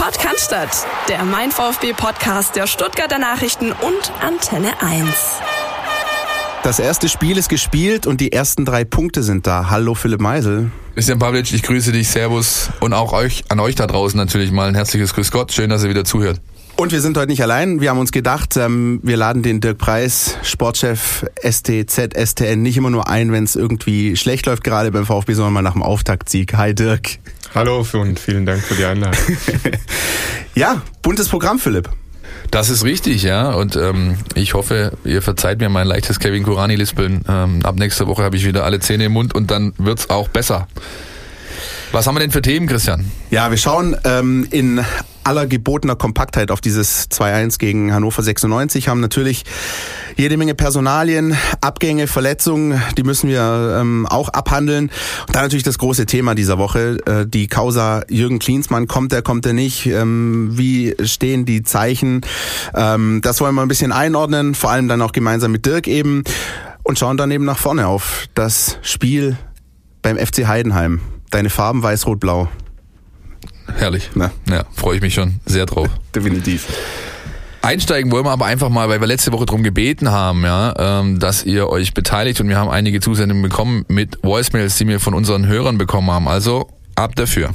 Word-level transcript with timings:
Podcast, 0.00 0.86
der 1.10 1.26
Mein 1.26 1.50
VfB 1.50 1.92
Podcast 1.92 2.56
der 2.56 2.66
Stuttgarter 2.66 3.18
Nachrichten 3.18 3.70
und 3.70 4.12
Antenne 4.22 4.80
1. 4.80 5.06
Das 6.62 6.78
erste 6.78 7.06
Spiel 7.10 7.36
ist 7.36 7.50
gespielt 7.50 8.06
und 8.06 8.22
die 8.22 8.32
ersten 8.32 8.64
drei 8.64 8.86
Punkte 8.86 9.22
sind 9.22 9.46
da. 9.46 9.68
Hallo 9.68 9.94
Philipp 9.94 10.22
Meisel. 10.22 10.70
Christian 10.94 11.18
Pavlic, 11.18 11.52
ich 11.52 11.62
grüße 11.62 11.92
dich, 11.92 12.08
Servus 12.08 12.70
und 12.80 12.94
auch 12.94 13.12
euch, 13.12 13.44
an 13.50 13.60
euch 13.60 13.74
da 13.74 13.86
draußen 13.86 14.16
natürlich 14.16 14.50
mal 14.52 14.68
ein 14.68 14.74
herzliches 14.74 15.12
Grüß 15.12 15.30
Gott. 15.32 15.52
Schön, 15.52 15.68
dass 15.68 15.84
ihr 15.84 15.90
wieder 15.90 16.06
zuhört. 16.06 16.40
Und 16.76 16.92
wir 16.92 17.02
sind 17.02 17.18
heute 17.18 17.28
nicht 17.28 17.42
allein. 17.42 17.82
Wir 17.82 17.90
haben 17.90 17.98
uns 17.98 18.10
gedacht, 18.10 18.56
ähm, 18.56 19.00
wir 19.02 19.18
laden 19.18 19.42
den 19.42 19.60
Dirk 19.60 19.76
Preis, 19.76 20.38
Sportchef 20.42 21.26
STZ, 21.42 22.14
STN, 22.16 22.62
nicht 22.62 22.78
immer 22.78 22.88
nur 22.88 23.06
ein, 23.06 23.32
wenn 23.32 23.44
es 23.44 23.54
irgendwie 23.54 24.16
schlecht 24.16 24.46
läuft 24.46 24.64
gerade 24.64 24.90
beim 24.92 25.04
VfB, 25.04 25.34
sondern 25.34 25.52
mal 25.52 25.62
nach 25.62 25.74
dem 25.74 25.82
Auftaktsieg. 25.82 26.54
Hi 26.56 26.74
Dirk. 26.74 27.18
Hallo 27.52 27.84
und 27.94 28.20
vielen 28.20 28.46
Dank 28.46 28.62
für 28.62 28.76
die 28.76 28.84
Einladung. 28.84 29.18
ja, 30.54 30.82
buntes 31.02 31.28
Programm, 31.28 31.58
Philipp. 31.58 31.88
Das 32.52 32.70
ist 32.70 32.84
richtig, 32.84 33.24
ja. 33.24 33.50
Und 33.50 33.74
ähm, 33.74 34.16
ich 34.34 34.54
hoffe, 34.54 34.92
ihr 35.04 35.20
verzeiht 35.20 35.58
mir 35.58 35.68
mein 35.68 35.88
leichtes 35.88 36.20
Kevin 36.20 36.44
Kurani-Lispeln. 36.44 37.24
Ähm, 37.28 37.60
ab 37.64 37.74
nächster 37.76 38.06
Woche 38.06 38.22
habe 38.22 38.36
ich 38.36 38.46
wieder 38.46 38.64
alle 38.64 38.78
Zähne 38.78 39.06
im 39.06 39.12
Mund 39.12 39.34
und 39.34 39.50
dann 39.50 39.72
wird's 39.78 40.10
auch 40.10 40.28
besser. 40.28 40.68
Was 41.92 42.06
haben 42.06 42.14
wir 42.14 42.20
denn 42.20 42.30
für 42.30 42.40
Themen, 42.40 42.68
Christian? 42.68 43.10
Ja, 43.30 43.50
wir 43.50 43.56
schauen 43.56 43.96
ähm, 44.04 44.46
in 44.52 44.80
aller 45.24 45.48
gebotener 45.48 45.96
Kompaktheit 45.96 46.52
auf 46.52 46.60
dieses 46.60 47.10
2-1 47.10 47.58
gegen 47.58 47.92
Hannover 47.92 48.22
96, 48.22 48.86
haben 48.86 49.00
natürlich 49.00 49.44
jede 50.16 50.36
Menge 50.36 50.54
Personalien, 50.54 51.36
Abgänge, 51.60 52.06
Verletzungen, 52.06 52.80
die 52.96 53.02
müssen 53.02 53.28
wir 53.28 53.78
ähm, 53.80 54.06
auch 54.08 54.28
abhandeln. 54.28 54.90
Und 55.26 55.34
dann 55.34 55.42
natürlich 55.42 55.64
das 55.64 55.78
große 55.78 56.06
Thema 56.06 56.36
dieser 56.36 56.58
Woche, 56.58 56.98
äh, 57.06 57.26
die 57.26 57.48
Causa 57.48 58.04
Jürgen 58.08 58.38
Klinsmann, 58.38 58.86
kommt 58.86 59.12
er, 59.12 59.22
kommt 59.22 59.44
er 59.44 59.52
nicht, 59.52 59.86
ähm, 59.86 60.50
wie 60.52 60.94
stehen 61.02 61.44
die 61.44 61.64
Zeichen, 61.64 62.20
ähm, 62.72 63.20
das 63.20 63.40
wollen 63.40 63.56
wir 63.56 63.62
ein 63.62 63.68
bisschen 63.68 63.90
einordnen, 63.90 64.54
vor 64.54 64.70
allem 64.70 64.86
dann 64.86 65.02
auch 65.02 65.12
gemeinsam 65.12 65.50
mit 65.50 65.66
Dirk 65.66 65.88
eben 65.88 66.22
und 66.84 67.00
schauen 67.00 67.16
dann 67.16 67.32
eben 67.32 67.44
nach 67.44 67.58
vorne 67.58 67.88
auf 67.88 68.26
das 68.34 68.78
Spiel 68.82 69.36
beim 70.02 70.18
FC 70.18 70.46
Heidenheim. 70.46 71.00
Deine 71.30 71.50
Farben 71.50 71.82
weiß-rot-blau. 71.82 72.48
Herrlich. 73.76 74.10
Na? 74.14 74.32
Ja, 74.48 74.64
freue 74.72 74.96
ich 74.96 75.02
mich 75.02 75.14
schon 75.14 75.36
sehr 75.46 75.66
drauf. 75.66 75.88
Definitiv. 76.14 76.66
Einsteigen 77.62 78.10
wollen 78.10 78.24
wir 78.24 78.30
aber 78.30 78.46
einfach 78.46 78.70
mal, 78.70 78.88
weil 78.88 79.00
wir 79.00 79.06
letzte 79.06 79.32
Woche 79.32 79.44
darum 79.44 79.62
gebeten 79.62 80.10
haben, 80.10 80.44
ja, 80.44 80.74
ähm, 80.78 81.18
dass 81.18 81.44
ihr 81.44 81.68
euch 81.68 81.92
beteiligt 81.92 82.40
und 82.40 82.48
wir 82.48 82.56
haben 82.56 82.70
einige 82.70 83.00
Zusendungen 83.00 83.42
bekommen 83.42 83.84
mit 83.86 84.18
Voicemails, 84.22 84.78
die 84.78 84.88
wir 84.88 84.98
von 84.98 85.12
unseren 85.12 85.46
Hörern 85.46 85.76
bekommen 85.76 86.10
haben. 86.10 86.26
Also 86.26 86.68
ab 87.00 87.16
dafür. 87.16 87.50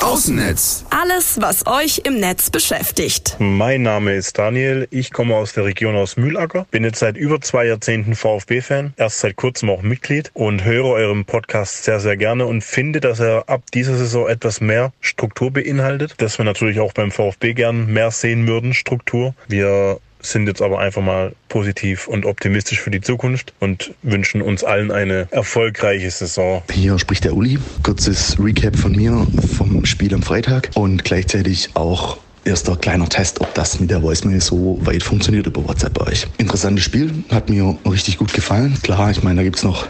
Außennetz. 0.00 0.84
Alles, 0.90 1.40
was 1.40 1.66
euch 1.66 2.02
im 2.04 2.20
Netz 2.20 2.50
beschäftigt. 2.50 3.36
Mein 3.38 3.82
Name 3.82 4.14
ist 4.14 4.38
Daniel. 4.38 4.86
Ich 4.90 5.12
komme 5.12 5.34
aus 5.34 5.54
der 5.54 5.64
Region 5.64 5.96
aus 5.96 6.16
Mühlacker. 6.16 6.66
Bin 6.70 6.84
jetzt 6.84 6.98
seit 6.98 7.16
über 7.16 7.40
zwei 7.40 7.66
Jahrzehnten 7.66 8.14
VfB-Fan. 8.14 8.92
Erst 8.96 9.20
seit 9.20 9.36
kurzem 9.36 9.70
auch 9.70 9.82
Mitglied 9.82 10.30
und 10.34 10.64
höre 10.64 10.84
eurem 10.84 11.24
Podcast 11.24 11.84
sehr, 11.84 12.00
sehr 12.00 12.16
gerne 12.16 12.46
und 12.46 12.62
finde, 12.62 13.00
dass 13.00 13.18
er 13.18 13.48
ab 13.48 13.62
dieser 13.72 13.96
Saison 13.96 14.28
etwas 14.28 14.60
mehr 14.60 14.92
Struktur 15.00 15.50
beinhaltet. 15.50 16.14
Das 16.18 16.38
wir 16.38 16.44
natürlich 16.44 16.80
auch 16.80 16.92
beim 16.92 17.10
VfB 17.10 17.54
gern 17.54 17.86
mehr 17.86 18.10
sehen 18.10 18.46
würden, 18.46 18.74
Struktur. 18.74 19.34
Wir 19.48 19.98
sind 20.24 20.46
jetzt 20.48 20.62
aber 20.62 20.78
einfach 20.78 21.02
mal 21.02 21.32
positiv 21.48 22.08
und 22.08 22.24
optimistisch 22.26 22.80
für 22.80 22.90
die 22.90 23.00
Zukunft 23.00 23.52
und 23.60 23.92
wünschen 24.02 24.42
uns 24.42 24.64
allen 24.64 24.90
eine 24.90 25.28
erfolgreiche 25.30 26.10
Saison. 26.10 26.62
Hier 26.72 26.98
spricht 26.98 27.24
der 27.24 27.34
Uli. 27.34 27.58
Kurzes 27.82 28.36
Recap 28.38 28.76
von 28.76 28.92
mir 28.92 29.26
vom 29.56 29.84
Spiel 29.84 30.14
am 30.14 30.22
Freitag 30.22 30.70
und 30.74 31.04
gleichzeitig 31.04 31.70
auch 31.74 32.18
erster 32.44 32.76
kleiner 32.76 33.08
Test, 33.08 33.40
ob 33.40 33.52
das 33.54 33.80
mit 33.80 33.90
der 33.90 34.02
Voicemail 34.02 34.40
so 34.40 34.78
weit 34.82 35.02
funktioniert 35.02 35.46
über 35.46 35.66
WhatsApp 35.66 35.94
bei 35.94 36.06
euch. 36.08 36.26
Interessantes 36.38 36.84
Spiel, 36.84 37.24
hat 37.30 37.48
mir 37.48 37.76
richtig 37.86 38.18
gut 38.18 38.32
gefallen. 38.32 38.76
Klar, 38.82 39.10
ich 39.10 39.22
meine, 39.22 39.36
da 39.36 39.42
gibt 39.42 39.56
es 39.56 39.62
noch 39.62 39.86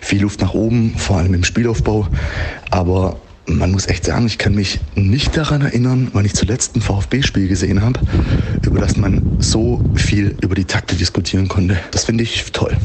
viel 0.00 0.22
Luft 0.22 0.40
nach 0.40 0.54
oben, 0.54 0.96
vor 0.96 1.18
allem 1.18 1.34
im 1.34 1.44
Spielaufbau. 1.44 2.06
Aber 2.70 3.16
man 3.58 3.70
muss 3.70 3.86
echt 3.88 4.04
sagen, 4.04 4.26
ich 4.26 4.38
kann 4.38 4.54
mich 4.54 4.80
nicht 4.94 5.36
daran 5.36 5.62
erinnern, 5.62 6.08
wann 6.12 6.24
ich 6.24 6.34
zuletzt 6.34 6.76
ein 6.76 6.80
VfB-Spiel 6.80 7.48
gesehen 7.48 7.82
habe, 7.82 8.00
über 8.64 8.80
das 8.80 8.96
man 8.96 9.36
so 9.38 9.82
viel 9.94 10.36
über 10.40 10.54
die 10.54 10.64
Takte 10.64 10.96
diskutieren 10.96 11.48
konnte. 11.48 11.78
Das 11.90 12.04
finde 12.04 12.24
ich 12.24 12.52
toll. 12.52 12.76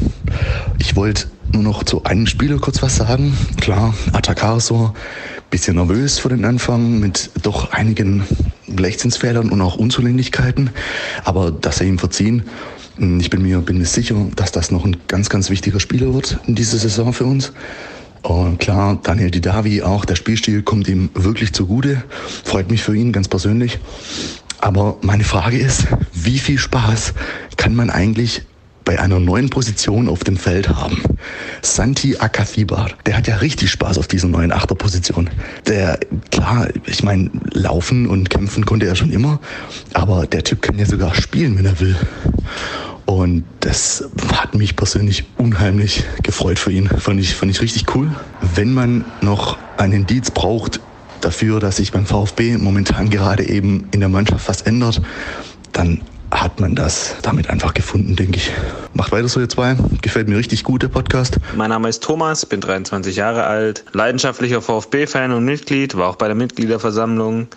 Ich 0.78 0.96
wollte 0.96 1.26
nur 1.52 1.62
noch 1.62 1.84
zu 1.84 2.04
einem 2.04 2.26
Spieler 2.26 2.58
kurz 2.58 2.82
was 2.82 2.96
sagen. 2.96 3.36
Klar, 3.60 3.94
Atakarsor, 4.12 4.94
bisschen 5.50 5.76
nervös 5.76 6.18
vor 6.18 6.30
den 6.30 6.44
Anfang 6.44 6.98
mit 6.98 7.30
doch 7.42 7.72
einigen 7.72 8.24
Leichtsinnsfehlern 8.66 9.50
und 9.50 9.60
auch 9.60 9.76
Unzulänglichkeiten, 9.76 10.70
aber 11.24 11.50
das 11.50 11.80
er 11.80 11.86
ihm 11.86 11.98
verziehen. 11.98 12.42
Ich 12.98 13.30
bin 13.30 13.42
mir, 13.42 13.60
bin 13.60 13.78
mir 13.78 13.86
sicher, 13.86 14.16
dass 14.36 14.52
das 14.52 14.70
noch 14.70 14.84
ein 14.84 14.96
ganz, 15.06 15.28
ganz 15.28 15.50
wichtiger 15.50 15.80
Spieler 15.80 16.14
wird 16.14 16.38
in 16.46 16.54
dieser 16.54 16.78
Saison 16.78 17.12
für 17.12 17.26
uns. 17.26 17.52
Und 18.26 18.58
klar, 18.58 18.98
Daniel 19.04 19.30
Didavi 19.30 19.82
auch, 19.82 20.04
der 20.04 20.16
Spielstil 20.16 20.62
kommt 20.62 20.88
ihm 20.88 21.10
wirklich 21.14 21.52
zugute. 21.52 22.02
Freut 22.42 22.72
mich 22.72 22.82
für 22.82 22.96
ihn 22.96 23.12
ganz 23.12 23.28
persönlich. 23.28 23.78
Aber 24.58 24.96
meine 25.00 25.22
Frage 25.22 25.58
ist, 25.58 25.86
wie 26.12 26.40
viel 26.40 26.58
Spaß 26.58 27.14
kann 27.56 27.76
man 27.76 27.88
eigentlich 27.88 28.42
bei 28.86 28.98
einer 29.00 29.20
neuen 29.20 29.50
Position 29.50 30.08
auf 30.08 30.24
dem 30.24 30.38
Feld 30.38 30.70
haben. 30.70 31.02
Santi 31.60 32.16
Akathibar, 32.16 32.88
der 33.04 33.18
hat 33.18 33.26
ja 33.26 33.36
richtig 33.36 33.70
Spaß 33.70 33.98
auf 33.98 34.06
dieser 34.06 34.28
neuen 34.28 34.52
Achterposition. 34.52 35.28
Der, 35.66 35.98
klar, 36.30 36.68
ich 36.86 37.02
meine, 37.02 37.30
laufen 37.50 38.06
und 38.06 38.30
kämpfen 38.30 38.64
konnte 38.64 38.86
er 38.86 38.94
schon 38.94 39.10
immer, 39.10 39.40
aber 39.92 40.26
der 40.26 40.44
Typ 40.44 40.62
kann 40.62 40.78
ja 40.78 40.86
sogar 40.86 41.14
spielen, 41.14 41.58
wenn 41.58 41.66
er 41.66 41.80
will. 41.80 41.96
Und 43.06 43.44
das 43.60 44.08
hat 44.32 44.54
mich 44.54 44.76
persönlich 44.76 45.24
unheimlich 45.36 46.04
gefreut 46.22 46.58
für 46.58 46.70
ihn. 46.70 46.88
Fand 46.88 47.20
ich, 47.20 47.34
fand 47.34 47.50
ich 47.50 47.60
richtig 47.60 47.94
cool. 47.94 48.10
Wenn 48.54 48.72
man 48.72 49.04
noch 49.20 49.58
einen 49.78 49.92
Indiz 49.92 50.30
braucht 50.30 50.80
dafür, 51.20 51.58
dass 51.58 51.76
sich 51.76 51.90
beim 51.90 52.06
VfB 52.06 52.56
momentan 52.56 53.10
gerade 53.10 53.48
eben 53.48 53.88
in 53.90 54.00
der 54.00 54.08
Mannschaft 54.08 54.48
was 54.48 54.62
ändert, 54.62 55.02
dann 55.72 56.02
hat 56.30 56.60
man 56.60 56.74
das 56.74 57.16
damit 57.22 57.50
einfach 57.50 57.74
gefunden, 57.74 58.16
denke 58.16 58.36
ich. 58.36 58.50
Macht 58.94 59.12
weiter 59.12 59.28
so, 59.28 59.40
ihr 59.40 59.48
zwei. 59.48 59.76
Gefällt 60.02 60.28
mir 60.28 60.36
richtig 60.36 60.64
gut, 60.64 60.82
der 60.82 60.88
Podcast. 60.88 61.38
Mein 61.54 61.70
Name 61.70 61.88
ist 61.88 62.02
Thomas, 62.02 62.46
bin 62.46 62.60
23 62.60 63.16
Jahre 63.16 63.44
alt, 63.44 63.84
leidenschaftlicher 63.92 64.62
VfB-Fan 64.62 65.32
und 65.32 65.44
Mitglied, 65.44 65.96
war 65.96 66.08
auch 66.08 66.16
bei 66.16 66.26
der 66.26 66.36
Mitgliederversammlung. 66.36 67.48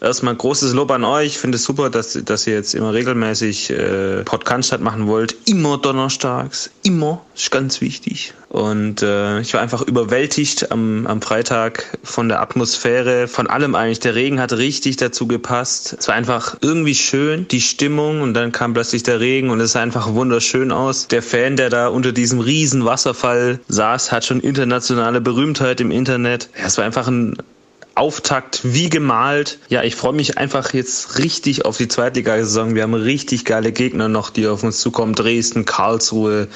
Erstmal 0.00 0.34
großes 0.34 0.72
Lob 0.72 0.90
an 0.92 1.04
euch. 1.04 1.26
Ich 1.26 1.38
finde 1.38 1.56
es 1.56 1.64
super, 1.64 1.90
dass, 1.90 2.18
dass 2.24 2.46
ihr 2.46 2.54
jetzt 2.54 2.74
immer 2.74 2.94
regelmäßig 2.94 3.70
äh, 3.70 4.24
Podcast 4.24 4.80
machen 4.80 5.06
wollt. 5.06 5.36
Immer 5.46 5.76
donnerstags. 5.76 6.70
Immer. 6.82 7.20
Ist 7.34 7.50
ganz 7.50 7.82
wichtig. 7.82 8.32
Und 8.48 9.02
äh, 9.02 9.40
ich 9.40 9.52
war 9.52 9.60
einfach 9.60 9.82
überwältigt 9.82 10.72
am, 10.72 11.06
am 11.06 11.20
Freitag 11.20 11.98
von 12.02 12.28
der 12.28 12.40
Atmosphäre, 12.40 13.28
von 13.28 13.46
allem 13.46 13.74
eigentlich. 13.74 14.00
Der 14.00 14.14
Regen 14.14 14.40
hat 14.40 14.52
richtig 14.54 14.96
dazu 14.96 15.26
gepasst. 15.26 15.96
Es 15.98 16.08
war 16.08 16.14
einfach 16.14 16.56
irgendwie 16.62 16.94
schön, 16.94 17.46
die 17.48 17.60
Stimmung. 17.60 18.22
Und 18.22 18.32
dann 18.32 18.52
kam 18.52 18.72
plötzlich 18.72 19.02
der 19.02 19.20
Regen 19.20 19.50
und 19.50 19.60
es 19.60 19.72
sah 19.72 19.82
einfach 19.82 20.14
wunderschön 20.14 20.72
aus. 20.72 21.08
Der 21.08 21.22
Fan, 21.22 21.56
der 21.56 21.68
da 21.68 21.88
unter 21.88 22.12
diesem 22.12 22.40
riesen 22.40 22.86
Wasserfall 22.86 23.60
saß, 23.68 24.12
hat 24.12 24.24
schon 24.24 24.40
internationale 24.40 25.20
Berühmtheit 25.20 25.80
im 25.82 25.90
Internet. 25.90 26.48
Ja, 26.58 26.66
es 26.66 26.78
war 26.78 26.86
einfach 26.86 27.06
ein 27.06 27.36
Auftakt 28.00 28.60
wie 28.62 28.88
gemalt. 28.88 29.58
Ja, 29.68 29.82
ich 29.82 29.94
freue 29.94 30.14
mich 30.14 30.38
einfach 30.38 30.72
jetzt 30.72 31.18
richtig 31.18 31.66
auf 31.66 31.76
die 31.76 31.86
Zweitligasaison. 31.86 32.74
Wir 32.74 32.84
haben 32.84 32.94
richtig 32.94 33.44
geile 33.44 33.72
Gegner 33.72 34.08
noch, 34.08 34.30
die 34.30 34.46
auf 34.46 34.62
uns 34.62 34.80
zukommen. 34.80 35.14
Dresden, 35.14 35.66
Karlsruhe 35.66 36.48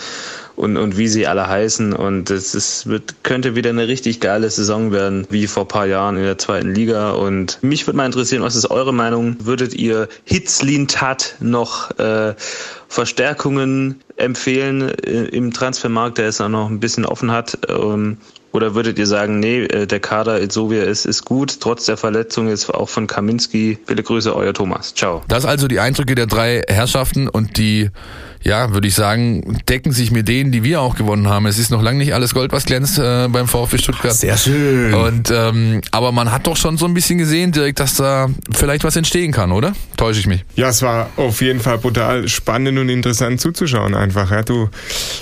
und, 0.57 0.79
und 0.79 0.97
wie 0.97 1.07
sie 1.07 1.27
alle 1.27 1.47
heißen. 1.47 1.93
Und 1.93 2.31
es 2.31 2.87
wird, 2.87 3.23
könnte 3.25 3.55
wieder 3.55 3.69
eine 3.69 3.89
richtig 3.89 4.21
geile 4.21 4.49
Saison 4.49 4.91
werden, 4.91 5.27
wie 5.29 5.47
vor 5.47 5.69
paar 5.69 5.85
Jahren 5.85 6.17
in 6.17 6.23
der 6.23 6.39
zweiten 6.39 6.75
Liga. 6.75 7.11
Und 7.11 7.59
mich 7.61 7.87
würde 7.87 7.99
mal 7.99 8.07
interessieren, 8.07 8.43
was 8.43 8.57
ist 8.57 8.71
eure 8.71 8.95
Meinung? 8.95 9.37
Würdet 9.41 9.75
ihr 9.75 10.09
Hitzlin 10.25 10.89
Tat 10.89 11.37
noch 11.41 11.91
äh, 11.99 12.35
Verstärkungen 12.89 14.03
empfehlen 14.17 14.89
äh, 14.89 15.25
im 15.25 15.53
Transfermarkt, 15.53 16.17
der 16.17 16.29
es 16.29 16.41
auch 16.41 16.49
noch 16.49 16.71
ein 16.71 16.81
bisschen 16.81 17.05
offen 17.05 17.31
hat? 17.31 17.59
Ähm, 17.69 18.17
oder 18.55 18.77
würdet 18.77 19.01
ihr 19.01 19.07
sagen, 19.07 19.41
nee, 19.41 19.65
äh, 19.65 19.87
der 19.89 19.99
Kader, 19.99 20.41
so 20.49 20.71
wie 20.71 20.77
er 20.77 20.87
ist, 20.87 21.07
ist 21.07 21.25
gut, 21.25 21.59
trotz 21.61 21.87
der 21.87 21.97
Verletzung 21.97 22.49
jetzt 22.49 22.73
auch 22.73 22.89
von 22.89 23.09
Kaminski? 23.09 23.79
Viele 23.85 24.05
Grüße, 24.05 24.35
euer 24.35 24.55
Thomas. 24.55 24.95
Ciao. 24.95 25.23
Das 25.27 25.45
also 25.45 25.67
die 25.67 25.81
Eindrücke 25.81 26.15
der 26.15 26.27
drei 26.27 26.63
Herrschaften 26.69 27.29
und 27.29 27.59
die 27.59 27.91
ja, 28.45 28.75
würde 28.75 28.87
ich 28.87 28.95
sagen, 28.95 29.59
decken 29.69 29.93
sich 29.93 30.11
mit 30.11 30.29
denen, 30.29 30.53
die 30.53 30.63
wir 30.63 30.83
auch 30.83 30.97
gewonnen 30.97 31.29
haben. 31.29 31.47
Es 31.47 31.59
ist 31.59 31.71
noch 31.71 31.83
lange 31.83 31.99
nicht 31.99 32.13
alles 32.13 32.35
Gold, 32.35 32.53
was 32.53 32.67
glänzt 32.67 32.99
äh, 32.99 33.27
beim 33.29 33.49
VfB 33.49 33.79
Stuttgart. 33.79 34.13
Sehr 34.13 34.37
schön. 34.37 34.93
Und 34.93 35.33
ähm, 35.35 35.81
aber 35.91 36.13
man 36.13 36.31
hat 36.31 36.47
doch 36.47 36.57
schon 36.57 36.77
so 36.77 36.85
ein 36.85 36.93
bisschen 36.93 37.17
gesehen, 37.17 37.53
direkt, 37.53 37.81
dass 37.81 37.95
da 37.95 38.29
vielleicht 38.53 38.85
was 38.85 38.97
entstehen 38.97 39.33
kann, 39.33 39.51
oder? 39.51 39.73
Täusche 39.97 40.21
ich 40.21 40.27
mich? 40.27 40.45
Ja, 40.57 40.69
es 40.69 40.83
war 40.83 41.09
auf 41.17 41.41
jeden 41.41 41.61
Fall 41.61 41.79
brutal 41.79 42.29
spannend 42.29 42.79
und 42.79 42.91
interessant 42.91 43.41
zuzuschauen 43.41 43.95
einfach. 43.95 44.31
Ja, 44.31 44.43
du, 44.43 44.69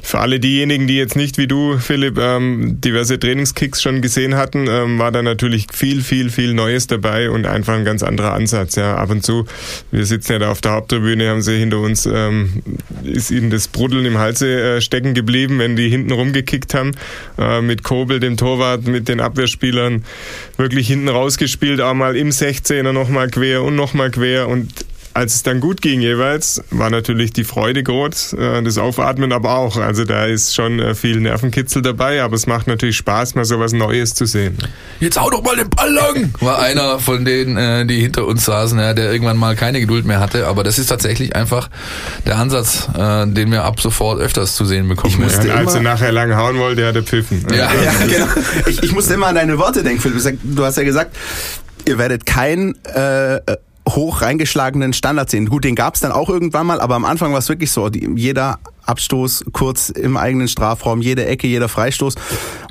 für 0.03 0.19
alle 0.19 0.41
diejenigen, 0.41 0.89
die 0.89 0.97
jetzt 0.97 1.15
nicht 1.15 1.39
wie 1.39 1.47
du, 1.47 1.79
Philipp, 1.79 2.19
ähm, 2.19 2.81
diverse 2.81 3.21
Trainingskicks 3.21 3.83
schon 3.83 4.03
gesehen 4.03 4.35
hatten, 4.35 4.67
ähm, 4.69 4.99
war 4.99 5.13
da 5.13 5.23
natürlich 5.23 5.67
viel, 5.73 6.03
viel, 6.03 6.31
viel 6.31 6.55
Neues 6.55 6.89
dabei 6.89 7.31
und 7.31 7.47
einfach 7.47 7.75
ein 7.75 7.85
ganz 7.85 8.03
anderer 8.03 8.33
Ansatz. 8.33 8.75
Ja, 8.75 8.97
ab 8.97 9.11
und 9.11 9.25
zu, 9.25 9.47
wir 9.93 10.07
sitzen 10.07 10.33
ja 10.33 10.39
da 10.41 10.51
auf 10.51 10.61
der 10.61 10.73
Haupttribüne, 10.73 11.29
haben 11.29 11.43
sie 11.43 11.57
hinter 11.57 11.79
uns 11.79 12.05
ähm, 12.07 12.63
ist 13.13 13.31
ihnen 13.31 13.51
das 13.51 13.69
Bruddeln 13.69 14.05
im 14.05 14.19
Halse 14.19 14.77
äh, 14.77 14.81
stecken 14.81 15.15
geblieben, 15.15 15.59
wenn 15.59 15.77
die 15.77 15.89
hinten 15.89 16.13
rumgekickt 16.13 16.75
haben. 16.75 16.93
Äh, 17.39 17.61
mit 17.61 17.83
Kobel, 17.83 18.21
dem 18.21 18.37
Torwart, 18.37 18.87
mit 18.87 19.09
den 19.09 19.21
Abwehrspielern 19.21 20.05
wirklich 20.57 20.89
hinten 20.89 21.09
rausgespielt, 21.09 21.81
auch 21.81 21.95
mal 21.95 22.17
im 22.17 22.31
16er 22.31 22.93
nochmal 22.93 23.31
quer 23.31 23.63
und 23.63 23.77
nochmal 23.77 24.11
quer 24.11 24.49
und 24.49 24.82
als 25.15 25.35
es 25.35 25.43
dann 25.43 25.61
gut 25.61 25.83
ging 25.83 26.01
jeweils, 26.01 26.63
war 26.71 26.91
natürlich 26.91 27.33
die 27.33 27.45
Freude 27.45 27.83
groß, 27.83 28.35
äh, 28.35 28.63
das 28.63 28.79
Aufatmen 28.79 29.33
aber 29.33 29.57
auch. 29.57 29.77
Also 29.77 30.05
da 30.05 30.25
ist 30.25 30.55
schon 30.55 30.81
äh, 30.81 30.95
viel 30.95 31.21
Nervenkitzel 31.21 31.83
dabei, 31.83 32.23
aber 32.23 32.35
es 32.35 32.47
macht 32.47 32.67
natürlich 32.67 32.97
Spaß, 32.97 33.35
mal 33.35 33.45
so 33.45 33.59
was 33.61 33.73
Neues 33.73 34.15
zu 34.15 34.27
sehen. 34.27 34.59
Jetzt 35.01 35.21
hau 35.21 35.31
doch 35.31 35.43
mal 35.43 35.57
den 35.57 35.69
Ball 35.69 35.93
lang! 35.93 36.35
War 36.41 36.61
einer 36.61 36.99
von 36.99 37.25
denen, 37.25 37.57
äh, 37.57 37.87
die 37.87 38.01
hinter 38.01 38.27
uns 38.27 38.45
saßen, 38.45 38.79
ja, 38.79 38.95
der 38.95 39.13
irgendwann 39.13 39.37
mal 39.37 39.57
keine 39.57 39.81
Geduld 39.81 40.07
mehr 40.07 40.21
hatte. 40.21 40.47
Aber 40.47 40.65
das 40.65 40.79
ist 40.79 40.87
tatsächlich 40.87 41.37
einfach 41.37 41.69
der 42.27 42.39
Ansatz, 42.39 42.89
äh, 42.97 43.27
den 43.27 43.51
wir 43.51 43.65
ab 43.65 43.81
sofort 43.81 44.21
öfters 44.21 44.57
zu 44.57 44.65
sehen 44.65 44.89
bekommen. 44.89 45.13
Ich 45.13 45.19
musste 45.19 45.49
ja, 45.49 45.55
als 45.55 45.75
er 45.75 45.83
nachher 45.83 46.13
lang 46.13 46.35
hauen 46.37 46.59
wollte, 46.59 46.87
hat 46.87 46.97
er 46.97 47.03
pfiffen. 47.03 47.47
Ja, 47.51 47.57
ja 47.57 47.93
genau. 48.09 48.27
Ich, 48.67 48.83
ich 48.83 48.93
musste 48.93 49.15
immer 49.15 49.29
an 49.29 49.35
deine 49.35 49.59
Worte 49.59 49.83
denken, 49.83 50.01
Philipp. 50.01 50.39
Du 50.43 50.65
hast 50.65 50.77
ja 50.77 50.85
gesagt, 50.85 51.17
ihr 51.87 51.99
werdet 51.99 52.27
kein 52.27 52.75
äh, 52.95 53.41
hoch 53.89 54.23
reingeschlagenen 54.23 54.93
Standard 54.93 55.31
sehen. 55.31 55.47
Gut, 55.47 55.65
den 55.65 55.75
gab 55.75 55.95
es 55.95 56.01
dann 56.01 56.13
auch 56.13 56.29
irgendwann 56.29 56.67
mal, 56.67 56.81
aber 56.81 56.95
am 56.95 57.05
Anfang 57.05 57.33
war 57.33 57.39
es 57.39 57.49
wirklich 57.49 57.71
so, 57.71 57.89
die, 57.89 58.09
jeder 58.17 58.59
Abstoß 58.85 59.45
kurz 59.53 59.91
im 59.91 60.17
eigenen 60.17 60.49
Strafraum, 60.49 61.01
jede 61.01 61.27
Ecke, 61.27 61.47
jeder 61.47 61.69
Freistoß. 61.69 62.15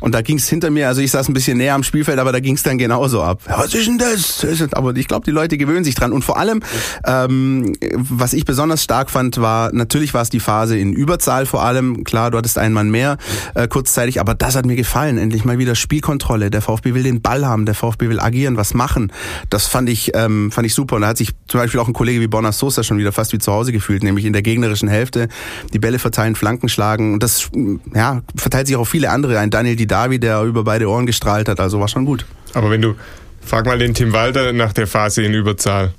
Und 0.02 0.16
da 0.16 0.22
ging 0.22 0.38
es 0.38 0.50
hinter 0.50 0.70
mir, 0.72 0.88
also 0.88 1.02
ich 1.02 1.12
saß 1.12 1.30
ein 1.30 1.34
bisschen 1.34 1.58
näher 1.58 1.76
am 1.76 1.84
Spielfeld, 1.84 2.20
aber 2.20 2.32
da 2.32 2.40
ging 2.40 2.56
es 2.56 2.64
dann 2.64 2.78
genauso 2.78 3.22
ab. 3.22 3.42
Was 3.46 3.74
ist 3.74 3.88
denn 3.88 3.98
das? 4.00 4.74
Aber 4.74 4.96
ich 4.96 5.08
glaube, 5.08 5.26
die 5.26 5.32
Leute 5.32 5.58
gewöhnen 5.58 5.84
sich 5.84 5.96
dran. 5.96 6.12
Und 6.12 6.24
vor 6.24 6.38
allem, 6.38 6.62
ähm, 7.06 7.74
was 7.94 8.34
ich 8.34 8.46
besonders 8.46 8.84
stark 8.84 9.12
fand, 9.12 9.40
war, 9.40 9.72
natürlich 9.74 10.14
war 10.14 10.24
es 10.24 10.30
die 10.30 10.40
Phase 10.40 10.78
in 10.78 10.94
Überzahl 10.94 11.46
vor 11.46 11.64
allem. 11.64 12.04
Klar, 12.04 12.32
du 12.32 12.38
hattest 12.38 12.58
einen 12.58 12.74
Mann 12.74 12.90
mehr 12.90 13.18
äh, 13.54 13.68
kurzzeitig, 13.68 14.20
aber 14.20 14.34
das 14.34 14.56
hat 14.56 14.66
mir 14.66 14.76
gefallen. 14.76 15.18
Endlich 15.18 15.46
mal 15.46 15.60
wieder 15.60 15.76
Spielkontrolle. 15.76 16.50
Der 16.50 16.62
VfB 16.62 16.94
will 16.94 17.04
den 17.04 17.22
Ball 17.22 17.46
haben, 17.46 17.66
der 17.66 17.76
VfB 17.76 18.10
will 18.10 18.20
agieren, 18.20 18.58
was 18.58 18.74
machen. 18.74 19.12
Das 19.50 19.68
fand 19.68 19.88
ich, 19.88 20.12
ähm, 20.16 20.52
fand 20.52 20.66
ich 20.66 20.74
super. 20.74 20.96
Und 20.96 21.04
da 21.04 21.10
hat 21.10 21.18
sich 21.18 21.32
zum 21.48 21.60
Beispiel 21.60 21.80
auch 21.80 21.88
ein 21.88 21.94
Kollege 21.94 22.22
wie 22.22 22.28
Bonner 22.28 22.52
Sosa 22.52 22.84
schon 22.84 22.98
wieder 22.98 23.12
fast 23.12 23.34
wie 23.34 23.40
zu 23.40 23.52
Hause 23.52 23.72
gefühlt, 23.72 24.04
nämlich 24.04 24.26
in 24.26 24.34
der 24.34 24.42
gegnerischen 24.42 24.90
Hälfte 24.90 25.28
die 25.74 25.80
Bälle 25.80 26.00
verteilen, 26.02 26.36
Flanken 26.36 26.70
schlagen. 26.70 27.14
Und 27.14 27.24
das 27.24 27.50
ja, 27.94 28.22
verteilt 28.36 28.68
sich 28.68 28.76
auch 28.76 28.86
viele 28.86 29.10
andere. 29.10 29.40
Ein 29.40 29.50
Daniel 29.50 29.76
Didavi, 29.76 30.20
der 30.20 30.44
über 30.44 30.64
beide 30.64 30.90
Ohren 30.90 31.06
gestrahlt 31.06 31.48
hat. 31.48 31.60
Also 31.60 31.80
war 31.80 31.88
schon 31.88 32.06
gut. 32.06 32.26
Aber 32.54 32.70
wenn 32.70 32.82
du, 32.82 32.96
frag 33.42 33.66
mal 33.66 33.78
den 33.80 33.94
Tim 33.94 34.14
Walter 34.14 34.54
nach 34.54 34.74
der 34.74 34.88
Phase 34.88 35.24
in 35.24 35.34
Überzahl. 35.34 35.94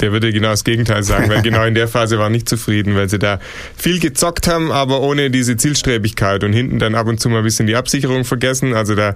Der 0.00 0.12
würde 0.12 0.32
genau 0.32 0.50
das 0.50 0.64
Gegenteil 0.64 1.02
sagen, 1.02 1.28
weil 1.28 1.42
genau 1.42 1.64
in 1.64 1.74
der 1.74 1.88
Phase 1.88 2.18
war 2.18 2.30
nicht 2.30 2.48
zufrieden, 2.48 2.94
weil 2.94 3.08
sie 3.08 3.18
da 3.18 3.40
viel 3.76 3.98
gezockt 4.00 4.46
haben, 4.46 4.70
aber 4.70 5.00
ohne 5.00 5.30
diese 5.30 5.56
Zielstrebigkeit 5.56 6.44
und 6.44 6.52
hinten 6.52 6.78
dann 6.78 6.94
ab 6.94 7.06
und 7.06 7.20
zu 7.20 7.28
mal 7.28 7.38
ein 7.38 7.44
bisschen 7.44 7.66
die 7.66 7.76
Absicherung 7.76 8.24
vergessen. 8.24 8.74
Also 8.74 8.94
da 8.94 9.14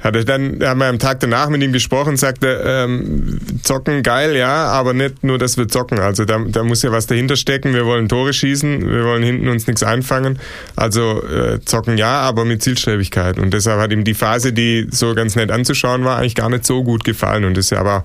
hat 0.00 0.16
er 0.16 0.24
dann, 0.24 0.60
haben 0.62 0.80
wir 0.80 0.86
am 0.86 0.98
Tag 0.98 1.20
danach 1.20 1.48
mit 1.50 1.62
ihm 1.62 1.72
gesprochen, 1.72 2.16
sagte, 2.16 2.62
ähm, 2.64 3.38
zocken 3.62 4.02
geil, 4.02 4.34
ja, 4.34 4.66
aber 4.66 4.94
nicht 4.94 5.22
nur, 5.22 5.38
dass 5.38 5.56
wir 5.58 5.68
zocken. 5.68 5.98
Also 5.98 6.24
da, 6.24 6.38
da 6.46 6.62
muss 6.62 6.82
ja 6.82 6.90
was 6.90 7.06
dahinter 7.06 7.36
stecken. 7.36 7.74
Wir 7.74 7.84
wollen 7.84 8.08
Tore 8.08 8.32
schießen, 8.32 8.80
wir 8.80 9.04
wollen 9.04 9.22
hinten 9.22 9.48
uns 9.48 9.66
nichts 9.66 9.82
einfangen. 9.82 10.38
Also 10.74 11.22
äh, 11.22 11.60
zocken 11.64 11.98
ja, 11.98 12.20
aber 12.20 12.44
mit 12.44 12.62
Zielstrebigkeit. 12.62 13.38
Und 13.38 13.52
deshalb 13.52 13.78
hat 13.80 13.92
ihm 13.92 14.04
die 14.04 14.14
Phase, 14.14 14.52
die 14.52 14.86
so 14.90 15.14
ganz 15.14 15.36
nett 15.36 15.50
anzuschauen 15.50 16.04
war, 16.04 16.18
eigentlich 16.18 16.34
gar 16.34 16.48
nicht 16.48 16.64
so 16.64 16.82
gut 16.82 17.04
gefallen. 17.04 17.44
Und 17.44 17.56
das 17.56 17.66
ist 17.66 17.70
ja 17.70 17.80
aber 17.80 18.02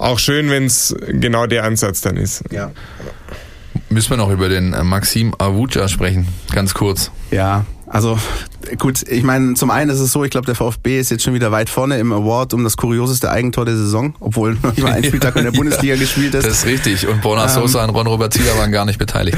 auch 0.00 0.18
schön, 0.18 0.50
wenn 0.50 0.64
es 0.64 0.94
genau 1.08 1.46
der 1.46 1.64
Ansatz 1.64 2.00
dann 2.00 2.16
ist. 2.16 2.42
Ja. 2.50 2.72
Müssen 3.88 4.10
wir 4.10 4.16
noch 4.16 4.30
über 4.30 4.48
den 4.48 4.72
äh, 4.72 4.84
Maxim 4.84 5.34
Avuca 5.38 5.88
sprechen, 5.88 6.26
ganz 6.52 6.74
kurz. 6.74 7.10
Ja, 7.30 7.66
also 7.90 8.16
gut, 8.78 9.02
ich 9.08 9.24
meine, 9.24 9.54
zum 9.54 9.70
einen 9.70 9.90
ist 9.90 9.98
es 9.98 10.12
so, 10.12 10.22
ich 10.22 10.30
glaube, 10.30 10.46
der 10.46 10.54
VfB 10.54 11.00
ist 11.00 11.10
jetzt 11.10 11.24
schon 11.24 11.34
wieder 11.34 11.50
weit 11.50 11.68
vorne 11.68 11.98
im 11.98 12.12
Award 12.12 12.54
um 12.54 12.62
das 12.62 12.76
kurioseste 12.76 13.30
Eigentor 13.30 13.64
der 13.64 13.76
Saison, 13.76 14.14
obwohl 14.20 14.56
noch 14.62 14.72
nicht 14.72 14.82
mal 14.82 14.92
ein 14.92 15.02
Spieltag 15.02 15.34
in 15.36 15.44
der 15.44 15.50
Bundesliga 15.50 15.96
gespielt 15.96 16.34
ist. 16.34 16.46
Das 16.46 16.58
ist 16.58 16.66
richtig. 16.66 17.08
Und 17.08 17.20
Borna 17.20 17.48
Sosa 17.48 17.82
ähm, 17.82 17.90
und 17.90 17.96
Ron-Robert 17.96 18.32
Zieler 18.32 18.56
waren 18.58 18.70
gar 18.70 18.84
nicht 18.84 18.98
beteiligt. 18.98 19.36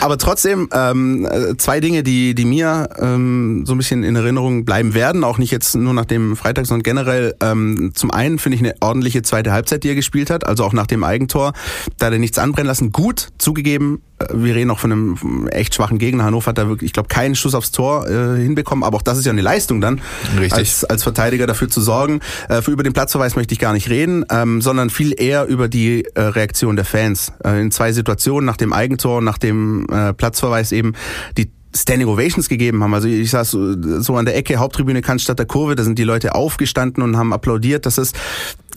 Aber 0.00 0.16
trotzdem, 0.16 0.68
ähm, 0.72 1.28
zwei 1.58 1.80
Dinge, 1.80 2.04
die, 2.04 2.36
die 2.36 2.44
mir 2.44 2.88
ähm, 3.00 3.64
so 3.66 3.74
ein 3.74 3.78
bisschen 3.78 4.04
in 4.04 4.14
Erinnerung 4.14 4.64
bleiben 4.64 4.94
werden, 4.94 5.24
auch 5.24 5.38
nicht 5.38 5.50
jetzt 5.50 5.74
nur 5.74 5.92
nach 5.92 6.04
dem 6.04 6.36
Freitag, 6.36 6.66
sondern 6.66 6.84
generell. 6.84 7.34
Ähm, 7.40 7.90
zum 7.94 8.12
einen 8.12 8.38
finde 8.38 8.56
ich 8.56 8.62
eine 8.62 8.74
ordentliche 8.80 9.22
zweite 9.22 9.52
Halbzeit, 9.52 9.82
die 9.82 9.88
er 9.88 9.94
gespielt 9.96 10.30
hat, 10.30 10.46
also 10.46 10.64
auch 10.64 10.72
nach 10.72 10.86
dem 10.86 11.02
Eigentor. 11.02 11.52
Da 11.98 12.06
hat 12.06 12.12
er 12.12 12.20
nichts 12.20 12.38
anbrennen 12.38 12.68
lassen. 12.68 12.92
Gut, 12.92 13.28
zugegeben, 13.38 14.02
äh, 14.18 14.26
wir 14.34 14.54
reden 14.54 14.70
auch 14.70 14.78
von 14.78 14.92
einem 14.92 15.48
echt 15.48 15.74
schwachen 15.74 15.98
Gegner. 15.98 16.24
Hannover 16.24 16.50
hat 16.50 16.58
da 16.58 16.68
wirklich, 16.68 16.88
ich 16.88 16.92
glaube, 16.92 17.08
keinen 17.08 17.34
Schuss 17.34 17.54
aufs 17.54 17.72
Tor 17.72 17.87
äh, 17.96 18.40
hinbekommen, 18.40 18.84
aber 18.84 18.96
auch 18.96 19.02
das 19.02 19.18
ist 19.18 19.24
ja 19.24 19.32
eine 19.32 19.42
Leistung 19.42 19.80
dann, 19.80 20.00
Richtig. 20.38 20.52
Als, 20.52 20.84
als 20.84 21.02
Verteidiger 21.02 21.46
dafür 21.46 21.68
zu 21.68 21.80
sorgen. 21.80 22.20
Äh, 22.48 22.62
für 22.62 22.70
über 22.70 22.82
den 22.82 22.92
Platzverweis 22.92 23.36
möchte 23.36 23.52
ich 23.52 23.58
gar 23.58 23.72
nicht 23.72 23.88
reden, 23.88 24.24
ähm, 24.30 24.60
sondern 24.60 24.90
viel 24.90 25.14
eher 25.20 25.46
über 25.46 25.68
die 25.68 26.04
äh, 26.14 26.20
Reaktion 26.20 26.76
der 26.76 26.84
Fans. 26.84 27.32
Äh, 27.44 27.60
in 27.60 27.70
zwei 27.70 27.92
Situationen, 27.92 28.46
nach 28.46 28.56
dem 28.56 28.72
Eigentor, 28.72 29.20
nach 29.20 29.38
dem 29.38 29.86
äh, 29.90 30.12
Platzverweis 30.12 30.72
eben, 30.72 30.94
die 31.36 31.50
Standing 31.74 32.08
Ovations 32.08 32.48
gegeben 32.48 32.82
haben. 32.82 32.94
Also 32.94 33.08
ich 33.08 33.30
saß 33.30 33.50
so 33.50 34.16
an 34.16 34.24
der 34.24 34.36
Ecke, 34.36 34.56
Haupttribüne 34.56 35.02
Cannstatt 35.02 35.38
der 35.38 35.46
Kurve, 35.46 35.76
da 35.76 35.84
sind 35.84 35.98
die 35.98 36.04
Leute 36.04 36.34
aufgestanden 36.34 37.02
und 37.02 37.16
haben 37.16 37.32
applaudiert. 37.32 37.86
Das 37.86 37.98
ist, 37.98 38.16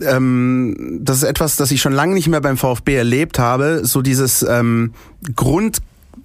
ähm, 0.02 1.00
das 1.00 1.18
ist 1.18 1.22
etwas, 1.24 1.56
das 1.56 1.70
ich 1.70 1.80
schon 1.80 1.92
lange 1.92 2.14
nicht 2.14 2.28
mehr 2.28 2.40
beim 2.40 2.56
VfB 2.56 2.94
erlebt 2.94 3.38
habe. 3.38 3.80
So 3.84 4.02
dieses 4.02 4.42
ähm, 4.42 4.92
Grund 5.34 5.78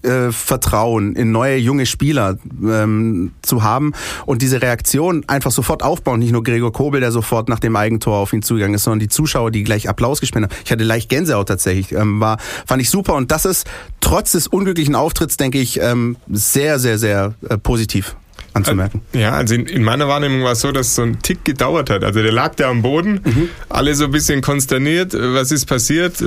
äh, 0.03 0.31
Vertrauen 0.31 1.15
in 1.15 1.31
neue 1.31 1.57
junge 1.57 1.85
Spieler 1.85 2.37
ähm, 2.63 3.31
zu 3.41 3.63
haben 3.63 3.93
und 4.25 4.41
diese 4.41 4.61
Reaktion 4.61 5.23
einfach 5.27 5.51
sofort 5.51 5.83
aufbauen. 5.83 6.19
Nicht 6.19 6.31
nur 6.31 6.43
Gregor 6.43 6.73
Kobel, 6.73 7.01
der 7.01 7.11
sofort 7.11 7.49
nach 7.49 7.59
dem 7.59 7.75
Eigentor 7.75 8.17
auf 8.17 8.33
ihn 8.33 8.41
zugegangen 8.41 8.75
ist, 8.75 8.83
sondern 8.83 8.99
die 8.99 9.09
Zuschauer, 9.09 9.51
die 9.51 9.63
gleich 9.63 9.89
Applaus 9.89 10.19
gespendet 10.19 10.51
haben. 10.51 10.61
Ich 10.65 10.71
hatte 10.71 10.83
leicht 10.83 11.09
Gänsehaut 11.09 11.47
tatsächlich. 11.47 11.91
Ähm, 11.91 12.19
war, 12.19 12.37
fand 12.65 12.81
ich 12.81 12.89
super 12.89 13.15
und 13.15 13.31
das 13.31 13.45
ist 13.45 13.67
trotz 14.01 14.31
des 14.33 14.47
unglücklichen 14.47 14.95
Auftritts, 14.95 15.37
denke 15.37 15.59
ich, 15.59 15.79
ähm, 15.81 16.17
sehr, 16.29 16.79
sehr, 16.79 16.97
sehr 16.97 17.33
äh, 17.49 17.57
positiv 17.57 18.15
anzumerken. 18.53 19.01
Ja, 19.13 19.31
also 19.31 19.55
in, 19.55 19.65
in, 19.65 19.83
meiner 19.83 20.07
Wahrnehmung 20.07 20.43
war 20.43 20.53
es 20.53 20.61
so, 20.61 20.71
dass 20.71 20.87
es 20.87 20.95
so 20.95 21.03
ein 21.03 21.21
Tick 21.21 21.45
gedauert 21.45 21.89
hat. 21.89 22.03
Also 22.03 22.21
der 22.21 22.31
lag 22.31 22.55
da 22.55 22.69
am 22.69 22.81
Boden, 22.81 23.21
mhm. 23.23 23.49
alle 23.69 23.95
so 23.95 24.05
ein 24.05 24.11
bisschen 24.11 24.41
konsterniert, 24.41 25.13
was 25.13 25.51
ist 25.51 25.65
passiert? 25.65 26.21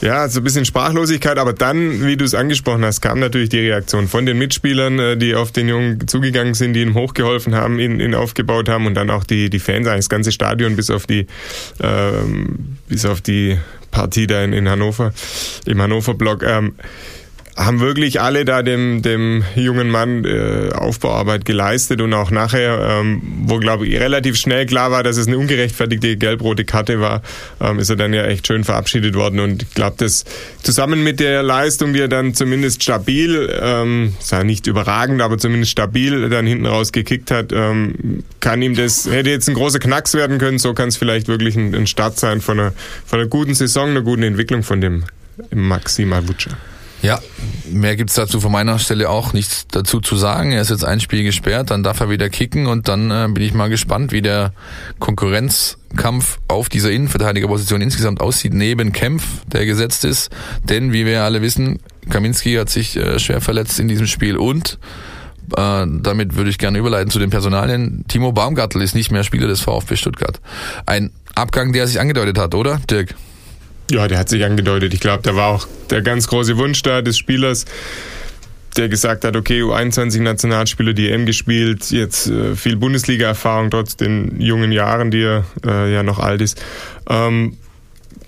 Ja, 0.00 0.26
so 0.28 0.40
ein 0.40 0.44
bisschen 0.44 0.64
Sprachlosigkeit, 0.64 1.36
aber 1.36 1.52
dann, 1.52 2.06
wie 2.06 2.16
du 2.16 2.24
es 2.24 2.34
angesprochen 2.34 2.84
hast, 2.84 3.02
kam 3.02 3.18
natürlich 3.18 3.50
die 3.50 3.58
Reaktion 3.58 4.08
von 4.08 4.24
den 4.24 4.38
Mitspielern, 4.38 4.98
äh, 4.98 5.16
die 5.16 5.34
auf 5.34 5.52
den 5.52 5.68
Jungen 5.68 6.08
zugegangen 6.08 6.54
sind, 6.54 6.72
die 6.72 6.80
ihm 6.80 6.94
hochgeholfen 6.94 7.54
haben, 7.54 7.78
ihn, 7.78 8.00
ihn 8.00 8.14
aufgebaut 8.14 8.70
haben 8.70 8.86
und 8.86 8.94
dann 8.94 9.10
auch 9.10 9.24
die, 9.24 9.50
die 9.50 9.58
Fans, 9.58 9.86
eigentlich 9.86 10.06
das 10.06 10.08
ganze 10.08 10.32
Stadion 10.32 10.74
bis 10.74 10.88
auf 10.88 11.06
die, 11.06 11.26
ähm, 11.82 12.78
bis 12.88 13.04
auf 13.04 13.20
die 13.20 13.58
Partie 13.90 14.26
da 14.26 14.42
in, 14.42 14.54
in 14.54 14.70
Hannover, 14.70 15.12
im 15.66 15.82
Hannover-Block. 15.82 16.44
Ähm, 16.44 16.74
haben 17.60 17.80
wirklich 17.80 18.20
alle 18.20 18.46
da 18.46 18.62
dem, 18.62 19.02
dem 19.02 19.44
jungen 19.54 19.90
Mann 19.90 20.24
äh, 20.24 20.70
Aufbauarbeit 20.72 21.44
geleistet 21.44 22.00
und 22.00 22.14
auch 22.14 22.30
nachher, 22.30 23.00
ähm, 23.00 23.20
wo 23.44 23.58
glaube 23.58 23.86
ich 23.86 24.00
relativ 24.00 24.36
schnell 24.36 24.64
klar 24.64 24.90
war, 24.90 25.02
dass 25.02 25.18
es 25.18 25.26
eine 25.26 25.36
ungerechtfertigte 25.36 26.16
gelb-rote 26.16 26.64
Karte 26.64 27.00
war, 27.00 27.22
ähm, 27.60 27.78
ist 27.78 27.90
er 27.90 27.96
dann 27.96 28.14
ja 28.14 28.24
echt 28.24 28.46
schön 28.46 28.64
verabschiedet 28.64 29.14
worden 29.14 29.40
und 29.40 29.62
ich 29.62 29.74
glaube, 29.74 29.96
das 29.98 30.24
zusammen 30.62 31.04
mit 31.04 31.20
der 31.20 31.42
Leistung, 31.42 31.92
die 31.92 32.00
er 32.00 32.08
dann 32.08 32.32
zumindest 32.32 32.82
stabil, 32.82 33.54
ähm, 33.60 34.14
sei 34.20 34.42
nicht 34.42 34.66
überragend, 34.66 35.20
aber 35.20 35.36
zumindest 35.36 35.72
stabil 35.72 36.30
dann 36.30 36.46
hinten 36.46 36.66
raus 36.66 36.92
gekickt 36.92 37.30
hat, 37.30 37.52
ähm, 37.52 38.24
kann 38.40 38.62
ihm 38.62 38.74
das, 38.74 39.04
hätte 39.10 39.28
jetzt 39.28 39.48
ein 39.48 39.54
großer 39.54 39.80
Knacks 39.80 40.14
werden 40.14 40.38
können, 40.38 40.58
so 40.58 40.72
kann 40.72 40.88
es 40.88 40.96
vielleicht 40.96 41.28
wirklich 41.28 41.56
ein, 41.56 41.74
ein 41.74 41.86
Start 41.86 42.18
sein 42.18 42.40
von 42.40 42.58
einer, 42.58 42.72
von 43.04 43.20
einer 43.20 43.28
guten 43.28 43.54
Saison, 43.54 43.90
einer 43.90 44.02
guten 44.02 44.22
Entwicklung 44.22 44.62
von 44.62 44.80
dem 44.80 45.04
Maxim 45.52 46.14
Avuca. 46.14 46.56
Ja, 47.02 47.18
mehr 47.70 47.96
gibt's 47.96 48.14
dazu 48.14 48.40
von 48.40 48.52
meiner 48.52 48.78
Stelle 48.78 49.08
auch 49.08 49.32
nichts 49.32 49.66
dazu 49.68 50.00
zu 50.00 50.16
sagen. 50.16 50.52
Er 50.52 50.60
ist 50.60 50.70
jetzt 50.70 50.84
ein 50.84 51.00
Spiel 51.00 51.22
gesperrt, 51.22 51.70
dann 51.70 51.82
darf 51.82 52.00
er 52.00 52.10
wieder 52.10 52.28
kicken 52.28 52.66
und 52.66 52.88
dann 52.88 53.10
äh, 53.10 53.28
bin 53.32 53.42
ich 53.42 53.54
mal 53.54 53.70
gespannt, 53.70 54.12
wie 54.12 54.22
der 54.22 54.52
Konkurrenz 54.98 55.78
Kampf 55.96 56.38
auf 56.46 56.68
dieser 56.68 56.90
Innenverteidigerposition 56.90 57.80
insgesamt 57.80 58.20
aussieht, 58.20 58.54
neben 58.54 58.92
Kempf, 58.92 59.24
der 59.46 59.66
gesetzt 59.66 60.04
ist. 60.04 60.30
Denn, 60.62 60.92
wie 60.92 61.06
wir 61.06 61.22
alle 61.22 61.42
wissen, 61.42 61.80
Kaminski 62.10 62.54
hat 62.54 62.70
sich 62.70 62.96
äh, 62.96 63.18
schwer 63.18 63.40
verletzt 63.40 63.80
in 63.80 63.88
diesem 63.88 64.06
Spiel 64.06 64.36
und 64.36 64.78
äh, 65.56 65.86
damit 65.86 66.36
würde 66.36 66.50
ich 66.50 66.58
gerne 66.58 66.78
überleiten 66.78 67.10
zu 67.10 67.18
den 67.18 67.30
Personalien. 67.30 68.04
Timo 68.08 68.32
Baumgartel 68.32 68.82
ist 68.82 68.94
nicht 68.94 69.10
mehr 69.10 69.24
Spieler 69.24 69.48
des 69.48 69.60
VfB 69.60 69.96
Stuttgart. 69.96 70.40
Ein 70.86 71.10
Abgang, 71.34 71.72
der 71.72 71.86
sich 71.86 71.98
angedeutet 71.98 72.38
hat, 72.38 72.54
oder, 72.54 72.78
Dirk? 72.90 73.14
Ja, 73.90 74.06
der 74.06 74.18
hat 74.18 74.28
sich 74.28 74.44
angedeutet. 74.44 74.94
Ich 74.94 75.00
glaube, 75.00 75.22
da 75.22 75.34
war 75.34 75.48
auch 75.48 75.66
der 75.90 76.00
ganz 76.02 76.28
große 76.28 76.56
Wunsch 76.56 76.82
da 76.82 77.02
des 77.02 77.18
Spielers, 77.18 77.64
der 78.76 78.88
gesagt 78.88 79.24
hat, 79.24 79.34
okay, 79.34 79.62
U21-Nationalspieler, 79.62 80.92
die 80.92 81.10
EM 81.10 81.26
gespielt, 81.26 81.90
jetzt 81.90 82.28
äh, 82.28 82.54
viel 82.54 82.76
Bundesliga-Erfahrung 82.76 83.70
trotz 83.70 83.96
den 83.96 84.40
jungen 84.40 84.70
Jahren, 84.70 85.10
die 85.10 85.22
er 85.22 85.44
äh, 85.66 85.92
ja 85.92 86.04
noch 86.04 86.20
alt 86.20 86.40
ist. 86.40 86.62
Ähm, 87.08 87.56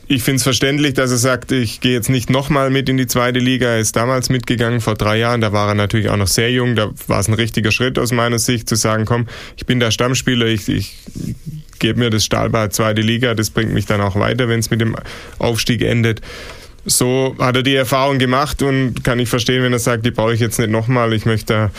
ich 0.08 0.24
finde 0.24 0.36
es 0.36 0.42
verständlich, 0.42 0.94
dass 0.94 1.10
er 1.10 1.16
sagt, 1.16 1.52
ich 1.52 1.80
gehe 1.80 1.92
jetzt 1.92 2.10
nicht 2.10 2.28
nochmal 2.28 2.70
mit 2.70 2.88
in 2.88 2.96
die 2.96 3.06
zweite 3.06 3.38
Liga. 3.38 3.68
Er 3.68 3.78
ist 3.78 3.94
damals 3.94 4.28
mitgegangen, 4.30 4.80
vor 4.80 4.94
drei 4.94 5.16
Jahren. 5.16 5.40
Da 5.40 5.52
war 5.52 5.68
er 5.68 5.74
natürlich 5.74 6.10
auch 6.10 6.16
noch 6.16 6.26
sehr 6.26 6.50
jung. 6.50 6.74
Da 6.74 6.90
war 7.06 7.20
es 7.20 7.28
ein 7.28 7.34
richtiger 7.34 7.70
Schritt 7.70 7.98
aus 7.98 8.12
meiner 8.12 8.38
Sicht, 8.38 8.68
zu 8.68 8.74
sagen, 8.74 9.04
komm, 9.04 9.26
ich 9.56 9.64
bin 9.64 9.80
der 9.80 9.90
Stammspieler, 9.90 10.46
ich, 10.46 10.68
ich 10.68 10.96
gebe 11.82 11.98
mir 11.98 12.08
das 12.08 12.24
Stahlbad 12.24 12.72
zweite 12.72 13.02
Liga. 13.02 13.34
Das 13.34 13.50
bringt 13.50 13.74
mich 13.74 13.84
dann 13.84 14.00
auch 14.00 14.16
weiter, 14.16 14.48
wenn 14.48 14.60
es 14.60 14.70
mit 14.70 14.80
dem 14.80 14.96
Aufstieg 15.38 15.82
endet 15.82 16.22
so 16.84 17.36
hat 17.38 17.56
er 17.56 17.62
die 17.62 17.76
Erfahrung 17.76 18.18
gemacht 18.18 18.62
und 18.62 19.04
kann 19.04 19.18
ich 19.20 19.28
verstehen, 19.28 19.62
wenn 19.62 19.72
er 19.72 19.78
sagt, 19.78 20.04
die 20.04 20.10
brauche 20.10 20.34
ich 20.34 20.40
jetzt 20.40 20.58
nicht 20.58 20.70
nochmal, 20.70 21.12
ich 21.12 21.26
möchte 21.26 21.70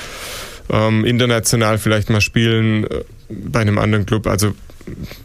ähm, 0.69 1.03
international 1.05 1.77
vielleicht 1.77 2.09
mal 2.09 2.21
spielen 2.21 2.85
äh, 2.85 3.03
bei 3.29 3.59
einem 3.59 3.77
anderen 3.77 4.05
Club. 4.05 4.27
Also 4.27 4.53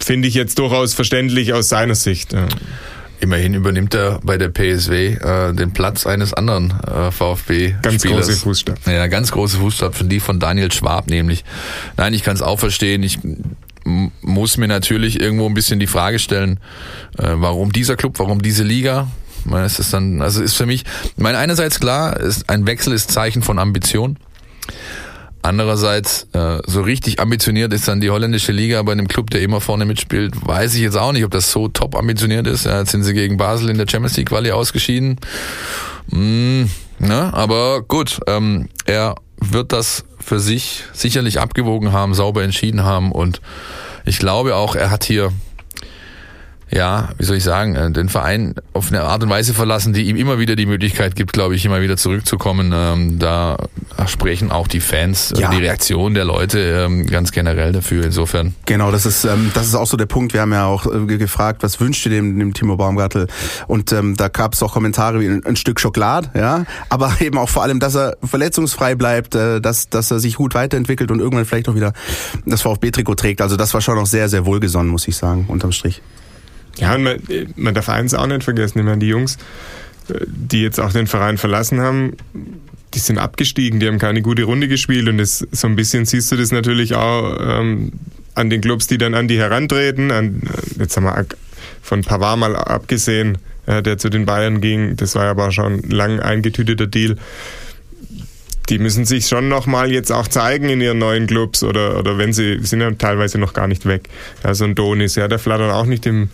finde 0.01 0.29
ich 0.29 0.35
jetzt 0.35 0.59
durchaus 0.59 0.95
verständlich 0.95 1.53
aus 1.53 1.69
seiner 1.69 1.95
Sicht. 1.95 2.33
Ja. 2.33 2.47
Immerhin 3.21 3.55
übernimmt 3.55 3.95
er 3.95 4.21
bei 4.23 4.39
der 4.39 4.49
PSW 4.49 5.15
äh, 5.15 5.53
den 5.53 5.73
Platz 5.73 6.07
eines 6.07 6.35
anderen 6.35 6.73
äh, 6.87 7.11
VfB-Spielers. 7.11 7.83
Ganz 7.83 8.03
große 8.05 8.33
Fußstapfen. 8.35 8.93
Ja, 8.93 9.07
ganz 9.09 9.33
große 9.33 9.59
Fußstapfen, 9.59 10.09
die 10.09 10.21
von 10.21 10.39
Daniel 10.39 10.71
Schwab 10.71 11.09
nämlich. 11.09 11.45
Nein, 11.97 12.15
ich 12.15 12.23
kann 12.23 12.37
es 12.37 12.43
auch 12.43 12.61
verstehen. 12.61 13.03
Ich 13.03 13.19
muss 14.23 14.57
mir 14.57 14.69
natürlich 14.69 15.21
irgendwo 15.21 15.47
ein 15.47 15.55
bisschen 15.55 15.81
die 15.81 15.87
Frage 15.87 16.19
stellen, 16.19 16.61
äh, 17.19 17.33
warum 17.35 17.73
dieser 17.73 17.97
Club, 17.97 18.19
warum 18.19 18.43
diese 18.43 18.65
Liga, 18.65 19.09
es 19.65 19.79
ist 19.79 19.93
dann, 19.93 20.21
also 20.21 20.43
ist 20.43 20.55
für 20.55 20.67
mich, 20.67 20.85
meine 21.17 21.39
einerseits 21.39 21.81
klar, 21.81 22.19
ist 22.19 22.51
ein 22.51 22.67
Wechsel 22.67 22.93
ist 22.93 23.11
Zeichen 23.11 23.43
von 23.43 23.59
Ambition. 23.59 24.19
Andererseits, 25.41 26.27
äh, 26.33 26.59
so 26.67 26.83
richtig 26.83 27.21
ambitioniert 27.21 27.73
ist 27.73 27.87
dann 27.87 28.01
die 28.01 28.11
holländische 28.11 28.53
Liga 28.53 28.83
bei 28.83 28.93
einem 28.93 29.07
Club, 29.07 29.31
der 29.31 29.41
immer 29.41 29.61
vorne 29.61 29.85
mitspielt, 29.85 30.35
weiß 30.47 30.75
ich 30.75 30.81
jetzt 30.81 30.97
auch 30.97 31.13
nicht, 31.13 31.25
ob 31.25 31.31
das 31.31 31.51
so 31.51 31.69
top 31.69 31.97
ambitioniert 31.97 32.47
ist. 32.47 32.67
Ja, 32.67 32.81
jetzt 32.81 32.91
sind 32.91 33.05
sie 33.05 33.15
gegen 33.15 33.37
Basel 33.37 33.71
in 33.71 33.79
der 33.79 33.87
Champions 33.89 34.17
League 34.17 34.29
Quali 34.29 34.51
ausgeschieden. 34.51 35.19
Mm, 36.09 36.65
ne? 36.99 37.33
Aber 37.33 37.83
gut, 37.83 38.19
ähm, 38.27 38.69
er 38.85 39.15
wird 39.41 39.73
das 39.73 40.05
für 40.29 40.41
sich 40.41 40.85
sicherlich 40.93 41.41
abgewogen 41.41 41.93
haben, 41.93 42.13
sauber 42.13 42.43
entschieden 42.43 42.85
haben. 42.85 43.13
Und 43.13 43.41
ich 44.05 44.19
glaube 44.19 44.57
auch, 44.57 44.77
er 44.77 44.91
hat 44.91 45.05
hier 45.05 45.33
ja, 46.71 47.11
wie 47.17 47.25
soll 47.25 47.37
ich 47.37 47.45
sagen, 47.45 47.75
äh, 47.75 47.91
den 47.91 48.09
Verein 48.09 48.55
auf 48.73 48.89
eine 48.89 49.03
Art 49.03 49.23
und 49.23 49.31
Weise 49.31 49.55
verlassen, 49.55 49.93
die 49.93 50.03
ihm 50.03 50.17
immer 50.17 50.39
wieder 50.39 50.55
die 50.55 50.67
Möglichkeit 50.67 51.17
gibt, 51.17 51.33
glaube 51.33 51.55
ich, 51.55 51.65
immer 51.65 51.81
wieder 51.81 51.97
zurückzukommen. 51.97 52.73
Ähm, 52.75 53.19
da 53.19 53.57
sprechen 54.07 54.51
auch 54.51 54.69
die 54.69 54.81
Fans, 54.81 55.33
ja. 55.37 55.51
die 55.51 55.57
Reaktion 55.59 56.15
der 56.15 56.25
Leute 56.25 56.59
ähm, 56.87 57.07
ganz 57.07 57.33
generell 57.33 57.73
dafür. 57.73 58.05
Insofern. 58.05 58.55
Genau, 58.67 58.91
das 58.91 59.07
ist 59.07 59.25
ähm, 59.25 59.51
das 59.55 59.67
ist 59.67 59.75
auch 59.75 59.87
so 59.87 59.97
der 59.97 60.07
Punkt. 60.07 60.35
Wir 60.35 60.43
haben 60.43 60.53
ja 60.53 60.67
auch 60.67 60.87
äh, 60.87 61.17
gefragt, 61.17 61.63
was 61.63 61.81
wünscht 61.81 62.05
ihr 62.07 62.11
dem, 62.11 62.39
dem 62.39 62.53
Timo 62.53 62.77
Baumgartel? 62.77 63.29
Und 63.67 63.93
ähm, 63.93 64.17
da 64.17 64.29
gab 64.29 64.53
es 64.53 64.63
auch 64.63 64.73
Kommentare 64.73 65.21
wie 65.21 65.27
ein, 65.27 65.45
ein, 65.47 65.57
Stück 65.57 65.81
Schokolade, 65.81 66.31
ja, 66.35 66.65
aber 66.91 67.17
eben 67.21 67.39
auch 67.39 67.49
vor 67.49 67.63
allem, 67.63 67.81
dass 67.81 67.97
er 67.97 68.17
verletzungsfrei 68.23 68.95
bleibt, 68.95 69.35
äh, 69.35 69.61
dass 69.61 69.89
dass 69.89 70.11
er 70.11 70.21
sich 70.21 70.37
gut 70.37 70.55
weiterentwickelt 70.55 71.11
und 71.11 71.21
irgendwann 71.21 71.47
vielleicht 71.47 71.69
auch 71.69 71.75
wieder 71.75 71.93
das 72.45 72.61
VfB-Trikot 72.63 73.15
trägt. 73.15 73.41
Also 73.41 73.57
das 73.57 73.73
war 73.73 73.81
schon 73.81 73.99
auch 73.99 74.07
sehr 74.07 74.29
sehr 74.29 74.45
wohlgesonnen, 74.45 74.91
muss 74.91 75.09
ich 75.09 75.17
sagen, 75.17 75.47
unterm 75.49 75.73
Strich. 75.73 76.03
Ja, 76.79 76.95
und 76.95 77.03
man, 77.03 77.19
man 77.57 77.75
darf 77.75 77.89
eins 77.89 78.15
auch 78.15 78.27
nicht 78.27 78.45
vergessen, 78.45 78.79
ich 78.79 78.85
meine, 78.85 78.99
die 78.99 79.09
Jungs, 79.09 79.37
die 80.27 80.63
jetzt 80.63 80.81
auch 80.81 80.93
den 80.93 81.07
Verein 81.07 81.39
verlassen 81.39 81.81
haben, 81.81 82.15
die 82.95 82.99
sind 82.99 83.19
abgestiegen, 83.19 83.81
die 83.81 83.87
haben 83.87 83.99
keine 83.99 84.23
gute 84.23 84.45
Runde 84.45 84.69
gespielt 84.69 85.09
und 85.09 85.19
das, 85.19 85.47
so 85.51 85.67
ein 85.67 85.77
bisschen 85.77 86.07
siehst 86.07 86.33
du 86.33 86.37
das 86.37 86.53
natürlich 86.53 86.95
auch 86.95 87.37
ähm, 87.41 87.93
an 88.35 88.51
den 88.51 88.61
Clubs, 88.61 88.87
die 88.87 88.99
dann 88.99 89.15
an 89.15 89.29
die 89.29 89.39
herantreten. 89.39 90.11
An, 90.11 90.43
äh, 90.43 90.81
jetzt 90.81 90.97
haben 90.97 91.05
wir 91.05 91.27
von 91.83 92.03
Pavard 92.03 92.39
mal 92.39 92.57
abgesehen, 92.57 93.39
äh, 93.67 93.83
der 93.83 93.99
zu 93.99 94.09
den 94.09 94.25
Bayern 94.25 94.61
ging, 94.61 94.97
das 94.97 95.15
war 95.15 95.25
ja 95.25 95.31
aber 95.33 95.53
schon 95.53 95.83
lang 95.83 96.21
eingetüteter 96.21 96.87
Deal. 96.87 97.17
Die 98.71 98.79
müssen 98.79 99.07
sich 99.07 99.27
schon 99.27 99.49
nochmal 99.49 99.91
jetzt 99.91 100.13
auch 100.13 100.29
zeigen 100.29 100.69
in 100.69 100.81
ihren 100.81 100.99
neuen 100.99 101.27
Clubs 101.27 101.63
oder, 101.63 101.99
oder 101.99 102.19
wenn 102.19 102.35
sie 102.35 102.59
sind 102.63 102.81
ja 102.81 102.91
teilweise 102.93 103.39
noch 103.39 103.55
gar 103.55 103.67
nicht 103.67 103.87
weg. 103.87 104.09
Ja, 104.45 104.55
so 104.55 104.65
ein 104.65 104.75
Donis, 104.75 105.15
ja, 105.15 105.27
der 105.27 105.39
flattert 105.39 105.73
auch 105.73 105.87
nicht 105.87 106.05
im 106.05 106.29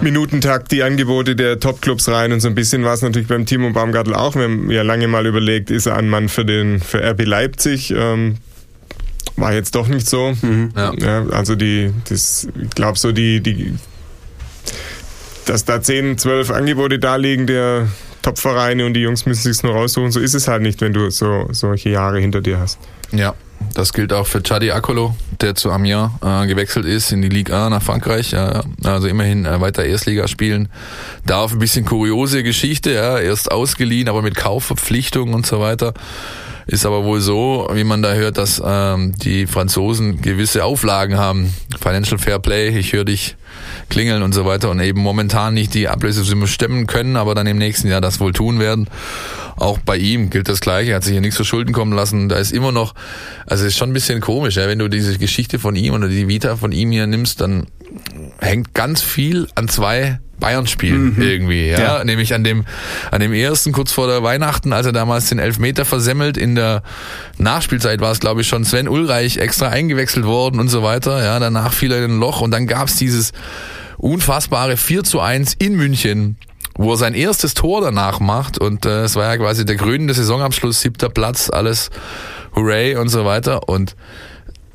Minutentakt 0.00 0.72
die 0.72 0.82
Angebote 0.82 1.36
der 1.36 1.60
Topclubs 1.60 2.08
rein 2.08 2.32
und 2.32 2.40
so 2.40 2.48
ein 2.48 2.54
bisschen 2.54 2.84
war 2.84 2.94
es 2.94 3.02
natürlich 3.02 3.28
beim 3.28 3.46
Timo 3.46 3.70
Baumgartel 3.70 4.14
auch. 4.14 4.34
Wir 4.34 4.44
haben 4.44 4.70
ja 4.70 4.82
lange 4.82 5.08
mal 5.08 5.26
überlegt, 5.26 5.70
ist 5.70 5.86
er 5.86 5.96
ein 5.96 6.08
Mann 6.08 6.28
für 6.28 6.44
den 6.44 6.80
für 6.80 7.02
RB 7.02 7.24
Leipzig? 7.24 7.92
Ähm, 7.96 8.36
war 9.36 9.52
jetzt 9.52 9.74
doch 9.74 9.88
nicht 9.88 10.08
so. 10.08 10.32
Mhm. 10.42 10.72
Ja. 10.76 10.92
ja. 10.94 11.26
also 11.30 11.56
die, 11.56 11.92
das, 12.08 12.48
ich 12.62 12.70
glaube 12.70 12.98
so 12.98 13.12
die, 13.12 13.40
die, 13.40 13.74
dass 15.46 15.64
da 15.64 15.82
10, 15.82 16.18
12 16.18 16.50
Angebote 16.50 16.98
da 16.98 17.16
liegen 17.16 17.46
der 17.46 17.88
Topvereine 18.22 18.84
und 18.86 18.94
die 18.94 19.00
Jungs 19.00 19.26
müssen 19.26 19.52
sich 19.52 19.62
nur 19.62 19.72
raussuchen. 19.72 20.12
So 20.12 20.20
ist 20.20 20.34
es 20.34 20.46
halt 20.46 20.62
nicht, 20.62 20.80
wenn 20.80 20.92
du 20.92 21.10
so 21.10 21.48
solche 21.52 21.90
Jahre 21.90 22.20
hinter 22.20 22.40
dir 22.40 22.58
hast. 22.58 22.78
Ja, 23.12 23.34
das 23.74 23.92
gilt 23.92 24.12
auch 24.12 24.26
für 24.26 24.42
Chadi 24.42 24.70
Akolo, 24.72 25.14
der 25.40 25.54
zu 25.54 25.70
Amiens 25.70 26.10
äh, 26.22 26.46
gewechselt 26.46 26.86
ist 26.86 27.12
in 27.12 27.22
die 27.22 27.28
Ligue 27.28 27.56
1 27.56 27.70
nach 27.70 27.82
Frankreich. 27.82 28.32
Ja, 28.32 28.62
also 28.84 29.06
immerhin 29.06 29.46
äh, 29.46 29.60
weiter 29.60 29.84
Erstliga 29.84 30.28
spielen. 30.28 30.68
Darf 31.24 31.52
ein 31.52 31.58
bisschen 31.58 31.84
kuriose 31.84 32.42
Geschichte, 32.42 32.92
ja, 32.92 33.18
erst 33.18 33.50
ausgeliehen, 33.50 34.08
aber 34.08 34.22
mit 34.22 34.34
Kaufverpflichtungen 34.34 35.34
und 35.34 35.46
so 35.46 35.60
weiter. 35.60 35.94
Ist 36.66 36.86
aber 36.86 37.04
wohl 37.04 37.20
so, 37.20 37.68
wie 37.72 37.84
man 37.84 38.02
da 38.02 38.12
hört, 38.12 38.38
dass 38.38 38.62
ähm, 38.64 39.14
die 39.16 39.46
Franzosen 39.46 40.20
gewisse 40.20 40.64
Auflagen 40.64 41.16
haben. 41.18 41.52
Financial 41.80 42.18
Fair 42.18 42.38
Play, 42.38 42.68
ich 42.78 42.92
höre 42.92 43.04
dich 43.04 43.36
klingeln 43.88 44.22
und 44.22 44.32
so 44.32 44.44
weiter 44.44 44.70
und 44.70 44.80
eben 44.80 45.00
momentan 45.00 45.54
nicht 45.54 45.74
die 45.74 45.88
Ablösesumme 45.88 46.46
stemmen 46.46 46.86
können, 46.86 47.16
aber 47.16 47.34
dann 47.34 47.46
im 47.46 47.58
nächsten 47.58 47.88
Jahr 47.88 48.00
das 48.00 48.20
wohl 48.20 48.32
tun 48.32 48.58
werden. 48.58 48.88
Auch 49.56 49.78
bei 49.78 49.96
ihm 49.96 50.30
gilt 50.30 50.48
das 50.48 50.60
Gleiche, 50.60 50.90
er 50.90 50.96
hat 50.96 51.04
sich 51.04 51.12
hier 51.12 51.20
nichts 51.20 51.36
zu 51.36 51.44
Schulden 51.44 51.72
kommen 51.72 51.92
lassen. 51.92 52.28
Da 52.28 52.36
ist 52.36 52.52
immer 52.52 52.72
noch, 52.72 52.94
also 53.46 53.64
es 53.64 53.72
ist 53.72 53.78
schon 53.78 53.90
ein 53.90 53.94
bisschen 53.94 54.20
komisch, 54.20 54.56
ja, 54.56 54.66
wenn 54.68 54.78
du 54.78 54.88
diese 54.88 55.18
Geschichte 55.18 55.58
von 55.58 55.76
ihm 55.76 55.94
oder 55.94 56.08
die 56.08 56.28
Vita 56.28 56.56
von 56.56 56.72
ihm 56.72 56.90
hier 56.90 57.06
nimmst, 57.06 57.40
dann 57.40 57.66
hängt 58.38 58.74
ganz 58.74 59.02
viel 59.02 59.48
an 59.54 59.68
zwei 59.68 60.20
Bayern-Spielen 60.40 61.16
mhm. 61.16 61.22
irgendwie, 61.22 61.68
ja? 61.68 61.78
ja? 61.78 62.04
Nämlich 62.04 62.34
an 62.34 62.42
dem, 62.42 62.64
an 63.10 63.20
dem 63.20 63.32
ersten 63.32 63.72
kurz 63.72 63.92
vor 63.92 64.06
der 64.06 64.22
Weihnachten, 64.22 64.72
als 64.72 64.86
er 64.86 64.92
damals 64.92 65.28
den 65.28 65.38
Elfmeter 65.38 65.84
versemmelt. 65.84 66.36
In 66.36 66.54
der 66.54 66.82
Nachspielzeit 67.38 68.00
war 68.00 68.12
es, 68.12 68.20
glaube 68.20 68.40
ich, 68.40 68.48
schon 68.48 68.64
Sven 68.64 68.88
Ulreich 68.88 69.36
extra 69.36 69.68
eingewechselt 69.68 70.24
worden 70.24 70.58
und 70.58 70.68
so 70.68 70.82
weiter. 70.82 71.22
Ja, 71.22 71.38
danach 71.38 71.72
fiel 71.72 71.92
er 71.92 72.04
in 72.04 72.16
ein 72.16 72.18
Loch 72.18 72.40
und 72.40 72.50
dann 72.50 72.66
gab's 72.66 72.96
dieses 72.96 73.32
unfassbare 73.98 74.76
4 74.76 75.04
zu 75.04 75.20
1 75.20 75.54
in 75.58 75.76
München 75.76 76.36
wo 76.76 76.92
er 76.92 76.96
sein 76.96 77.14
erstes 77.14 77.52
Tor 77.52 77.82
danach 77.82 78.20
macht 78.20 78.58
und 78.58 78.86
äh, 78.86 79.02
es 79.02 79.14
war 79.14 79.24
ja 79.24 79.36
quasi 79.36 79.66
der 79.66 79.76
grünende 79.76 80.14
Saisonabschluss, 80.14 80.80
siebter 80.80 81.10
Platz, 81.10 81.50
alles 81.50 81.90
Hooray 82.54 82.96
und 82.96 83.08
so 83.08 83.26
weiter 83.26 83.68
und 83.68 83.96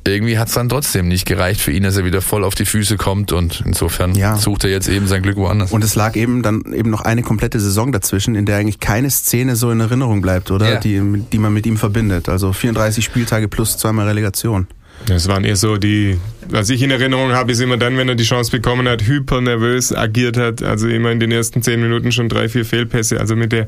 irgendwie 0.06 0.38
hat 0.38 0.48
es 0.48 0.54
dann 0.54 0.68
trotzdem 0.68 1.08
nicht 1.08 1.26
gereicht 1.26 1.60
für 1.60 1.72
ihn, 1.72 1.82
dass 1.82 1.96
er 1.96 2.04
wieder 2.04 2.22
voll 2.22 2.44
auf 2.44 2.54
die 2.54 2.64
Füße 2.64 2.96
kommt 2.96 3.32
und 3.32 3.62
insofern 3.64 4.14
ja. 4.14 4.36
sucht 4.36 4.64
er 4.64 4.70
jetzt 4.70 4.88
eben 4.88 5.06
sein 5.06 5.22
Glück 5.22 5.36
woanders. 5.36 5.72
Und 5.72 5.84
es 5.84 5.94
lag 5.94 6.16
eben 6.16 6.42
dann 6.42 6.62
eben 6.72 6.90
noch 6.90 7.02
eine 7.02 7.22
komplette 7.22 7.60
Saison 7.60 7.92
dazwischen, 7.92 8.34
in 8.34 8.46
der 8.46 8.56
eigentlich 8.56 8.80
keine 8.80 9.10
Szene 9.10 9.56
so 9.56 9.70
in 9.70 9.80
Erinnerung 9.80 10.22
bleibt, 10.22 10.50
oder? 10.50 10.74
Ja. 10.74 10.80
Die, 10.80 11.00
die 11.32 11.38
man 11.38 11.52
mit 11.52 11.66
ihm 11.66 11.76
verbindet. 11.76 12.28
Also 12.28 12.52
34 12.52 13.04
Spieltage 13.04 13.48
plus 13.48 13.76
zweimal 13.76 14.06
Relegation. 14.06 14.66
Das 15.06 15.28
waren 15.28 15.44
eher 15.44 15.56
so 15.56 15.76
die, 15.76 16.18
was 16.48 16.70
ich 16.70 16.82
in 16.82 16.90
Erinnerung 16.90 17.32
habe, 17.32 17.52
ist 17.52 17.60
immer 17.60 17.76
dann, 17.76 17.96
wenn 17.96 18.08
er 18.08 18.14
die 18.14 18.24
Chance 18.24 18.50
bekommen 18.50 18.88
hat, 18.88 19.02
hyper 19.02 19.40
nervös 19.40 19.94
agiert 19.94 20.36
hat. 20.36 20.62
Also 20.62 20.88
immer 20.88 21.10
in 21.12 21.20
den 21.20 21.30
ersten 21.30 21.62
zehn 21.62 21.80
Minuten 21.80 22.12
schon 22.12 22.28
drei, 22.28 22.48
vier 22.48 22.64
Fehlpässe. 22.64 23.20
Also 23.20 23.36
mit 23.36 23.52
der 23.52 23.66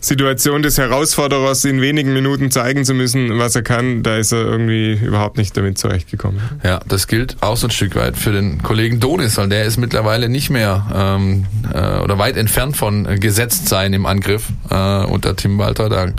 Situation 0.00 0.62
des 0.62 0.78
Herausforderers 0.78 1.64
in 1.64 1.80
wenigen 1.80 2.12
Minuten 2.12 2.50
zeigen 2.50 2.84
zu 2.84 2.94
müssen, 2.94 3.38
was 3.38 3.54
er 3.54 3.62
kann, 3.62 4.02
da 4.02 4.16
ist 4.16 4.32
er 4.32 4.44
irgendwie 4.44 4.94
überhaupt 4.94 5.38
nicht 5.38 5.56
damit 5.56 5.78
zurechtgekommen. 5.78 6.40
Ja, 6.62 6.80
das 6.88 7.06
gilt 7.06 7.36
auch 7.40 7.56
so 7.56 7.68
ein 7.68 7.70
Stück 7.70 7.94
weit 7.94 8.16
für 8.16 8.32
den 8.32 8.62
Kollegen 8.62 9.00
Donis, 9.00 9.36
weil 9.36 9.48
der 9.48 9.64
ist 9.64 9.76
mittlerweile 9.76 10.28
nicht 10.28 10.50
mehr 10.50 10.86
ähm, 10.94 11.46
äh, 11.72 12.00
oder 12.00 12.18
weit 12.18 12.36
entfernt 12.36 12.76
von 12.76 13.20
gesetzt 13.20 13.68
sein 13.68 13.92
im 13.92 14.06
Angriff 14.06 14.48
äh, 14.70 15.04
unter 15.04 15.36
Tim 15.36 15.58
Walter. 15.58 15.88
Da 15.88 16.12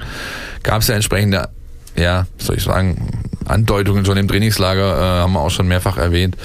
gab 0.63 0.81
es 0.81 0.87
ja 0.87 0.95
entsprechende 0.95 1.49
ja, 1.95 2.27
soll 2.37 2.57
ich 2.57 2.63
sagen, 2.63 3.09
Andeutungen 3.45 4.05
schon 4.05 4.17
im 4.17 4.27
Trainingslager 4.27 4.97
äh, 4.97 5.21
haben 5.21 5.33
wir 5.33 5.41
auch 5.41 5.51
schon 5.51 5.67
mehrfach 5.67 5.97
erwähnt, 5.97 6.35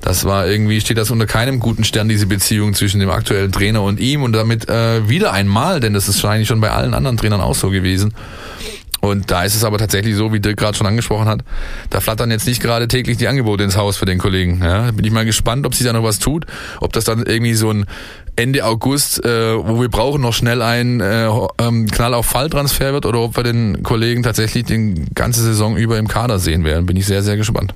Das 0.00 0.24
war 0.24 0.46
irgendwie, 0.46 0.80
steht 0.80 0.98
das 0.98 1.10
unter 1.10 1.26
keinem 1.26 1.58
guten 1.58 1.84
Stern, 1.84 2.08
diese 2.08 2.26
Beziehung 2.26 2.74
zwischen 2.74 3.00
dem 3.00 3.10
aktuellen 3.10 3.50
Trainer 3.50 3.82
und 3.82 3.98
ihm 3.98 4.22
und 4.22 4.32
damit 4.32 4.68
äh, 4.68 5.08
wieder 5.08 5.32
einmal, 5.32 5.80
denn 5.80 5.94
das 5.94 6.08
ist 6.08 6.22
wahrscheinlich 6.22 6.48
schon 6.48 6.60
bei 6.60 6.70
allen 6.70 6.94
anderen 6.94 7.16
Trainern 7.16 7.40
auch 7.40 7.54
so 7.54 7.70
gewesen. 7.70 8.14
Und 9.00 9.30
da 9.30 9.44
ist 9.44 9.54
es 9.54 9.62
aber 9.62 9.78
tatsächlich 9.78 10.16
so, 10.16 10.32
wie 10.32 10.40
Dirk 10.40 10.56
gerade 10.56 10.76
schon 10.76 10.86
angesprochen 10.86 11.28
hat, 11.28 11.40
da 11.90 12.00
flattern 12.00 12.30
jetzt 12.30 12.46
nicht 12.46 12.60
gerade 12.60 12.88
täglich 12.88 13.16
die 13.18 13.28
Angebote 13.28 13.62
ins 13.62 13.76
Haus 13.76 13.96
für 13.96 14.06
den 14.06 14.18
Kollegen. 14.18 14.60
Ja, 14.62 14.90
bin 14.90 15.04
ich 15.04 15.12
mal 15.12 15.24
gespannt, 15.24 15.66
ob 15.66 15.74
sich 15.74 15.86
da 15.86 15.92
noch 15.92 16.02
was 16.02 16.18
tut, 16.18 16.46
ob 16.80 16.92
das 16.92 17.04
dann 17.04 17.24
irgendwie 17.24 17.54
so 17.54 17.70
ein 17.70 17.86
Ende 18.36 18.64
August, 18.64 19.24
äh, 19.24 19.56
wo 19.56 19.80
wir 19.80 19.88
brauchen 19.88 20.20
noch 20.20 20.34
schnell 20.34 20.62
einen 20.62 21.00
äh, 21.00 21.28
ähm, 21.58 21.86
Knall 21.90 22.14
auf 22.14 22.26
Falltransfer 22.26 22.92
wird 22.92 23.06
oder 23.06 23.20
ob 23.20 23.36
wir 23.36 23.42
den 23.42 23.82
Kollegen 23.82 24.22
tatsächlich 24.22 24.64
die 24.64 25.06
ganze 25.14 25.42
Saison 25.42 25.76
über 25.76 25.98
im 25.98 26.06
Kader 26.06 26.38
sehen 26.38 26.64
werden. 26.64 26.86
Bin 26.86 26.96
ich 26.96 27.06
sehr, 27.06 27.22
sehr 27.22 27.36
gespannt. 27.36 27.74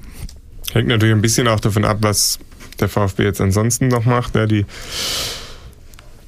Hängt 0.72 0.88
natürlich 0.88 1.14
ein 1.14 1.22
bisschen 1.22 1.48
auch 1.48 1.60
davon 1.60 1.84
ab, 1.84 1.98
was 2.00 2.38
der 2.78 2.88
VfB 2.88 3.24
jetzt 3.24 3.40
ansonsten 3.40 3.88
noch 3.88 4.04
macht. 4.04 4.36
Ja, 4.36 4.46
die 4.46 4.66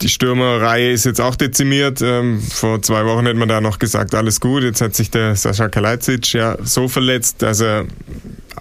die 0.02 0.08
Stürmerreihe 0.08 0.92
ist 0.92 1.04
jetzt 1.04 1.20
auch 1.20 1.36
dezimiert. 1.36 2.02
Ähm, 2.02 2.40
vor 2.40 2.82
zwei 2.82 3.04
Wochen 3.06 3.24
hätte 3.24 3.38
man 3.38 3.48
da 3.48 3.60
noch 3.60 3.78
gesagt, 3.78 4.14
alles 4.14 4.40
gut. 4.40 4.62
Jetzt 4.62 4.80
hat 4.80 4.94
sich 4.94 5.10
der 5.10 5.36
Sascha 5.36 5.68
Kalajdzic 5.68 6.32
ja 6.32 6.56
so 6.62 6.88
verletzt, 6.88 7.40
dass 7.42 7.60
er, 7.60 7.86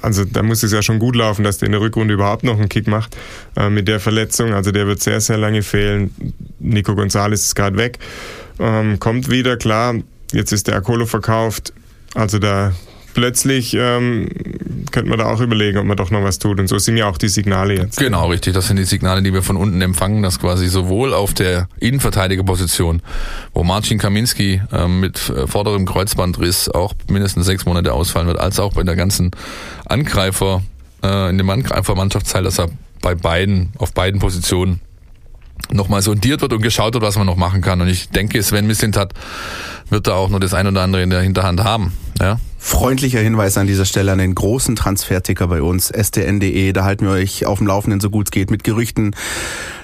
also 0.02 0.26
da 0.26 0.44
muss 0.44 0.64
es 0.64 0.72
ja 0.72 0.82
schon 0.82 1.00
gut 1.00 1.16
laufen, 1.16 1.44
dass 1.44 1.58
der 1.58 1.68
in 1.68 1.72
der 1.74 1.82
Rückrunde 1.82 2.14
überhaupt 2.14 2.44
noch 2.44 2.58
einen 2.58 2.70
Kick 2.70 2.88
macht 2.88 3.18
äh, 3.56 3.70
mit 3.70 3.88
der 3.88 4.00
Verletzung. 4.00 4.54
Also 4.54 4.72
der 4.72 4.88
wird 4.88 5.02
sehr, 5.02 5.22
sehr 5.22 5.38
lange 5.38 5.64
fehlen. 5.64 6.34
Nico 6.60 6.96
Gonzalez 6.96 7.44
ist 7.44 7.56
gerade 7.56 7.78
weg, 7.78 8.00
ähm, 8.60 9.00
kommt 9.00 9.30
wieder, 9.30 9.58
klar. 9.58 9.96
Jetzt 10.32 10.54
ist 10.54 10.68
der 10.68 10.76
Akolo 10.76 11.06
verkauft. 11.06 11.74
Also 12.14 12.40
da 12.40 12.74
plötzlich 13.14 13.76
ähm, 13.78 14.30
könnte 14.92 15.10
man 15.10 15.20
da 15.20 15.26
auch 15.26 15.40
überlegen, 15.40 15.78
ob 15.78 15.86
man 15.86 15.98
doch 15.98 16.12
noch 16.12 16.24
was 16.24 16.40
tut. 16.40 16.60
Und 16.60 16.68
so 16.68 16.78
sind 16.78 16.98
ja 16.98 17.10
auch 17.10 17.18
die 17.18 17.30
Signale 17.30 17.76
jetzt. 17.76 17.98
Genau, 17.98 18.30
richtig. 18.30 18.54
Das 18.54 18.68
sind 18.68 18.78
die 18.78 18.84
Signale, 18.84 19.22
die 19.22 19.34
wir 19.34 19.44
von 19.44 19.58
unten 19.58 19.82
empfangen, 19.82 20.24
dass 20.24 20.40
quasi 20.40 20.68
sowohl 20.68 21.14
auf 21.14 21.34
der 21.34 21.68
Innenverteidigerposition, 21.80 23.02
wo 23.54 23.64
Marcin 23.64 23.98
Kaminski 23.98 24.62
ähm, 24.72 25.00
mit 25.00 25.30
äh, 25.30 25.48
vorderem 25.48 25.86
Kreuzbandriss 25.86 26.70
auch 26.70 26.94
mindestens 27.10 27.46
sechs 27.46 27.66
Monate 27.66 27.94
ausfallen 27.94 28.28
wird, 28.28 28.40
als 28.40 28.60
auch 28.60 28.74
bei 28.74 28.84
der 28.84 28.96
ganzen 28.96 29.32
Angreifer, 29.86 30.62
äh, 31.04 31.30
in 31.30 31.38
dem 31.38 31.50
Angreifermannschaftsteil, 31.50 32.44
dass 32.44 32.60
er 32.60 32.70
bei 33.02 33.16
beiden, 33.16 33.70
auf 33.78 33.94
beiden 33.94 34.20
Positionen 34.20 34.80
nochmal 35.72 36.02
sondiert 36.02 36.42
wird 36.42 36.54
und 36.54 36.62
geschaut 36.62 36.94
wird, 36.94 37.04
was 37.04 37.18
man 37.18 37.26
noch 37.26 37.36
machen 37.36 37.62
kann. 37.62 37.82
Und 37.82 37.88
ich 37.88 38.10
denke, 38.10 38.42
Sven 38.42 38.68
Mislintat 38.68 39.14
wird 39.90 40.08
da 40.08 40.14
auch 40.14 40.30
nur 40.30 40.40
das 40.40 40.54
ein 40.54 40.68
oder 40.68 40.82
andere 40.82 41.04
in 41.04 41.10
der 41.10 41.22
Hinterhand 41.22 41.64
haben. 41.64 41.94
Ja. 42.20 42.40
Freundlicher 42.64 43.20
Hinweis 43.20 43.58
an 43.58 43.66
dieser 43.66 43.86
Stelle 43.86 44.12
an 44.12 44.20
den 44.20 44.36
großen 44.36 44.76
Transferticker 44.76 45.48
bei 45.48 45.64
uns, 45.64 45.90
stn.de. 45.90 46.72
Da 46.74 46.84
halten 46.84 47.06
wir 47.06 47.14
euch 47.14 47.48
auf 47.48 47.58
dem 47.58 47.66
Laufenden, 47.66 48.00
so 48.00 48.12
gut 48.12 48.28
es 48.28 48.32
geht, 48.32 48.52
mit 48.52 48.64
Gerüchten, 48.64 49.16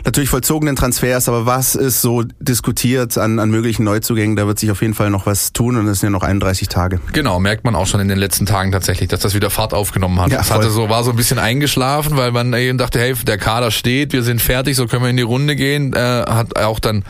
natürlich 0.06 0.30
vollzogenen 0.30 0.76
Transfers. 0.76 1.28
Aber 1.28 1.48
was 1.48 1.74
ist 1.74 2.04
so 2.04 2.24
diskutiert 2.40 3.18
an, 3.18 3.40
an 3.40 3.50
möglichen 3.50 3.84
Neuzugängen? 3.84 4.36
Da 4.36 4.46
wird 4.46 4.60
sich 4.60 4.70
auf 4.70 4.82
jeden 4.84 4.94
Fall 4.94 5.10
noch 5.10 5.26
was 5.26 5.54
tun 5.54 5.76
und 5.76 5.88
es 5.88 6.02
sind 6.02 6.08
ja 6.08 6.12
noch 6.12 6.22
31 6.22 6.68
Tage. 6.68 7.02
Genau, 7.14 7.40
merkt 7.40 7.64
man 7.64 7.74
auch 7.74 7.88
schon 7.88 8.00
in 8.00 8.10
den 8.10 8.20
letzten 8.20 8.46
Tagen 8.46 8.72
tatsächlich, 8.72 9.10
dass 9.10 9.22
das 9.22 9.34
wieder 9.34 9.50
Fahrt 9.50 9.74
aufgenommen 9.74 10.22
hat. 10.22 10.32
Ja, 10.32 10.38
das 10.38 10.52
hatte 10.52 10.70
so, 10.70 10.88
war 10.88 11.04
so 11.04 11.10
ein 11.10 11.18
bisschen 11.18 11.40
eingeschlafen, 11.40 12.16
weil 12.16 12.32
man 12.32 12.54
eben 12.54 12.78
dachte, 12.78 13.00
hey, 13.00 13.16
der 13.26 13.40
Kader 13.40 13.72
steht, 13.72 14.14
wir 14.14 14.22
sind 14.22 14.40
fertig, 14.40 14.76
so 14.76 14.86
können 14.86 15.02
wir 15.02 15.10
in 15.10 15.18
die 15.18 15.24
Runde 15.24 15.56
gehen. 15.56 15.94
Äh, 15.94 16.00
hat 16.00 16.56
auch 16.56 16.80
dann 16.80 16.98
ein 16.98 17.04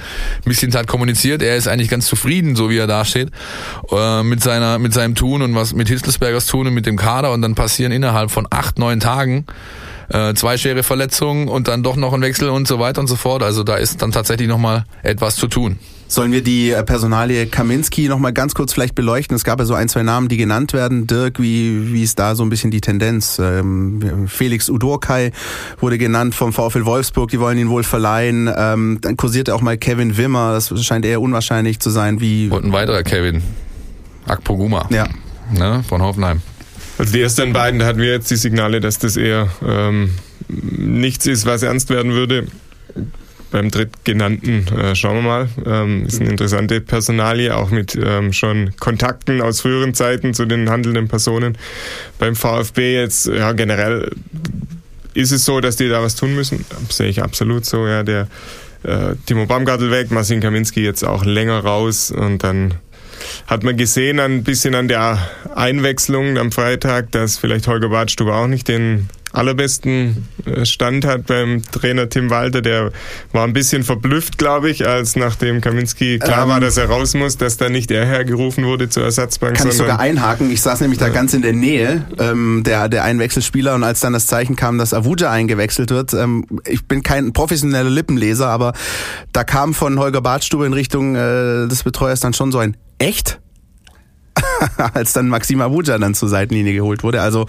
bisschen 0.46 0.72
Zeit 0.72 0.88
kommuniziert. 0.88 1.42
Er 1.42 1.58
ist 1.58 1.68
eigentlich 1.68 1.90
ganz 1.90 2.08
zufrieden, 2.08 2.56
so 2.56 2.70
wie 2.70 2.78
er 2.78 2.88
da 2.88 3.04
steht, 3.04 3.32
äh, 3.92 4.24
mit 4.24 4.42
seiner, 4.42 4.80
mit 4.80 4.94
seinem 4.94 5.14
Tun 5.14 5.42
und 5.42 5.57
was 5.58 5.74
mit 5.74 5.90
Hitzelsbergers 5.90 6.46
tun 6.46 6.68
und 6.68 6.74
mit 6.74 6.86
dem 6.86 6.96
Kader 6.96 7.32
und 7.32 7.42
dann 7.42 7.56
passieren 7.56 7.92
innerhalb 7.92 8.32
von 8.32 8.48
acht, 8.50 8.80
neun 8.80 9.00
Tagen 9.00 9.46
äh, 10.10 10.34
zwei 10.34 10.58
schwere 10.58 10.84
Verletzungen 10.84 11.48
und 11.48 11.68
dann 11.68 11.84
doch 11.84 11.96
noch 11.96 12.14
ein 12.14 12.22
Wechsel 12.22 12.50
und 12.50 12.68
so 12.68 12.80
weiter 12.80 13.02
und 13.02 13.08
so 13.08 13.16
fort. 13.16 13.44
Also 13.44 13.64
da 13.64 13.76
ist 13.76 14.02
dann 14.02 14.12
tatsächlich 14.12 14.48
nochmal 14.48 14.86
etwas 15.04 15.36
zu 15.36 15.48
tun. 15.48 15.80
Sollen 16.10 16.32
wir 16.32 16.42
die 16.42 16.72
äh, 16.72 16.84
Personalie 16.84 17.48
Kaminski 17.48 18.08
noch 18.08 18.18
mal 18.18 18.32
ganz 18.32 18.54
kurz 18.54 18.72
vielleicht 18.72 18.96
beleuchten? 18.96 19.36
Es 19.36 19.44
gab 19.44 19.60
ja 19.60 19.66
so 19.66 19.74
ein, 19.74 19.90
zwei 19.90 20.04
Namen, 20.04 20.30
die 20.30 20.38
genannt 20.38 20.72
werden. 20.72 21.06
Dirk, 21.06 21.42
wie, 21.42 21.92
wie 21.92 22.02
ist 22.02 22.18
da 22.18 22.34
so 22.34 22.44
ein 22.44 22.50
bisschen 22.50 22.72
die 22.72 22.80
Tendenz? 22.80 23.40
Ähm, 23.40 24.28
Felix 24.30 24.70
Udorkai 24.70 25.32
wurde 25.82 25.98
genannt 25.98 26.34
vom 26.34 26.54
VfL 26.54 26.86
Wolfsburg, 26.86 27.30
die 27.30 27.42
wollen 27.42 27.58
ihn 27.58 27.70
wohl 27.70 27.84
verleihen. 27.84 28.50
Ähm, 28.56 29.00
dann 29.02 29.18
kursierte 29.18 29.54
auch 29.54 29.62
mal 29.62 29.78
Kevin 29.78 30.16
Wimmer, 30.16 30.54
das 30.54 30.72
scheint 30.86 31.06
eher 31.06 31.20
unwahrscheinlich 31.20 31.82
zu 31.82 31.90
sein. 31.90 32.22
Wie 32.22 32.48
Und 32.48 32.64
ein 32.64 32.72
weiterer 32.72 33.04
Kevin, 33.04 33.44
Akpoguma. 34.28 34.88
Ja, 34.90 35.08
ne, 35.52 35.84
von 35.88 36.02
Hoffenheim. 36.02 36.42
Also 36.98 37.14
die 37.14 37.22
ersten 37.22 37.54
beiden, 37.54 37.80
da 37.80 37.86
hatten 37.86 38.00
wir 38.00 38.12
jetzt 38.12 38.32
die 38.32 38.36
Signale, 38.36 38.80
dass 38.82 38.98
das 38.98 39.18
eher 39.18 39.50
ähm, 39.66 40.16
nichts 40.48 41.28
ist, 41.28 41.46
was 41.46 41.64
ernst 41.64 41.90
werden 41.90 42.14
würde. 42.14 42.48
Beim 43.52 43.72
drittgenannten 43.72 44.68
äh, 44.76 44.96
schauen 44.96 45.18
wir 45.18 45.22
mal. 45.22 45.50
Ähm, 45.66 46.06
ist 46.06 46.20
eine 46.20 46.32
interessante 46.32 46.82
Personalie, 46.82 47.56
auch 47.56 47.70
mit 47.70 47.96
ähm, 47.96 48.34
schon 48.34 48.72
Kontakten 48.78 49.42
aus 49.42 49.62
früheren 49.62 49.94
Zeiten 49.94 50.34
zu 50.34 50.46
den 50.46 50.70
handelnden 50.70 51.08
Personen. 51.08 51.58
Beim 52.20 52.36
VfB 52.36 52.96
jetzt, 52.96 53.28
ja, 53.28 53.54
generell 53.54 54.12
ist 55.14 55.32
es 55.32 55.46
so, 55.46 55.62
dass 55.62 55.78
die 55.78 55.88
da 55.88 56.02
was 56.02 56.16
tun 56.16 56.36
müssen. 56.36 56.66
Das 56.88 56.98
sehe 56.98 57.08
ich 57.08 57.24
absolut 57.24 57.66
so, 57.66 57.88
ja. 57.88 58.04
Der 58.04 58.28
äh, 58.84 59.16
Timo 59.26 59.46
Baumgartel 59.46 59.92
weg, 59.92 60.12
Marcin 60.12 60.42
Kaminski 60.42 60.82
jetzt 60.82 61.04
auch 61.04 61.24
länger 61.24 61.60
raus 61.60 62.12
und 62.12 62.44
dann 62.44 62.74
hat 63.48 63.64
man 63.64 63.78
gesehen 63.78 64.20
ein 64.20 64.44
bisschen 64.44 64.76
an 64.76 64.88
der 64.88 65.20
Einwechslung 65.56 66.38
am 66.38 66.52
Freitag, 66.52 67.12
dass 67.12 67.38
vielleicht 67.38 67.68
Holger 67.68 67.90
Badstuber 67.90 68.36
auch 68.36 68.48
nicht 68.48 68.68
den 68.68 69.10
allerbesten 69.38 70.28
äh, 70.46 70.66
Stand 70.66 71.06
hat 71.06 71.28
beim 71.28 71.62
Trainer 71.72 72.10
Tim 72.10 72.30
Walter. 72.30 72.62
Der 72.62 72.92
war 73.32 73.44
ein 73.44 73.54
bisschen 73.54 73.84
verblüfft, 73.84 74.38
glaube 74.38 74.70
ich, 74.70 74.88
als 74.88 75.16
nachdem 75.16 75.62
Kaminski 75.62 76.20
klar 76.20 76.44
ähm, 76.44 76.50
war, 76.50 76.60
dass 76.60 76.78
er 76.78 76.90
raus 76.90 77.14
muss, 77.14 77.38
dass 77.38 77.58
da 77.58 77.70
nicht 77.70 77.92
er 77.92 78.06
hergerufen 78.06 78.66
wurde 78.66 78.90
zur 78.90 79.04
Ersatzbank. 79.04 79.58
Kann 79.58 79.70
ich 79.70 79.76
sogar 79.76 80.00
einhaken. 80.00 80.52
Ich 80.52 80.62
saß 80.62 80.82
nämlich 80.82 81.00
da 81.00 81.10
ganz 81.10 81.34
in 81.34 81.42
der 81.42 81.54
Nähe 81.54 82.06
ähm, 82.20 82.64
der, 82.66 82.90
der 82.90 83.04
Einwechselspieler 83.04 83.76
und 83.76 83.84
als 83.84 84.00
dann 84.00 84.14
das 84.14 84.28
Zeichen 84.28 84.56
kam, 84.56 84.78
dass 84.78 84.94
Avuja 84.94 85.32
eingewechselt 85.32 85.92
wird, 85.92 86.14
ähm, 86.14 86.46
ich 86.66 86.88
bin 86.88 87.04
kein 87.04 87.34
professioneller 87.34 87.90
Lippenleser, 87.90 88.48
aber 88.48 88.74
da 89.34 89.44
kam 89.44 89.74
von 89.74 90.00
Holger 90.00 90.22
Badstube 90.22 90.66
in 90.66 90.74
Richtung 90.74 91.16
äh, 91.16 91.68
des 91.68 91.84
Betreuers 91.84 92.20
dann 92.20 92.34
schon 92.34 92.52
so 92.52 92.60
ein 92.60 92.76
Echt? 92.98 93.40
als 94.94 95.14
dann 95.14 95.30
Maxim 95.30 95.62
Abuja 95.62 95.98
dann 95.98 96.14
zur 96.14 96.30
Seitenlinie 96.30 96.74
geholt 96.74 97.04
wurde. 97.04 97.22
Also 97.22 97.48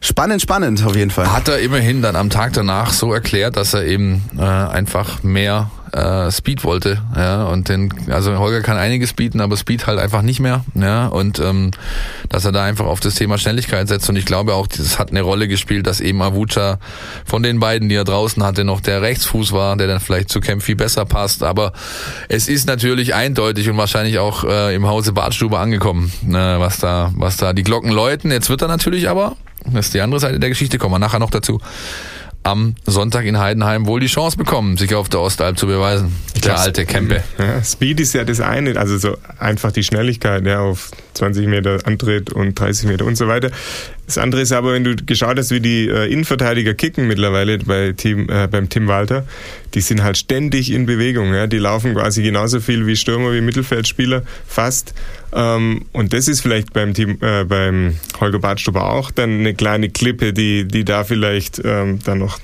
spannend, 0.00 0.42
spannend 0.42 0.84
auf 0.84 0.96
jeden 0.96 1.10
Fall. 1.10 1.32
Hat 1.32 1.48
er 1.48 1.60
immerhin 1.60 2.02
dann 2.02 2.16
am 2.16 2.30
Tag 2.30 2.52
danach 2.52 2.92
so 2.92 3.12
erklärt, 3.12 3.56
dass 3.56 3.74
er 3.74 3.84
eben 3.84 4.22
äh, 4.36 4.42
einfach 4.42 5.22
mehr 5.22 5.70
äh, 5.92 6.30
Speed 6.30 6.64
wollte, 6.64 7.00
ja, 7.16 7.44
und 7.44 7.68
den, 7.68 7.92
also 8.10 8.36
Holger 8.38 8.60
kann 8.60 8.76
einiges 8.76 9.12
bieten, 9.12 9.40
aber 9.40 9.56
Speed 9.56 9.86
halt 9.86 9.98
einfach 9.98 10.22
nicht 10.22 10.40
mehr, 10.40 10.64
ja, 10.74 11.06
und 11.06 11.38
ähm, 11.38 11.70
dass 12.28 12.44
er 12.44 12.52
da 12.52 12.64
einfach 12.64 12.86
auf 12.86 13.00
das 13.00 13.14
Thema 13.14 13.38
Schnelligkeit 13.38 13.88
setzt 13.88 14.08
und 14.08 14.16
ich 14.16 14.24
glaube 14.24 14.54
auch, 14.54 14.66
das 14.66 14.98
hat 14.98 15.10
eine 15.10 15.22
Rolle 15.22 15.48
gespielt, 15.48 15.86
dass 15.86 16.00
eben 16.00 16.20
Avucha 16.22 16.78
von 17.24 17.42
den 17.42 17.60
beiden, 17.60 17.88
die 17.88 17.94
er 17.94 18.04
draußen 18.04 18.42
hatte, 18.42 18.64
noch 18.64 18.80
der 18.80 19.02
Rechtsfuß 19.02 19.52
war, 19.52 19.76
der 19.76 19.86
dann 19.86 20.00
vielleicht 20.00 20.28
zu 20.30 20.40
Kempfi 20.40 20.74
besser 20.74 21.04
passt, 21.04 21.42
aber 21.42 21.72
es 22.28 22.48
ist 22.48 22.66
natürlich 22.66 23.14
eindeutig 23.14 23.68
und 23.68 23.76
wahrscheinlich 23.76 24.18
auch 24.18 24.44
äh, 24.44 24.74
im 24.74 24.86
Hause 24.86 25.12
Badstube 25.12 25.58
angekommen, 25.58 26.12
ne, 26.22 26.56
was 26.58 26.78
da, 26.78 27.12
was 27.14 27.36
da 27.36 27.52
die 27.52 27.64
Glocken 27.64 27.90
läuten. 27.90 28.30
Jetzt 28.30 28.50
wird 28.50 28.62
er 28.62 28.68
natürlich 28.68 29.08
aber, 29.08 29.36
das 29.64 29.86
ist 29.86 29.94
die 29.94 30.00
andere 30.00 30.20
Seite 30.20 30.38
der 30.38 30.48
Geschichte, 30.48 30.78
kommen 30.78 30.94
wir 30.94 30.98
nachher 30.98 31.18
noch 31.18 31.30
dazu, 31.30 31.60
am 32.48 32.74
Sonntag 32.86 33.26
in 33.26 33.38
Heidenheim 33.38 33.86
wohl 33.86 34.00
die 34.00 34.06
Chance 34.06 34.36
bekommen, 34.36 34.76
sich 34.76 34.94
auf 34.94 35.08
der 35.08 35.20
Ostalb 35.20 35.58
zu 35.58 35.66
beweisen. 35.66 36.14
Der 36.34 36.40
glaub, 36.40 36.58
alte 36.58 36.86
Kempe. 36.86 37.22
Ja, 37.38 37.62
Speed 37.62 38.00
ist 38.00 38.14
ja 38.14 38.24
das 38.24 38.40
eine, 38.40 38.78
also 38.78 38.96
so 38.98 39.16
einfach 39.38 39.72
die 39.72 39.84
Schnelligkeit, 39.84 40.46
ja, 40.46 40.60
auf 40.60 40.90
20 41.14 41.46
Meter 41.46 41.78
Antritt 41.84 42.32
und 42.32 42.58
30 42.58 42.88
Meter 42.88 43.04
und 43.04 43.16
so 43.16 43.28
weiter. 43.28 43.50
Das 44.08 44.16
andere 44.16 44.40
ist 44.40 44.52
aber, 44.52 44.72
wenn 44.72 44.84
du 44.84 44.96
geschaut 44.96 45.36
hast, 45.36 45.50
wie 45.50 45.60
die 45.60 45.86
äh, 45.86 46.10
Innenverteidiger 46.10 46.72
kicken 46.72 47.06
mittlerweile 47.06 47.58
bei 47.58 47.92
Team, 47.92 48.26
äh, 48.30 48.48
beim 48.48 48.70
Tim 48.70 48.88
Walter, 48.88 49.26
die 49.74 49.82
sind 49.82 50.02
halt 50.02 50.16
ständig 50.16 50.72
in 50.72 50.86
Bewegung. 50.86 51.34
Ja? 51.34 51.46
Die 51.46 51.58
laufen 51.58 51.92
quasi 51.92 52.22
genauso 52.22 52.60
viel 52.60 52.86
wie 52.86 52.96
Stürmer, 52.96 53.34
wie 53.34 53.42
Mittelfeldspieler, 53.42 54.22
fast. 54.46 54.94
Ähm, 55.34 55.84
und 55.92 56.14
das 56.14 56.26
ist 56.26 56.40
vielleicht 56.40 56.72
beim 56.72 56.94
Team, 56.94 57.18
äh, 57.20 57.44
beim 57.44 57.96
Holger 58.18 58.38
Badstuber 58.38 58.90
auch 58.90 59.10
dann 59.10 59.40
eine 59.40 59.52
kleine 59.52 59.90
Klippe, 59.90 60.32
die, 60.32 60.64
die 60.64 60.86
da 60.86 61.04
vielleicht 61.04 61.60
ähm, 61.62 61.98
dann 62.02 62.20
noch 62.20 62.38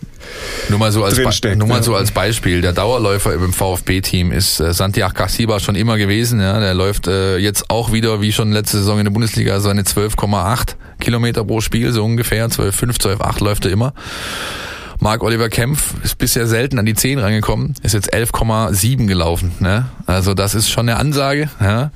nur 0.68 0.78
mal 0.78 0.92
so 0.92 1.02
als, 1.02 1.16
steckt, 1.34 1.56
nur 1.56 1.68
mal 1.68 1.82
so 1.82 1.94
als 1.94 2.10
Beispiel. 2.10 2.60
Der 2.60 2.74
Dauerläufer 2.74 3.32
im 3.32 3.54
VfB-Team 3.54 4.32
ist 4.32 4.60
äh, 4.60 4.74
Santiago 4.74 5.14
Casiba 5.14 5.60
schon 5.60 5.76
immer 5.76 5.96
gewesen. 5.96 6.40
Ja? 6.40 6.60
Der 6.60 6.74
läuft 6.74 7.06
äh, 7.06 7.38
jetzt 7.38 7.70
auch 7.70 7.90
wieder, 7.90 8.20
wie 8.20 8.32
schon 8.32 8.52
letzte 8.52 8.78
Saison 8.78 8.98
in 8.98 9.04
der 9.04 9.12
Bundesliga, 9.12 9.60
seine 9.60 9.82
12,8 9.82 10.74
Kilometer 11.00 11.44
pro 11.44 11.60
Spiel, 11.60 11.92
so 11.92 12.04
ungefähr. 12.04 12.48
12,5, 12.48 13.18
12,8 13.18 13.44
läuft 13.44 13.64
er 13.64 13.72
immer. 13.72 13.94
Marc 15.00 15.22
Oliver 15.22 15.48
Kempf 15.48 15.94
ist 16.02 16.16
bisher 16.18 16.46
selten 16.46 16.78
an 16.78 16.86
die 16.86 16.94
10 16.94 17.18
rangekommen, 17.18 17.74
ist 17.82 17.92
jetzt 17.92 18.14
11,7 18.14 19.06
gelaufen. 19.06 19.52
Ne? 19.58 19.86
Also 20.06 20.34
das 20.34 20.54
ist 20.54 20.70
schon 20.70 20.88
eine 20.88 20.98
Ansage. 20.98 21.50
Ja? 21.60 21.90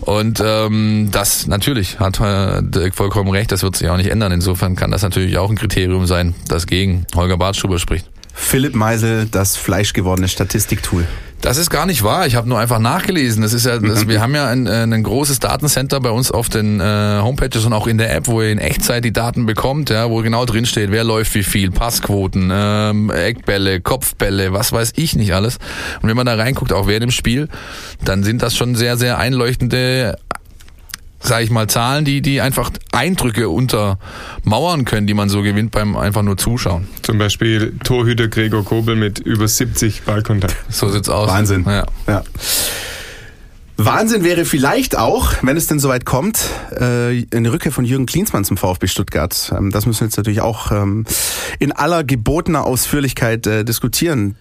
Und 0.00 0.42
ähm, 0.42 1.10
das 1.10 1.46
natürlich 1.46 2.00
hat 2.00 2.20
äh, 2.20 2.62
Dirk 2.62 2.94
vollkommen 2.94 3.30
recht, 3.30 3.52
das 3.52 3.62
wird 3.62 3.76
sich 3.76 3.88
auch 3.88 3.96
nicht 3.96 4.10
ändern. 4.10 4.32
Insofern 4.32 4.76
kann 4.76 4.90
das 4.90 5.02
natürlich 5.02 5.36
auch 5.36 5.50
ein 5.50 5.56
Kriterium 5.56 6.06
sein, 6.06 6.34
das 6.48 6.66
gegen 6.66 7.06
Holger 7.14 7.36
Bartstuber 7.36 7.78
spricht. 7.78 8.08
Philipp 8.32 8.74
Meisel, 8.74 9.26
das 9.26 9.56
fleischgewordene 9.56 10.28
Statistiktool. 10.28 11.06
Das 11.40 11.56
ist 11.56 11.70
gar 11.70 11.86
nicht 11.86 12.02
wahr. 12.02 12.26
Ich 12.26 12.34
habe 12.34 12.48
nur 12.48 12.58
einfach 12.58 12.80
nachgelesen. 12.80 13.42
Das 13.42 13.52
ist 13.52 13.64
ja, 13.64 13.78
das, 13.78 14.08
wir 14.08 14.20
haben 14.20 14.34
ja 14.34 14.48
ein, 14.48 14.66
äh, 14.66 14.82
ein 14.82 15.02
großes 15.02 15.38
Datencenter 15.38 16.00
bei 16.00 16.10
uns 16.10 16.32
auf 16.32 16.48
den 16.48 16.80
äh, 16.80 17.20
Homepages 17.22 17.64
und 17.64 17.72
auch 17.72 17.86
in 17.86 17.96
der 17.96 18.14
App, 18.14 18.26
wo 18.26 18.42
ihr 18.42 18.50
in 18.50 18.58
Echtzeit 18.58 19.04
die 19.04 19.12
Daten 19.12 19.46
bekommt, 19.46 19.90
ja, 19.90 20.10
wo 20.10 20.20
genau 20.22 20.44
drin 20.46 20.66
steht, 20.66 20.90
wer 20.90 21.04
läuft 21.04 21.34
wie 21.34 21.44
viel, 21.44 21.70
Passquoten, 21.70 22.50
ähm, 22.52 23.10
Eckbälle, 23.10 23.80
Kopfbälle, 23.80 24.52
was 24.52 24.72
weiß 24.72 24.94
ich 24.96 25.14
nicht 25.14 25.32
alles. 25.32 25.58
Und 26.02 26.08
wenn 26.08 26.16
man 26.16 26.26
da 26.26 26.34
reinguckt, 26.34 26.72
auch 26.72 26.88
während 26.88 27.04
dem 27.04 27.10
Spiel, 27.12 27.48
dann 28.04 28.24
sind 28.24 28.42
das 28.42 28.56
schon 28.56 28.74
sehr, 28.74 28.96
sehr 28.96 29.18
einleuchtende 29.18 30.16
sage 31.20 31.44
ich 31.44 31.50
mal, 31.50 31.68
Zahlen, 31.68 32.04
die, 32.04 32.22
die 32.22 32.40
einfach 32.40 32.70
Eindrücke 32.92 33.48
untermauern 33.48 34.84
können, 34.84 35.06
die 35.06 35.14
man 35.14 35.28
so 35.28 35.42
gewinnt 35.42 35.70
beim 35.70 35.96
einfach 35.96 36.22
nur 36.22 36.36
Zuschauen. 36.36 36.88
Zum 37.02 37.18
Beispiel 37.18 37.74
Torhüter 37.84 38.28
Gregor 38.28 38.64
Kobel 38.64 38.96
mit 38.96 39.18
über 39.18 39.48
70 39.48 40.02
Ballkontakt. 40.02 40.56
So 40.68 40.88
sieht's 40.88 41.08
aus. 41.08 41.28
Wahnsinn. 41.28 41.64
Ja. 41.66 41.86
ja. 42.06 42.24
Wahnsinn 43.80 44.24
wäre 44.24 44.44
vielleicht 44.44 44.98
auch, 44.98 45.34
wenn 45.42 45.56
es 45.56 45.68
denn 45.68 45.78
soweit 45.78 46.04
kommt, 46.04 46.50
äh, 46.72 47.24
eine 47.32 47.52
Rückkehr 47.52 47.70
von 47.70 47.84
Jürgen 47.84 48.06
Klinsmann 48.06 48.44
zum 48.44 48.56
VfB 48.56 48.88
Stuttgart. 48.88 49.54
Ähm, 49.56 49.70
das 49.70 49.86
müssen 49.86 50.00
wir 50.00 50.06
jetzt 50.06 50.16
natürlich 50.16 50.40
auch 50.40 50.72
ähm, 50.72 51.04
in 51.60 51.70
aller 51.70 52.02
gebotener 52.02 52.64
Ausführlichkeit 52.64 53.46
äh, 53.46 53.64
diskutieren. 53.64 54.34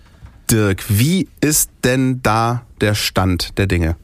Dirk, 0.49 0.85
wie 0.87 1.27
ist 1.39 1.69
denn 1.83 2.21
da 2.23 2.63
der 2.81 2.95
Stand 2.95 3.59
der 3.59 3.67
Dinge? 3.67 3.95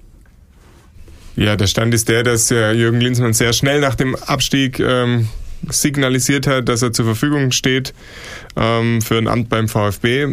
Ja, 1.35 1.55
der 1.55 1.67
Stand 1.67 1.93
ist 1.93 2.09
der, 2.09 2.23
dass 2.23 2.49
Jürgen 2.49 2.99
Klinsmann 2.99 3.33
sehr 3.33 3.53
schnell 3.53 3.79
nach 3.79 3.95
dem 3.95 4.15
Abstieg 4.15 4.79
ähm, 4.79 5.27
signalisiert 5.69 6.47
hat, 6.47 6.67
dass 6.69 6.81
er 6.81 6.93
zur 6.93 7.05
Verfügung 7.05 7.51
steht 7.51 7.93
ähm, 8.55 9.01
für 9.01 9.17
ein 9.17 9.27
Amt 9.27 9.49
beim 9.49 9.67
VfB. 9.67 10.27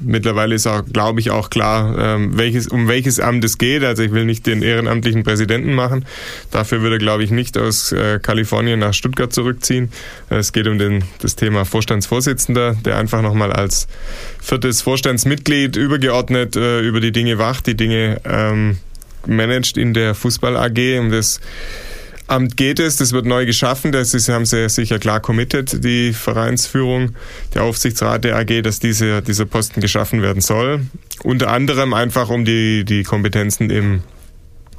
Mittlerweile 0.00 0.54
ist 0.54 0.66
auch, 0.66 0.84
glaube 0.84 1.20
ich, 1.20 1.30
auch 1.30 1.50
klar, 1.50 1.96
ähm, 1.98 2.38
welches, 2.38 2.68
um 2.68 2.88
welches 2.88 3.20
Amt 3.20 3.44
es 3.44 3.58
geht. 3.58 3.84
Also 3.84 4.02
ich 4.02 4.12
will 4.12 4.24
nicht 4.24 4.46
den 4.46 4.62
ehrenamtlichen 4.62 5.22
Präsidenten 5.22 5.74
machen. 5.74 6.04
Dafür 6.50 6.82
würde 6.82 6.96
er, 6.96 7.00
glaube 7.00 7.24
ich, 7.24 7.30
nicht 7.30 7.58
aus 7.58 7.92
äh, 7.92 8.18
Kalifornien 8.20 8.80
nach 8.80 8.94
Stuttgart 8.94 9.32
zurückziehen. 9.32 9.90
Es 10.28 10.52
geht 10.52 10.66
um 10.66 10.78
den, 10.78 11.04
das 11.20 11.36
Thema 11.36 11.64
Vorstandsvorsitzender, 11.64 12.76
der 12.84 12.96
einfach 12.96 13.22
nochmal 13.22 13.52
als 13.52 13.86
viertes 14.40 14.82
Vorstandsmitglied 14.82 15.76
übergeordnet 15.76 16.56
äh, 16.56 16.80
über 16.80 17.00
die 17.00 17.12
Dinge 17.12 17.38
wacht, 17.38 17.66
die 17.66 17.76
Dinge 17.76 18.20
ähm, 18.24 18.78
managt 19.26 19.76
in 19.76 19.94
der 19.94 20.14
Fußball 20.14 20.56
AG. 20.56 20.98
Um 20.98 21.10
das 21.10 21.40
Amt 22.30 22.56
geht 22.56 22.78
es, 22.78 22.96
das 22.96 23.12
wird 23.12 23.26
neu 23.26 23.44
geschaffen, 23.44 23.90
das 23.90 24.14
ist, 24.14 24.28
haben 24.28 24.46
sie 24.46 24.68
sicher 24.68 25.00
klar 25.00 25.18
committed, 25.18 25.82
die 25.82 26.12
Vereinsführung, 26.12 27.16
der 27.54 27.64
Aufsichtsrat 27.64 28.22
der 28.22 28.36
AG, 28.36 28.62
dass 28.62 28.78
diese, 28.78 29.20
dieser 29.20 29.46
Posten 29.46 29.80
geschaffen 29.80 30.22
werden 30.22 30.40
soll. 30.40 30.82
Unter 31.24 31.48
anderem 31.48 31.92
einfach, 31.92 32.28
um 32.28 32.44
die, 32.44 32.84
die 32.84 33.02
Kompetenzen 33.02 33.68
im 33.70 34.02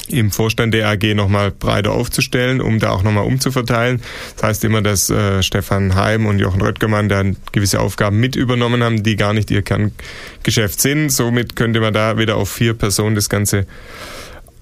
im 0.07 0.31
Vorstand 0.31 0.73
der 0.73 0.89
AG 0.89 1.13
nochmal 1.13 1.51
breiter 1.51 1.91
aufzustellen, 1.91 2.61
um 2.61 2.79
da 2.79 2.89
auch 2.91 3.03
nochmal 3.03 3.25
umzuverteilen. 3.25 4.01
Das 4.35 4.43
heißt 4.43 4.63
immer, 4.65 4.81
dass 4.81 5.09
äh, 5.09 5.41
Stefan 5.43 5.95
Heim 5.95 6.25
und 6.25 6.39
Jochen 6.39 6.61
Röttgermann 6.61 7.09
dann 7.09 7.37
gewisse 7.51 7.79
Aufgaben 7.79 8.19
mit 8.19 8.35
übernommen 8.35 8.83
haben, 8.83 9.03
die 9.03 9.15
gar 9.15 9.33
nicht 9.33 9.51
ihr 9.51 9.61
Kerngeschäft 9.61 10.81
sind. 10.81 11.09
Somit 11.09 11.55
könnte 11.55 11.79
man 11.79 11.93
da 11.93 12.17
wieder 12.17 12.35
auf 12.35 12.51
vier 12.51 12.73
Personen 12.73 13.15
das 13.15 13.29
Ganze 13.29 13.65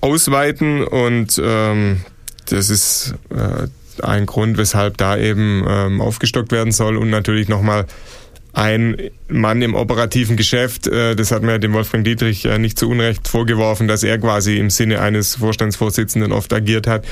ausweiten 0.02 0.84
und 0.84 1.42
ähm, 1.44 2.02
das 2.48 2.70
ist 2.70 3.16
äh, 3.30 3.68
ein 4.04 4.26
Grund, 4.26 4.58
weshalb 4.58 4.98
da 4.98 5.18
eben 5.18 5.66
ähm, 5.68 6.02
aufgestockt 6.02 6.52
werden 6.52 6.72
soll 6.72 6.98
und 6.98 7.10
natürlich 7.10 7.48
nochmal 7.48 7.86
ein 8.54 8.98
Mann 9.28 9.62
im 9.62 9.76
operativen 9.76 10.36
Geschäft, 10.36 10.88
äh, 10.88 11.16
das 11.16 11.32
hat 11.32 11.44
mir 11.44 11.60
dem 11.60 11.74
Wolfgang 11.74 12.04
Dietrich 12.04 12.46
äh, 12.46 12.58
nicht 12.58 12.80
zu 12.80 12.90
Unrecht 12.90 13.28
vorgeworfen, 13.28 13.88
dass 13.88 14.04
er 14.04 14.18
quasi 14.18 14.58
im 14.58 14.70
Sinne 14.70 15.02
eines 15.02 15.36
Vorstandsvorsitzenden 15.36 16.32
oft 16.32 16.52
agiert 16.54 16.88
hat. 16.88 17.06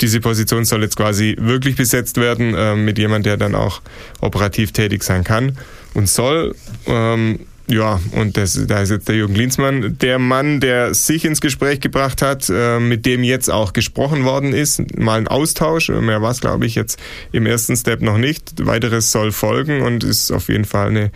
Diese 0.00 0.20
Position 0.20 0.64
soll 0.64 0.82
jetzt 0.82 0.96
quasi 0.96 1.36
wirklich 1.38 1.76
besetzt 1.76 2.16
werden 2.16 2.54
äh, 2.54 2.74
mit 2.74 2.98
jemand, 2.98 3.26
der 3.26 3.36
dann 3.36 3.54
auch 3.54 3.80
operativ 4.20 4.72
tätig 4.72 5.04
sein 5.04 5.22
kann 5.22 5.56
und 5.94 6.08
soll. 6.08 6.56
Ähm, 6.86 7.40
ja, 7.66 7.98
und 8.12 8.36
das, 8.36 8.60
da 8.66 8.82
ist 8.82 8.90
jetzt 8.90 9.08
der 9.08 9.16
Jürgen 9.16 9.34
Klinsmann, 9.34 9.96
der 9.98 10.18
Mann, 10.18 10.60
der 10.60 10.92
sich 10.92 11.24
ins 11.24 11.40
Gespräch 11.40 11.80
gebracht 11.80 12.20
hat, 12.20 12.50
äh, 12.50 12.78
mit 12.78 13.06
dem 13.06 13.24
jetzt 13.24 13.50
auch 13.50 13.72
gesprochen 13.72 14.24
worden 14.24 14.52
ist. 14.52 14.98
Mal 14.98 15.18
ein 15.18 15.28
Austausch, 15.28 15.88
mehr 15.88 16.20
war 16.20 16.30
es, 16.30 16.40
glaube 16.40 16.66
ich, 16.66 16.74
jetzt 16.74 16.98
im 17.32 17.46
ersten 17.46 17.74
Step 17.76 18.02
noch 18.02 18.18
nicht. 18.18 18.66
Weiteres 18.66 19.12
soll 19.12 19.32
folgen 19.32 19.80
und 19.80 20.04
ist 20.04 20.30
auf 20.30 20.48
jeden 20.48 20.66
Fall 20.66 20.88
eine 20.88 21.10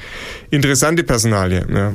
interessante 0.50 1.04
Personalie. 1.04 1.66
Ja. 1.70 1.92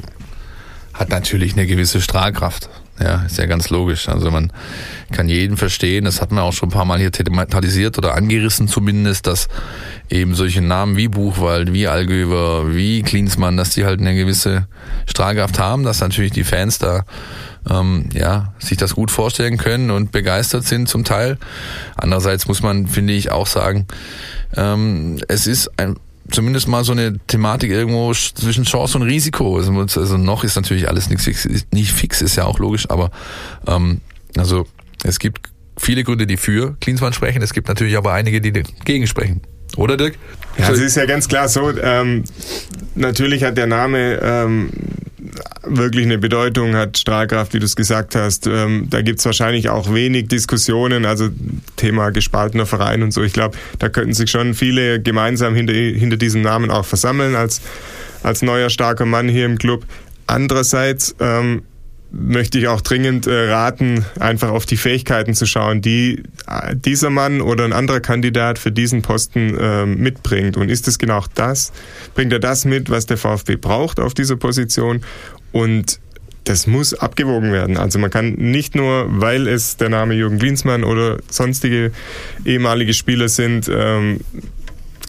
Hat 0.94 1.10
natürlich 1.10 1.54
eine 1.54 1.66
gewisse 1.66 2.00
Strahlkraft. 2.00 2.70
Ja, 3.00 3.24
ist 3.24 3.40
ja 3.40 3.48
ganz 3.48 3.70
logisch. 3.70 4.08
Also 4.08 4.30
man 4.30 4.52
kann 5.12 5.28
jeden 5.28 5.58
verstehen, 5.58 6.06
das 6.06 6.22
hat 6.22 6.32
man 6.32 6.44
auch 6.44 6.54
schon 6.54 6.70
ein 6.70 6.74
paar 6.74 6.86
Mal 6.86 7.00
hier 7.00 7.12
thematisiert 7.12 7.98
oder 7.98 8.14
angerissen 8.14 8.68
zumindest, 8.68 9.26
dass 9.26 9.48
eben 10.10 10.36
solche 10.36 10.62
Namen 10.62 10.96
wie 10.96 11.08
Buchwald, 11.08 11.74
wie 11.74 11.88
Allgöwer, 11.88 12.76
wie 12.76 13.02
Klinsmann, 13.02 13.58
dass 13.58 13.72
die 13.72 13.86
halt 13.86 14.00
eine 14.00 14.16
gewisse 14.16 14.68
Strahlkraft 15.08 15.58
haben, 15.58 15.84
dass 15.84 16.02
natürlich 16.02 16.34
die 16.34 16.44
Fans 16.44 16.78
da 16.78 17.04
ähm, 17.70 18.10
ja, 18.14 18.54
sich 18.60 18.78
das 18.78 18.94
gut 18.94 19.10
vorstellen 19.10 19.58
können 19.58 19.90
und 19.90 20.12
begeistert 20.12 20.66
sind 20.66 20.88
zum 20.88 21.04
Teil. 21.04 21.38
Andererseits 21.96 22.48
muss 22.48 22.62
man, 22.62 22.88
finde 22.88 23.14
ich, 23.14 23.32
auch 23.32 23.48
sagen, 23.48 23.88
ähm, 24.56 25.20
es 25.28 25.48
ist 25.48 25.72
ein 25.80 25.96
zumindest 26.32 26.68
mal 26.68 26.84
so 26.84 26.92
eine 26.92 27.20
Thematik 27.28 27.72
irgendwo 27.72 28.14
zwischen 28.14 28.64
Chance 28.64 28.98
und 28.98 29.04
Risiko. 29.04 29.58
Also, 29.58 29.74
also 29.74 30.18
noch 30.18 30.44
ist 30.44 30.56
natürlich 30.56 30.88
alles 30.88 31.10
nicht 31.10 31.22
fix, 31.22 31.48
nicht 31.72 31.92
fix, 31.92 32.22
ist 32.22 32.36
ja 32.36 32.46
auch 32.46 32.60
logisch, 32.60 32.90
aber 32.90 33.12
ähm, 33.68 34.02
also 34.38 34.66
es 35.04 35.20
gibt 35.20 35.50
viele 35.78 36.04
Gründe, 36.04 36.28
die 36.28 36.38
für 36.38 36.76
Klinsmann 36.80 37.14
sprechen. 37.14 37.42
Es 37.42 37.54
gibt 37.54 37.68
natürlich 37.68 37.98
aber 37.98 38.14
einige, 38.14 38.42
die 38.42 38.52
dagegen 38.52 39.08
sprechen. 39.08 39.42
Oder 39.76 39.98
Dirk? 39.98 40.16
Ja, 40.58 40.70
es 40.70 40.80
ist 40.80 40.96
ja 40.96 41.06
ganz 41.06 41.28
klar 41.28 41.48
so. 41.50 41.72
Ähm, 41.72 42.24
natürlich 42.96 43.44
hat 43.44 43.58
der 43.58 43.66
Name 43.66 44.20
ähm, 44.22 44.70
wirklich 45.64 46.06
eine 46.06 46.18
Bedeutung, 46.18 46.76
hat 46.76 46.98
Strahlkraft, 46.98 47.54
wie 47.54 47.60
du 47.60 47.66
es 47.66 47.76
gesagt 47.76 48.16
hast. 48.16 48.48
Ähm, 48.48 48.88
da 48.90 49.02
gibt's 49.02 49.26
wahrscheinlich 49.26 49.70
auch 49.70 49.94
wenig 49.94 50.28
Diskussionen, 50.28 51.06
also 51.06 51.30
Thema 51.76 52.12
gespaltener 52.12 52.66
Verein 52.66 53.04
und 53.04 53.12
so. 53.12 53.22
Ich 53.24 53.34
glaube, 53.34 53.58
da 53.80 53.90
könnten 53.90 54.14
sich 54.14 54.30
schon 54.30 54.54
viele 54.54 55.02
gemeinsam 55.02 55.56
hinter, 55.56 55.74
hinter 55.74 56.18
diesem 56.18 56.42
Namen 56.42 56.72
auch 56.72 56.86
versammeln 56.86 57.36
als, 57.36 57.62
als 58.24 58.42
neuer 58.42 58.70
starker 58.70 59.06
Mann 59.06 59.30
hier 59.30 59.46
im 59.46 59.58
Club. 59.58 59.86
Andererseits 60.28 61.16
ähm, 61.20 61.64
möchte 62.14 62.60
ich 62.60 62.68
auch 62.68 62.82
dringend 62.82 63.26
äh, 63.26 63.50
raten, 63.50 64.06
einfach 64.20 64.50
auf 64.50 64.66
die 64.66 64.78
Fähigkeiten 64.78 65.34
zu 65.34 65.46
schauen, 65.48 65.82
die 65.82 66.24
äh, 66.48 66.76
dieser 66.76 67.10
Mann 67.10 67.42
oder 67.42 67.66
ein 67.66 67.74
anderer 67.74 68.00
Kandidat 68.00 68.60
für 68.60 68.72
diesen 68.72 69.02
Posten 69.02 69.58
äh, 69.58 69.86
mitbringt. 69.86 70.56
Und 70.56 70.70
ist 70.70 70.88
es 70.88 71.00
genau 71.00 71.24
das? 71.34 71.74
Bringt 72.14 72.32
er 72.32 72.40
das 72.40 72.66
mit, 72.66 72.90
was 72.90 73.08
der 73.08 73.18
VfB 73.18 73.56
braucht 73.56 74.00
auf 74.00 74.14
dieser 74.14 74.36
Position? 74.36 75.04
Und 75.52 76.00
das 76.44 76.68
muss 76.68 76.94
abgewogen 76.94 77.52
werden. 77.52 77.78
Also 77.78 78.00
man 78.00 78.12
kann 78.12 78.34
nicht 78.34 78.76
nur, 78.76 79.08
weil 79.10 79.48
es 79.48 79.78
der 79.78 79.90
Name 79.90 80.14
Jürgen 80.14 80.40
Klinsmann 80.40 80.84
oder 80.84 81.18
sonstige 81.30 81.92
ehemalige 82.46 82.94
Spieler 82.94 83.30
sind, 83.30 83.72
ähm, 83.74 84.20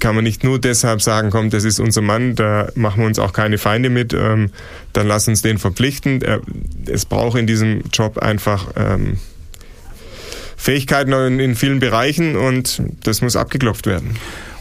kann 0.05 0.15
man 0.15 0.25
nicht 0.25 0.45
nur 0.45 0.59
deshalb 0.59 1.01
sagen, 1.01 1.31
komm, 1.31 1.49
das 1.49 1.65
ist 1.65 1.81
unser 1.81 2.03
Mann, 2.03 2.35
da 2.35 2.69
machen 2.75 3.01
wir 3.01 3.07
uns 3.07 3.19
auch 3.19 3.33
keine 3.33 3.57
Feinde 3.57 3.89
mit, 3.89 4.13
ähm, 4.13 4.51
dann 4.93 5.09
lass 5.09 5.29
uns 5.29 5.41
den 5.41 5.57
verpflichten. 5.57 6.21
Er, 6.21 6.43
es 6.85 7.07
braucht 7.07 7.39
in 7.39 7.47
diesem 7.47 7.85
Job 7.91 8.19
einfach 8.19 8.67
ähm, 8.77 9.17
Fähigkeiten 10.59 11.11
in, 11.15 11.41
in 11.41 11.55
vielen 11.55 11.79
Bereichen 11.79 12.37
und 12.37 12.83
das 13.03 13.23
muss 13.23 13.35
abgeklopft 13.35 13.87
werden. 13.87 14.19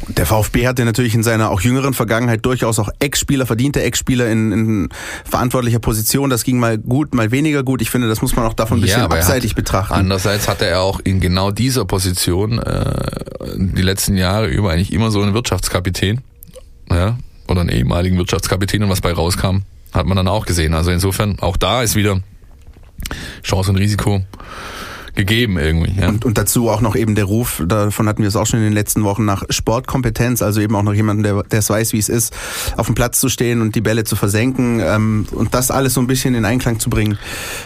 Der 0.08 0.26
VfB 0.26 0.68
hatte 0.68 0.86
natürlich 0.86 1.16
in 1.16 1.24
seiner 1.24 1.50
auch 1.50 1.62
jüngeren 1.62 1.94
Vergangenheit 1.94 2.46
durchaus 2.46 2.80
auch 2.80 2.90
Ex-Spieler, 3.00 3.46
verdiente 3.46 3.82
Ex-Spieler 3.82 4.30
in, 4.30 4.52
in 4.52 4.90
verantwortlicher 5.24 5.80
Position. 5.80 6.30
Das 6.30 6.44
ging 6.44 6.60
mal 6.60 6.78
gut, 6.78 7.14
mal 7.14 7.32
weniger 7.32 7.64
gut. 7.64 7.82
Ich 7.82 7.90
finde, 7.90 8.08
das 8.08 8.22
muss 8.22 8.36
man 8.36 8.46
auch 8.46 8.54
davon 8.54 8.78
ein 8.80 8.82
bisschen 8.82 9.02
ja, 9.02 9.08
abseitig 9.08 9.52
hat, 9.52 9.56
betrachten. 9.56 9.94
Andererseits 9.94 10.48
hatte 10.48 10.66
er 10.66 10.82
auch 10.82 11.00
in 11.00 11.20
genau 11.20 11.52
dieser 11.52 11.86
Position 11.86 12.60
äh, 12.60 12.94
die 13.56 13.82
letzten 13.82 14.18
Jahre 14.18 14.48
über 14.48 14.72
eigentlich 14.72 14.94
immer 14.94 15.12
so 15.12 15.22
einen 15.22 15.34
Wirtschaftskapitän. 15.34 16.22
Ja, 16.90 17.18
oder 17.48 17.62
einen 17.62 17.70
ehemaligen 17.70 18.18
Wirtschaftskapitän 18.18 18.84
und 18.84 18.90
was 18.90 19.02
bei 19.02 19.14
rauskam, 19.14 19.60
hat 19.94 20.06
man 20.06 20.18
dann 20.18 20.28
auch 20.28 20.46
gesehen. 20.46 20.74
Also 20.74 20.92
insofern, 20.92 21.40
auch 21.40 21.58
da 21.58 21.82
ist 21.82 21.96
wieder 21.96 22.20
Chance 23.44 23.72
und 23.72 23.78
Risiko 23.78 24.24
gegeben 25.16 25.58
irgendwie. 25.58 26.00
Ja. 26.00 26.10
Und, 26.10 26.26
und 26.26 26.38
dazu 26.38 26.70
auch 26.70 26.82
noch 26.82 26.96
eben 26.96 27.16
der 27.16 27.26
Ruf, 27.26 27.64
davon 27.66 28.08
hatten 28.08 28.22
wir 28.22 28.28
es 28.28 28.36
auch 28.36 28.46
schon 28.46 28.60
in 28.60 28.66
den 28.66 28.74
letzten 28.74 29.04
Wochen, 29.04 29.26
nach 29.26 29.44
Sportkompetenz, 29.50 30.42
also 30.42 30.62
eben 30.62 30.76
auch 30.76 30.84
noch 30.84 30.94
jemanden, 30.94 31.24
der 31.24 31.44
es 31.50 31.70
weiß, 31.70 31.94
wie 31.94 32.00
es 32.00 32.10
ist, 32.10 32.36
auf 32.78 32.88
dem 32.88 32.96
Platz 32.96 33.20
zu 33.20 33.30
stehen 33.30 33.62
und 33.62 33.76
die 33.76 33.82
Bälle 33.82 34.04
zu 34.04 34.16
versenken 34.16 34.80
ähm, 34.80 35.26
und 35.32 35.54
das 35.54 35.72
alles 35.72 35.94
so 35.94 36.02
ein 36.02 36.08
bisschen 36.08 36.36
in 36.36 36.46
Einklang 36.46 36.80
zu 36.80 36.90
bringen. 36.90 37.18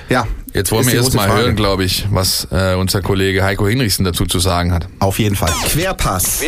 Ja. 0.09 0.27
Jetzt 0.53 0.71
wollen 0.71 0.87
wir 0.87 0.95
erst 0.95 1.13
mal 1.13 1.27
hören, 1.27 1.55
glaube 1.55 1.83
ich, 1.83 2.05
was 2.11 2.47
äh, 2.51 2.75
unser 2.75 3.01
Kollege 3.01 3.43
Heiko 3.43 3.67
Hinrichsen 3.67 4.05
dazu 4.05 4.25
zu 4.25 4.39
sagen 4.39 4.73
hat. 4.73 4.87
Auf 4.99 5.19
jeden 5.19 5.35
Fall. 5.35 5.51
Querpass. 5.65 6.41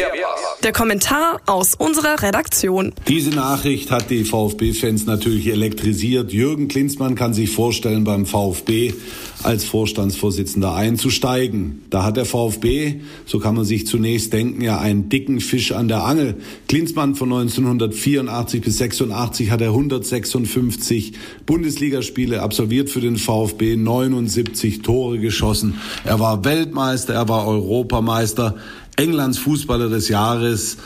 Der 0.64 0.74
Kommentar 0.74 1.40
aus 1.46 1.74
unserer 1.74 2.22
Redaktion. 2.22 2.92
Diese 3.08 3.30
Nachricht 3.30 3.92
hat 3.92 4.10
die 4.10 4.26
VfB-Fans 4.26 5.06
natürlich 5.06 5.48
elektrisiert. 5.48 6.34
Jürgen 6.34 6.68
Klinsmann 6.68 7.16
kann 7.16 7.34
sich 7.34 7.50
vorstellen, 7.50 8.04
beim 8.04 8.26
VfB 8.26 8.94
als 9.42 9.64
Vorstandsvorsitzender 9.64 10.74
einzusteigen. 10.74 11.84
Da 11.90 12.04
hat 12.04 12.18
der 12.18 12.26
VfB, 12.26 12.96
so 13.26 13.40
kann 13.40 13.56
man 13.56 13.64
sich 13.64 13.88
zunächst 13.88 14.34
denken, 14.34 14.62
ja 14.62 14.80
einen 14.80 15.08
dicken 15.08 15.40
Fisch 15.40 15.72
an 15.72 15.88
der 15.88 16.04
Angel. 16.04 16.36
Klinsmann 16.68 17.16
von 17.16 17.32
1984 17.32 18.62
bis 18.62 18.78
86 18.80 19.52
hat 19.52 19.62
er 19.62 19.70
156 19.70 21.14
Bundesligaspiele 21.46 22.42
absolviert 22.42 22.90
für 22.90 23.00
den 23.00 23.16
VfB, 23.16 23.78
79 23.90 24.84
Tore 24.84 25.18
geschossen. 25.18 25.80
Er 26.06 26.20
war 26.20 26.46
Weltmeister, 26.46 27.16
er 27.16 27.28
war 27.28 27.48
Europameister, 27.48 28.56
Englands 28.98 29.40
Fußballer 29.40 29.90
des 29.90 30.10
Jahres. 30.10 30.78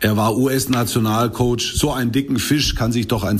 Er 0.00 0.16
war 0.16 0.36
US-Nationalcoach. 0.36 1.74
So 1.74 1.92
einen 1.92 2.12
dicken 2.12 2.38
Fisch 2.38 2.74
kann 2.74 2.92
sich 2.92 3.08
doch 3.08 3.24
ein 3.24 3.38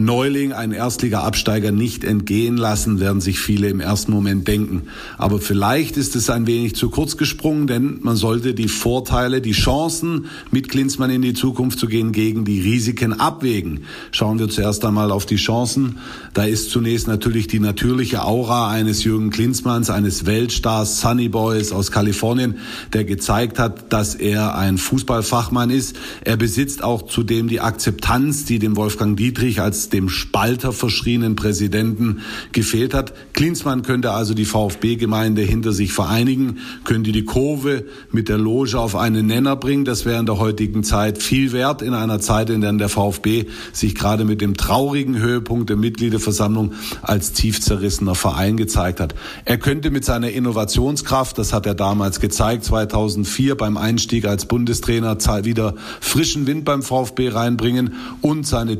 Zweitliga-Neuling, 0.00 0.52
ein 0.52 0.72
Erstliga-Absteiger 0.72 1.72
nicht 1.72 2.04
entgehen 2.04 2.56
lassen, 2.56 3.00
werden 3.00 3.20
sich 3.20 3.38
viele 3.38 3.68
im 3.68 3.80
ersten 3.80 4.12
Moment 4.12 4.48
denken. 4.48 4.82
Aber 5.18 5.40
vielleicht 5.40 5.96
ist 5.96 6.16
es 6.16 6.30
ein 6.30 6.46
wenig 6.46 6.74
zu 6.74 6.90
kurz 6.90 7.16
gesprungen, 7.16 7.66
denn 7.66 7.98
man 8.02 8.16
sollte 8.16 8.54
die 8.54 8.68
Vorteile, 8.68 9.40
die 9.40 9.52
Chancen, 9.52 10.26
mit 10.50 10.68
Klinsmann 10.68 11.10
in 11.10 11.22
die 11.22 11.34
Zukunft 11.34 11.78
zu 11.78 11.86
gehen, 11.86 12.12
gegen 12.12 12.44
die 12.44 12.60
Risiken 12.60 13.12
abwägen. 13.12 13.80
Schauen 14.10 14.38
wir 14.38 14.48
zuerst 14.48 14.84
einmal 14.84 15.10
auf 15.10 15.26
die 15.26 15.36
Chancen. 15.36 15.98
Da 16.34 16.44
ist 16.44 16.70
zunächst 16.70 17.06
natürlich 17.06 17.46
die 17.46 17.60
natürliche 17.60 18.24
Aura 18.24 18.70
eines 18.70 19.04
Jürgen 19.04 19.30
Klinsmanns, 19.30 19.90
eines 19.90 20.26
Weltstars, 20.26 21.00
Sunny 21.00 21.28
Boys 21.28 21.72
aus 21.72 21.90
Kalifornien, 21.90 22.58
der 22.92 23.04
gezeigt 23.04 23.58
hat, 23.58 23.92
dass 23.92 24.14
er 24.14 24.56
ein 24.56 24.78
Fußball 24.78 25.10
Fußballfachmann 25.10 25.70
ist. 25.70 25.96
Er 26.24 26.36
besitzt 26.36 26.82
auch 26.82 27.02
zudem 27.02 27.48
die 27.48 27.60
Akzeptanz, 27.60 28.44
die 28.44 28.58
dem 28.58 28.76
Wolfgang 28.76 29.16
Dietrich 29.16 29.60
als 29.60 29.88
dem 29.92 30.08
Spalter 30.08 30.72
verschrienen 30.72 31.36
Präsidenten 31.36 32.20
gefehlt 32.52 32.94
hat. 32.94 33.12
Klinsmann 33.34 33.82
könnte 33.82 34.12
also 34.12 34.34
die 34.34 34.44
VfB-Gemeinde 34.44 35.42
hinter 35.42 35.72
sich 35.72 35.92
vereinigen, 35.92 36.58
könnte 36.84 37.12
die 37.12 37.24
Kurve 37.24 37.84
mit 38.10 38.28
der 38.28 38.38
Loge 38.38 38.78
auf 38.78 38.96
einen 38.96 39.26
Nenner 39.26 39.56
bringen. 39.56 39.84
Das 39.84 40.04
wäre 40.04 40.20
in 40.20 40.26
der 40.26 40.38
heutigen 40.38 40.84
Zeit 40.84 41.22
viel 41.22 41.52
wert, 41.52 41.82
in 41.82 41.94
einer 41.94 42.20
Zeit, 42.20 42.50
in 42.50 42.60
der 42.60 42.70
der 42.70 42.88
VfB 42.88 43.46
sich 43.72 43.96
gerade 43.96 44.24
mit 44.24 44.40
dem 44.40 44.56
traurigen 44.56 45.18
Höhepunkt 45.18 45.70
der 45.70 45.76
Mitgliederversammlung 45.76 46.72
als 47.02 47.32
tief 47.32 47.60
zerrissener 47.60 48.14
Verein 48.14 48.56
gezeigt 48.56 49.00
hat. 49.00 49.14
Er 49.44 49.58
könnte 49.58 49.90
mit 49.90 50.04
seiner 50.04 50.30
Innovationskraft, 50.30 51.36
das 51.36 51.52
hat 51.52 51.66
er 51.66 51.74
damals 51.74 52.20
gezeigt, 52.20 52.64
2004 52.64 53.56
beim 53.56 53.76
Einstieg 53.76 54.24
als 54.24 54.46
Bundestrainer, 54.46 55.18
Trainer 55.18 55.44
wieder 55.44 55.74
frischen 56.00 56.46
Wind 56.46 56.64
beim 56.64 56.82
VfB 56.82 57.28
reinbringen 57.28 57.94
und 58.20 58.46
seine 58.46 58.78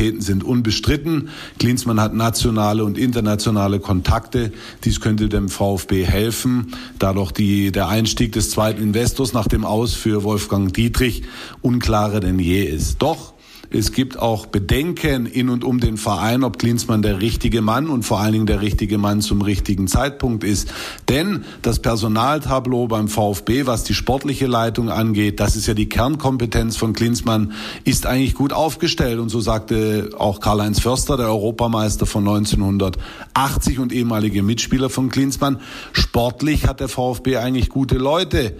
Türöffnerqualitäten 0.00 0.20
sind 0.20 0.44
unbestritten. 0.44 1.28
Klinsmann 1.58 2.00
hat 2.00 2.14
nationale 2.14 2.84
und 2.84 2.98
internationale 2.98 3.80
Kontakte. 3.80 4.52
Dies 4.84 5.00
könnte 5.00 5.28
dem 5.28 5.48
VfB 5.48 6.04
helfen, 6.04 6.74
da 6.98 7.12
doch 7.12 7.30
die, 7.32 7.70
der 7.70 7.88
Einstieg 7.88 8.32
des 8.32 8.50
zweiten 8.50 8.82
Investors 8.82 9.32
nach 9.32 9.46
dem 9.46 9.64
Aus 9.64 9.94
für 9.94 10.24
Wolfgang 10.24 10.72
Dietrich 10.72 11.22
unklarer 11.60 12.20
denn 12.20 12.38
je 12.38 12.64
ist. 12.64 13.00
Doch 13.02 13.34
es 13.72 13.92
gibt 13.92 14.18
auch 14.18 14.46
Bedenken 14.46 15.26
in 15.26 15.48
und 15.48 15.62
um 15.62 15.78
den 15.78 15.96
Verein, 15.96 16.42
ob 16.42 16.58
Klinsmann 16.58 17.02
der 17.02 17.20
richtige 17.20 17.62
Mann 17.62 17.88
und 17.88 18.02
vor 18.02 18.18
allen 18.18 18.32
Dingen 18.32 18.46
der 18.46 18.62
richtige 18.62 18.98
Mann 18.98 19.20
zum 19.20 19.42
richtigen 19.42 19.86
Zeitpunkt 19.86 20.42
ist. 20.42 20.72
Denn 21.08 21.44
das 21.62 21.78
Personaltableau 21.78 22.88
beim 22.88 23.06
VfB, 23.06 23.66
was 23.66 23.84
die 23.84 23.94
sportliche 23.94 24.48
Leitung 24.48 24.90
angeht, 24.90 25.38
das 25.38 25.54
ist 25.54 25.68
ja 25.68 25.74
die 25.74 25.88
Kernkompetenz 25.88 26.76
von 26.76 26.94
Klinsmann, 26.94 27.52
ist 27.84 28.06
eigentlich 28.06 28.34
gut 28.34 28.52
aufgestellt. 28.52 29.20
Und 29.20 29.28
so 29.28 29.40
sagte 29.40 30.10
auch 30.18 30.40
Karl-Heinz 30.40 30.80
Förster, 30.80 31.16
der 31.16 31.28
Europameister 31.28 32.06
von 32.06 32.26
1980 32.26 33.78
und 33.78 33.92
ehemalige 33.92 34.42
Mitspieler 34.42 34.90
von 34.90 35.10
Klinsmann, 35.10 35.60
sportlich 35.92 36.66
hat 36.66 36.80
der 36.80 36.88
VfB 36.88 37.36
eigentlich 37.36 37.68
gute 37.68 37.98
Leute. 37.98 38.56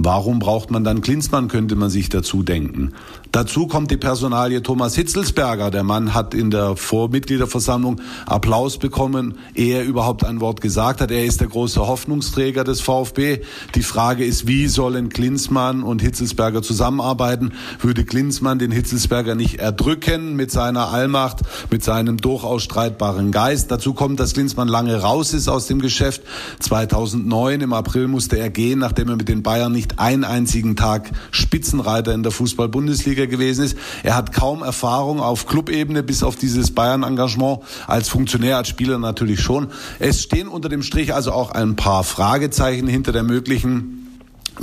Warum 0.00 0.38
braucht 0.38 0.70
man 0.70 0.84
dann 0.84 1.00
Klinsmann, 1.00 1.48
könnte 1.48 1.74
man 1.74 1.90
sich 1.90 2.08
dazu 2.08 2.44
denken. 2.44 2.92
Dazu 3.32 3.66
kommt 3.66 3.90
die 3.90 3.96
Personalie 3.96 4.62
Thomas 4.62 4.94
Hitzelsberger. 4.94 5.72
Der 5.72 5.82
Mann 5.82 6.14
hat 6.14 6.34
in 6.34 6.52
der 6.52 6.76
Vormitgliederversammlung 6.76 8.00
Applaus 8.24 8.78
bekommen, 8.78 9.38
ehe 9.56 9.78
er 9.78 9.84
überhaupt 9.84 10.24
ein 10.24 10.40
Wort 10.40 10.60
gesagt 10.60 11.00
hat. 11.00 11.10
Er 11.10 11.24
ist 11.24 11.40
der 11.40 11.48
große 11.48 11.84
Hoffnungsträger 11.84 12.62
des 12.62 12.80
VfB. 12.80 13.40
Die 13.74 13.82
Frage 13.82 14.24
ist, 14.24 14.46
wie 14.46 14.68
sollen 14.68 15.08
Klinsmann 15.08 15.82
und 15.82 16.00
Hitzelsberger 16.00 16.62
zusammenarbeiten? 16.62 17.52
Würde 17.80 18.04
Klinsmann 18.04 18.60
den 18.60 18.70
Hitzelsberger 18.70 19.34
nicht 19.34 19.56
erdrücken 19.56 20.36
mit 20.36 20.52
seiner 20.52 20.90
Allmacht, 20.90 21.40
mit 21.72 21.82
seinem 21.82 22.18
durchaus 22.18 22.62
streitbaren 22.62 23.32
Geist? 23.32 23.72
Dazu 23.72 23.94
kommt, 23.94 24.20
dass 24.20 24.34
Klinsmann 24.34 24.68
lange 24.68 25.02
raus 25.02 25.34
ist 25.34 25.48
aus 25.48 25.66
dem 25.66 25.80
Geschäft. 25.80 26.22
2009 26.60 27.62
im 27.62 27.72
April 27.72 28.06
musste 28.06 28.38
er 28.38 28.48
gehen, 28.48 28.78
nachdem 28.78 29.08
er 29.08 29.16
mit 29.16 29.28
den 29.28 29.42
Bayern 29.42 29.72
nicht 29.72 29.87
nicht 29.88 29.98
einen 29.98 30.24
einzigen 30.24 30.76
Tag 30.76 31.10
Spitzenreiter 31.30 32.12
in 32.12 32.22
der 32.22 32.32
Fußball-Bundesliga 32.32 33.26
gewesen 33.26 33.64
ist. 33.64 33.76
Er 34.02 34.16
hat 34.16 34.32
kaum 34.32 34.62
Erfahrung 34.62 35.20
auf 35.20 35.46
Clubebene 35.46 36.02
bis 36.02 36.22
auf 36.22 36.36
dieses 36.36 36.72
Bayern-Engagement 36.72 37.60
als 37.86 38.08
Funktionär, 38.08 38.56
als 38.56 38.68
Spieler 38.68 38.98
natürlich 38.98 39.40
schon. 39.40 39.68
Es 39.98 40.22
stehen 40.22 40.48
unter 40.48 40.68
dem 40.68 40.82
Strich 40.82 41.14
also 41.14 41.32
auch 41.32 41.50
ein 41.52 41.76
paar 41.76 42.04
Fragezeichen 42.04 42.86
hinter 42.86 43.12
der 43.12 43.22
möglichen 43.22 44.07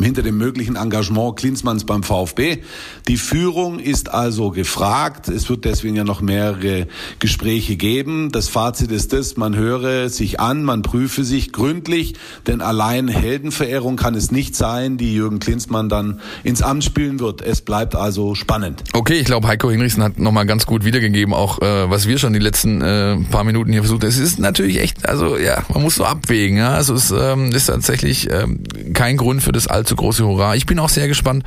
hinter 0.03 0.23
dem 0.23 0.37
möglichen 0.37 0.75
Engagement 0.75 1.37
Klinsmanns 1.37 1.85
beim 1.85 2.03
VfB. 2.03 2.59
Die 3.07 3.17
Führung 3.17 3.79
ist 3.79 4.13
also 4.13 4.51
gefragt. 4.51 5.27
Es 5.27 5.49
wird 5.49 5.65
deswegen 5.65 5.95
ja 5.95 6.03
noch 6.03 6.21
mehrere 6.21 6.87
Gespräche 7.19 7.75
geben. 7.75 8.31
Das 8.31 8.49
Fazit 8.49 8.91
ist 8.91 9.13
das, 9.13 9.37
man 9.37 9.55
höre 9.55 10.09
sich 10.09 10.39
an, 10.39 10.63
man 10.63 10.81
prüfe 10.81 11.23
sich 11.23 11.51
gründlich, 11.51 12.15
denn 12.47 12.61
allein 12.61 13.07
Heldenverehrung 13.07 13.95
kann 13.95 14.15
es 14.15 14.31
nicht 14.31 14.55
sein, 14.55 14.97
die 14.97 15.13
Jürgen 15.13 15.39
Klinsmann 15.39 15.89
dann 15.89 16.19
ins 16.43 16.61
Amt 16.61 16.83
spielen 16.83 17.19
wird. 17.19 17.41
Es 17.41 17.61
bleibt 17.61 17.95
also 17.95 18.35
spannend. 18.35 18.83
Okay, 18.93 19.15
ich 19.15 19.25
glaube, 19.25 19.47
Heiko 19.47 19.69
Hinrichsen 19.69 20.03
hat 20.03 20.19
nochmal 20.19 20.45
ganz 20.45 20.65
gut 20.65 20.85
wiedergegeben, 20.85 21.33
auch 21.33 21.61
äh, 21.61 21.89
was 21.89 22.07
wir 22.07 22.17
schon 22.17 22.33
die 22.33 22.39
letzten 22.39 22.81
äh, 22.81 23.17
paar 23.31 23.43
Minuten 23.43 23.71
hier 23.71 23.81
versucht. 23.81 24.03
Es 24.03 24.17
ist 24.17 24.39
natürlich 24.39 24.79
echt, 24.79 25.07
also 25.07 25.37
ja, 25.37 25.63
man 25.73 25.81
muss 25.81 25.95
so 25.95 26.05
abwägen. 26.05 26.57
Ja? 26.57 26.71
Also 26.71 26.93
es 26.93 27.11
ähm, 27.11 27.51
ist 27.51 27.67
tatsächlich 27.67 28.29
ähm, 28.31 28.63
kein 28.93 29.17
Grund 29.17 29.43
für 29.43 29.51
das 29.51 29.67
allzu 29.85 29.95
große 29.95 30.25
Hurra. 30.25 30.55
Ich 30.55 30.65
bin 30.65 30.79
auch 30.79 30.89
sehr 30.89 31.07
gespannt, 31.07 31.43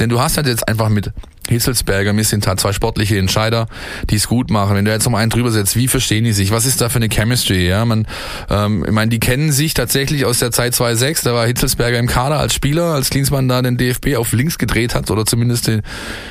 denn 0.00 0.08
du 0.08 0.18
hast 0.18 0.38
halt 0.38 0.46
jetzt 0.46 0.66
einfach 0.66 0.88
mit 0.88 1.12
Hitzelsberger, 1.46 2.14
Missintat, 2.14 2.58
zwei 2.58 2.72
sportliche 2.72 3.18
Entscheider, 3.18 3.66
die 4.08 4.14
es 4.14 4.26
gut 4.26 4.50
machen. 4.50 4.74
Wenn 4.74 4.86
du 4.86 4.90
jetzt 4.90 5.04
noch 5.04 5.12
einen 5.18 5.28
drüber 5.28 5.50
setzt, 5.50 5.76
wie 5.76 5.88
verstehen 5.88 6.24
die 6.24 6.32
sich? 6.32 6.50
Was 6.50 6.64
ist 6.64 6.80
da 6.80 6.88
für 6.88 6.96
eine 6.96 7.10
Chemistry? 7.10 7.68
Ja, 7.68 7.84
man, 7.84 8.06
ähm, 8.48 8.82
ich 8.86 8.92
meine, 8.92 9.10
die 9.10 9.20
kennen 9.20 9.52
sich 9.52 9.74
tatsächlich 9.74 10.24
aus 10.24 10.38
der 10.38 10.52
Zeit 10.52 10.74
2006. 10.74 11.20
Da 11.20 11.34
war 11.34 11.46
Hitzelsberger 11.46 11.98
im 11.98 12.06
Kader 12.06 12.38
als 12.38 12.54
Spieler, 12.54 12.94
als 12.94 13.10
Klinsmann 13.10 13.46
da 13.46 13.60
den 13.60 13.76
DFB 13.76 14.16
auf 14.16 14.32
links 14.32 14.56
gedreht 14.56 14.94
hat 14.94 15.10
oder 15.10 15.26
zumindest 15.26 15.66
die, 15.66 15.80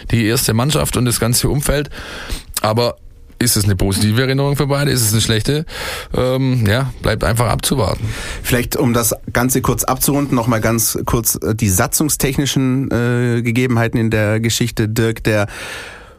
die 0.09 0.25
erste 0.25 0.55
Mannschaft 0.55 0.97
und 0.97 1.05
das 1.05 1.19
ganze 1.19 1.47
Umfeld. 1.47 1.91
Aber 2.61 2.95
ist 3.43 3.55
es 3.57 3.65
eine 3.65 3.75
positive 3.75 4.21
Erinnerung 4.21 4.55
für 4.55 4.67
beide? 4.67 4.91
Ist 4.91 5.01
es 5.01 5.11
eine 5.11 5.21
schlechte? 5.21 5.65
Ähm, 6.15 6.65
ja, 6.65 6.91
bleibt 7.01 7.23
einfach 7.23 7.47
abzuwarten. 7.47 8.05
Vielleicht, 8.41 8.75
um 8.75 8.93
das 8.93 9.13
Ganze 9.31 9.61
kurz 9.61 9.83
abzurunden, 9.83 10.35
nochmal 10.35 10.61
ganz 10.61 10.97
kurz 11.05 11.35
äh, 11.35 11.53
die 11.53 11.69
satzungstechnischen 11.69 12.89
äh, 12.91 13.41
Gegebenheiten 13.41 13.99
in 13.99 14.09
der 14.09 14.39
Geschichte. 14.39 14.87
Dirk, 14.87 15.23
der 15.23 15.47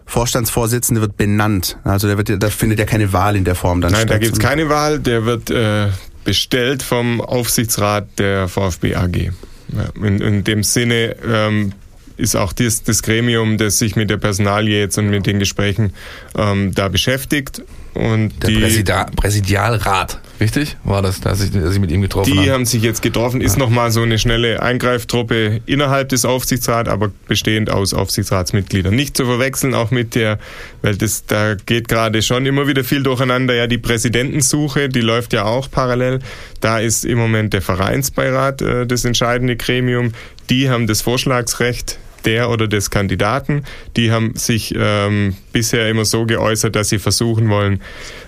Vorstandsvorsitzende 0.06 1.00
wird 1.00 1.16
benannt. 1.16 1.78
Also 1.84 2.06
der 2.06 2.18
wird, 2.18 2.42
da 2.42 2.50
findet 2.50 2.78
ja 2.78 2.84
keine 2.84 3.12
Wahl 3.12 3.36
in 3.36 3.44
der 3.44 3.54
Form 3.54 3.80
dann 3.80 3.92
Nein, 3.92 4.02
statt. 4.02 4.10
da 4.10 4.18
gibt's 4.18 4.38
keine 4.38 4.68
Wahl. 4.68 4.98
Der 4.98 5.24
wird 5.24 5.50
äh, 5.50 5.88
bestellt 6.24 6.82
vom 6.82 7.20
Aufsichtsrat 7.20 8.18
der 8.18 8.48
VfB 8.48 8.94
AG. 8.96 9.30
Ja, 9.72 10.06
in, 10.06 10.20
in 10.20 10.44
dem 10.44 10.62
Sinne 10.62 11.16
ähm, 11.26 11.72
ist 12.16 12.36
auch 12.36 12.52
das, 12.52 12.82
das 12.82 13.02
Gremium, 13.02 13.58
das 13.58 13.78
sich 13.78 13.96
mit 13.96 14.10
der 14.10 14.16
Personalie 14.16 14.80
jetzt 14.80 14.98
und 14.98 15.10
mit 15.10 15.26
den 15.26 15.38
Gesprächen 15.38 15.92
ähm, 16.36 16.74
da 16.74 16.88
beschäftigt. 16.88 17.62
Und 17.94 18.42
der 18.42 18.50
die, 18.50 18.58
Präsidia 18.58 19.04
Präsidialrat. 19.14 20.18
richtig? 20.40 20.76
War 20.82 21.00
das, 21.00 21.20
dass 21.20 21.40
ich, 21.40 21.52
dass 21.52 21.74
ich 21.74 21.80
mit 21.80 21.92
ihm 21.92 22.02
getroffen 22.02 22.32
Die 22.32 22.38
habe? 22.40 22.50
haben 22.50 22.66
sich 22.66 22.82
jetzt 22.82 23.02
getroffen, 23.02 23.40
ist 23.40 23.56
nochmal 23.56 23.92
so 23.92 24.02
eine 24.02 24.18
schnelle 24.18 24.60
Eingreiftruppe 24.60 25.60
innerhalb 25.66 26.08
des 26.08 26.24
Aufsichtsrats, 26.24 26.90
aber 26.90 27.12
bestehend 27.28 27.70
aus 27.70 27.94
Aufsichtsratsmitgliedern. 27.94 28.92
Nicht 28.94 29.16
zu 29.16 29.26
verwechseln 29.26 29.74
auch 29.74 29.92
mit 29.92 30.16
der, 30.16 30.40
weil 30.82 30.96
das, 30.96 31.26
da 31.26 31.54
geht 31.54 31.86
gerade 31.86 32.20
schon 32.22 32.46
immer 32.46 32.66
wieder 32.66 32.82
viel 32.82 33.04
durcheinander, 33.04 33.54
ja, 33.54 33.68
die 33.68 33.78
Präsidentensuche, 33.78 34.88
die 34.88 35.00
läuft 35.00 35.32
ja 35.32 35.44
auch 35.44 35.70
parallel. 35.70 36.18
Da 36.60 36.80
ist 36.80 37.04
im 37.04 37.18
Moment 37.18 37.52
der 37.52 37.62
Vereinsbeirat 37.62 38.60
äh, 38.60 38.86
das 38.88 39.04
entscheidende 39.04 39.54
Gremium. 39.54 40.14
Die 40.50 40.68
haben 40.68 40.88
das 40.88 41.00
Vorschlagsrecht 41.00 41.98
der 42.24 42.50
oder 42.50 42.68
des 42.68 42.90
Kandidaten. 42.90 43.64
Die 43.96 44.10
haben 44.10 44.34
sich 44.36 44.74
ähm, 44.76 45.34
bisher 45.52 45.88
immer 45.88 46.04
so 46.04 46.26
geäußert, 46.26 46.76
dass 46.76 46.88
sie 46.88 46.98
versuchen 46.98 47.48
wollen, 47.48 47.80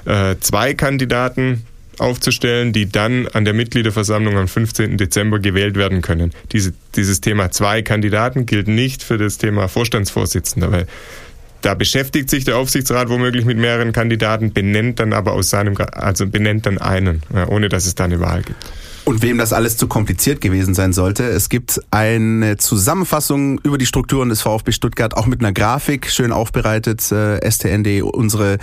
äh, 0.05 0.37
zwei 0.41 0.75
Kandidaten 0.75 1.65
aufzustellen, 1.99 2.73
die 2.73 2.91
dann 2.91 3.27
an 3.29 3.45
der 3.45 3.55
Mitgliederversammlung 3.55 4.37
am 4.37 4.49
15. 4.49 4.99
Dezember 4.99 5.39
gewählt 5.39 5.77
werden 5.77 6.03
können. 6.03 6.33
Diese, 6.53 6.75
dieses 6.95 7.21
Thema 7.21 7.51
zwei 7.51 7.83
Kandidaten 7.83 8.47
gilt 8.47 8.69
nicht 8.69 9.03
für 9.03 9.19
das 9.19 9.39
Thema 9.39 9.69
Vorstandsvorsitzender, 9.69 10.73
weil 10.73 10.87
da 11.63 11.75
beschäftigt 11.75 12.31
sich 12.31 12.45
der 12.45 12.59
Aufsichtsrat 12.59 13.09
womöglich 13.09 13.45
mit 13.45 13.59
mehreren 13.59 13.93
Kandidaten, 13.93 14.53
benennt 14.53 15.01
dann 15.01 15.13
aber 15.13 15.33
aus 15.33 15.51
seinem, 15.51 15.75
also 15.93 16.27
benennt 16.27 16.67
dann 16.67 16.79
einen, 16.79 17.23
ohne 17.49 17.69
dass 17.69 17.87
es 17.87 17.95
da 17.95 18.05
eine 18.05 18.21
Wahl 18.21 18.43
gibt. 18.43 18.63
Und 19.07 19.23
wem 19.23 19.39
das 19.39 19.53
alles 19.53 19.77
zu 19.77 19.87
kompliziert 19.87 20.41
gewesen 20.41 20.75
sein 20.75 20.93
sollte, 20.93 21.23
es 21.23 21.49
gibt 21.49 21.81
eine 21.93 22.57
Zusammenfassung 22.57 23.61
über 23.61 23.79
die 23.79 23.87
Strukturen 23.87 24.31
des 24.31 24.43
VfB 24.43 24.73
Stuttgart, 24.73 25.17
auch 25.17 25.27
mit 25.27 25.39
einer 25.39 25.53
Grafik, 25.53 26.11
schön 26.11 26.33
aufbereitet, 26.33 27.13
äh, 27.13 27.49
stn.de, 27.49 28.03
unsere 28.03 28.59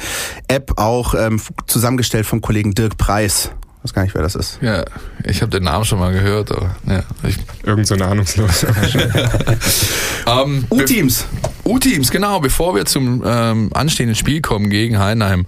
App 0.49 0.73
auch 0.75 1.15
ähm, 1.15 1.39
zusammengestellt 1.65 2.25
vom 2.25 2.41
Kollegen 2.41 2.73
Dirk 2.73 2.97
Preis. 2.97 3.51
Ich 3.83 3.89
weiß 3.89 3.93
gar 3.95 4.03
nicht, 4.03 4.15
wer 4.15 4.21
das 4.21 4.35
ist. 4.35 4.59
Ja, 4.61 4.85
ich 5.25 5.41
habe 5.41 5.51
den 5.51 5.63
Namen 5.63 5.83
schon 5.83 5.99
mal 5.99 6.13
gehört, 6.13 6.53
aber 6.53 6.73
ja. 6.87 7.03
Ich, 7.27 7.35
Irgend 7.65 7.85
so 7.85 7.95
ein 7.95 8.01
ahnungslos. 8.01 8.65
ähm, 10.25 10.63
U-Teams. 10.69 11.25
U-Teams, 11.65 12.09
genau. 12.09 12.39
Bevor 12.39 12.75
wir 12.75 12.85
zum 12.85 13.23
ähm, 13.25 13.71
anstehenden 13.73 14.15
Spiel 14.15 14.39
kommen 14.39 14.69
gegen 14.69 14.99
Heidenheim, 14.99 15.47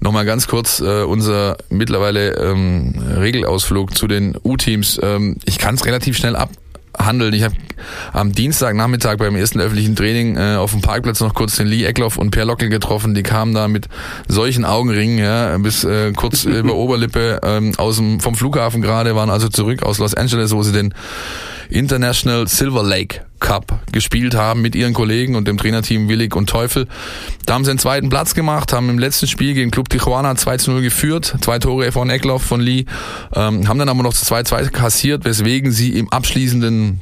nochmal 0.00 0.24
ganz 0.24 0.48
kurz 0.48 0.80
äh, 0.80 1.04
unser 1.04 1.58
mittlerweile 1.68 2.32
ähm, 2.32 3.00
Regelausflug 3.18 3.96
zu 3.96 4.08
den 4.08 4.36
U-Teams. 4.42 4.98
Ähm, 5.00 5.36
ich 5.44 5.58
kann 5.58 5.76
es 5.76 5.84
relativ 5.84 6.16
schnell 6.16 6.34
abhandeln. 7.00 7.32
Ich 7.32 7.42
habe 7.42 7.54
am 8.12 8.32
Dienstagnachmittag 8.32 9.16
beim 9.16 9.34
ersten 9.34 9.60
öffentlichen 9.60 9.96
Training 9.96 10.36
äh, 10.36 10.56
auf 10.56 10.72
dem 10.72 10.82
Parkplatz 10.82 11.20
noch 11.20 11.34
kurz 11.34 11.56
den 11.56 11.66
Lee 11.66 11.84
Eckloff 11.84 12.18
und 12.18 12.30
Per 12.30 12.44
Lockel 12.44 12.68
getroffen. 12.68 13.14
Die 13.14 13.22
kamen 13.22 13.54
da 13.54 13.68
mit 13.68 13.86
solchen 14.28 14.64
Augenringen, 14.64 15.18
ja, 15.18 15.56
bis 15.58 15.84
äh, 15.84 16.12
kurz 16.12 16.44
über 16.44 16.74
Oberlippe 16.74 17.40
ähm, 17.42 17.72
aus 17.78 17.96
dem, 17.96 18.20
vom 18.20 18.34
Flughafen 18.34 18.82
gerade, 18.82 19.16
waren 19.16 19.30
also 19.30 19.48
zurück 19.48 19.82
aus 19.82 19.98
Los 19.98 20.14
Angeles, 20.14 20.52
wo 20.52 20.62
sie 20.62 20.72
den 20.72 20.94
International 21.70 22.46
Silver 22.46 22.82
Lake 22.82 23.22
Cup 23.40 23.80
gespielt 23.92 24.34
haben 24.34 24.62
mit 24.62 24.74
ihren 24.74 24.92
Kollegen 24.92 25.34
und 25.34 25.48
dem 25.48 25.58
Trainerteam 25.58 26.08
Willig 26.08 26.36
und 26.36 26.48
Teufel. 26.48 26.86
Da 27.46 27.54
haben 27.54 27.64
sie 27.64 27.72
den 27.72 27.78
zweiten 27.78 28.08
Platz 28.08 28.34
gemacht, 28.34 28.72
haben 28.72 28.88
im 28.88 28.98
letzten 28.98 29.26
Spiel 29.26 29.54
gegen 29.54 29.70
Club 29.70 29.88
Tijuana 29.88 30.36
2 30.36 30.56
zu 30.58 30.70
0 30.70 30.82
geführt, 30.82 31.36
zwei 31.40 31.58
Tore 31.58 31.90
von 31.92 32.10
Eckloff, 32.10 32.42
von 32.42 32.60
Lee, 32.60 32.84
ähm, 33.34 33.66
haben 33.68 33.78
dann 33.78 33.88
aber 33.88 34.02
noch 34.02 34.12
2-2 34.12 34.70
kassiert, 34.70 35.24
weswegen 35.24 35.72
sie 35.72 35.98
im 35.98 36.12
abschließenden 36.12 37.00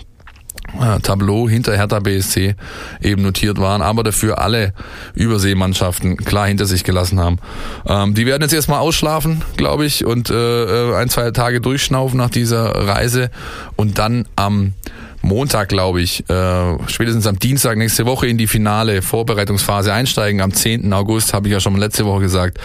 äh, 0.81 1.01
Tableau 1.01 1.48
hinter 1.48 1.77
Hertha 1.77 1.98
BSC 2.01 2.55
eben 3.01 3.22
notiert 3.22 3.59
waren, 3.59 3.83
aber 3.83 4.03
dafür 4.03 4.38
alle 4.38 4.72
Überseemannschaften 5.14 6.16
klar 6.16 6.46
hinter 6.46 6.66
sich 6.66 6.85
gelassen 6.85 7.20
haben. 7.20 7.38
Ähm, 7.87 8.14
die 8.14 8.27
werden 8.27 8.42
jetzt 8.42 8.53
erstmal 8.53 8.81
ausschlafen, 8.81 9.42
glaube 9.57 9.87
ich, 9.87 10.05
und 10.05 10.31
äh, 10.31 10.94
ein, 10.94 11.09
zwei 11.09 11.31
Tage 11.31 11.61
durchschnaufen 11.61 12.18
nach 12.18 12.31
dieser 12.31 12.66
Reise 12.87 13.31
und 13.77 13.98
dann 13.98 14.27
am 14.37 14.74
Montag, 15.22 15.68
glaube 15.68 16.00
ich, 16.00 16.28
äh, 16.31 16.78
spätestens 16.88 17.26
am 17.26 17.38
Dienstag 17.38 17.76
nächste 17.76 18.07
Woche 18.07 18.26
in 18.26 18.38
die 18.38 18.46
finale 18.46 19.02
Vorbereitungsphase 19.02 19.92
einsteigen. 19.92 20.40
Am 20.40 20.52
10. 20.52 20.92
August, 20.92 21.35
habe 21.35 21.48
ich 21.48 21.52
ja 21.52 21.61
schon 21.61 21.76
letzte 21.76 22.07
Woche 22.07 22.20
gesagt. 22.20 22.59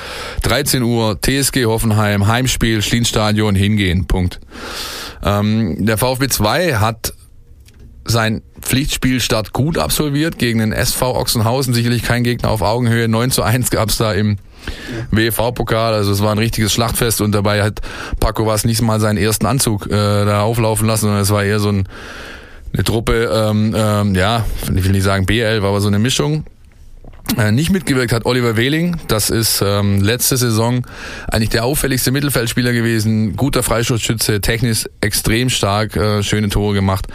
13 0.44 0.84
Uhr, 0.84 1.20
TSG 1.22 1.66
Hoffenheim, 1.66 2.28
Heimspiel, 2.28 2.82
Schlienstadion, 2.82 3.56
hingehen, 3.56 4.06
Punkt. 4.06 4.40
Ähm, 5.24 5.86
der 5.86 5.98
VfB 5.98 6.28
2 6.28 6.76
hat 6.76 7.14
sein 8.06 8.42
Pflichtspielstart 8.62 9.54
gut 9.54 9.78
absolviert 9.78 10.38
gegen 10.38 10.60
den 10.60 10.72
SV 10.72 11.16
Ochsenhausen. 11.16 11.74
Sicherlich 11.74 12.04
kein 12.04 12.24
Gegner 12.24 12.50
auf 12.50 12.62
Augenhöhe. 12.62 13.08
9 13.08 13.32
zu 13.32 13.44
1 13.44 13.70
gab's 13.70 13.98
da 13.98 14.14
im 14.14 14.38
WV-Pokal. 15.12 15.94
Also 15.94 16.12
es 16.12 16.22
war 16.22 16.32
ein 16.32 16.38
richtiges 16.38 16.74
Schlachtfest 16.74 17.22
und 17.22 17.34
dabei 17.34 17.64
hat 17.64 17.82
Paco 18.20 18.46
was 18.46 18.66
nicht 18.66 18.82
mal 18.82 19.00
seinen 19.00 19.18
ersten 19.18 19.46
Anzug 19.46 19.88
äh, 19.88 19.90
da 20.26 20.42
auflaufen 20.42 20.88
lassen, 20.88 21.06
sondern 21.06 21.22
es 21.22 21.32
war 21.32 21.44
eher 21.44 21.60
so 21.60 21.70
ein, 21.70 21.88
eine 22.74 22.84
Truppe, 22.84 23.30
ähm, 23.32 23.76
ähm, 23.78 24.16
ja, 24.16 24.46
ich 24.64 24.84
will 24.84 24.92
nicht 24.92 25.04
sagen 25.04 25.26
BL, 25.26 25.62
war 25.62 25.70
aber 25.70 25.82
so 25.82 25.88
eine 25.88 26.00
Mischung. 26.00 26.46
Äh, 27.38 27.52
nicht 27.52 27.72
mitgewirkt 27.72 28.12
hat 28.12 28.26
Oliver 28.26 28.58
Wehling. 28.58 28.98
Das 29.08 29.30
ist 29.30 29.64
ähm, 29.66 30.02
letzte 30.02 30.38
Saison 30.38 30.86
eigentlich 31.32 31.50
der 31.50 31.66
auffälligste 31.66 32.12
Mittelfeldspieler 32.12 32.74
gewesen. 32.74 33.36
Guter 33.36 33.64
Freistoßschütze, 33.64 34.42
technisch 34.42 34.86
extrem 35.02 35.50
stark, 35.50 35.96
äh, 35.96 36.22
schöne 36.22 36.50
Tore 36.50 36.74
gemacht. 36.74 37.08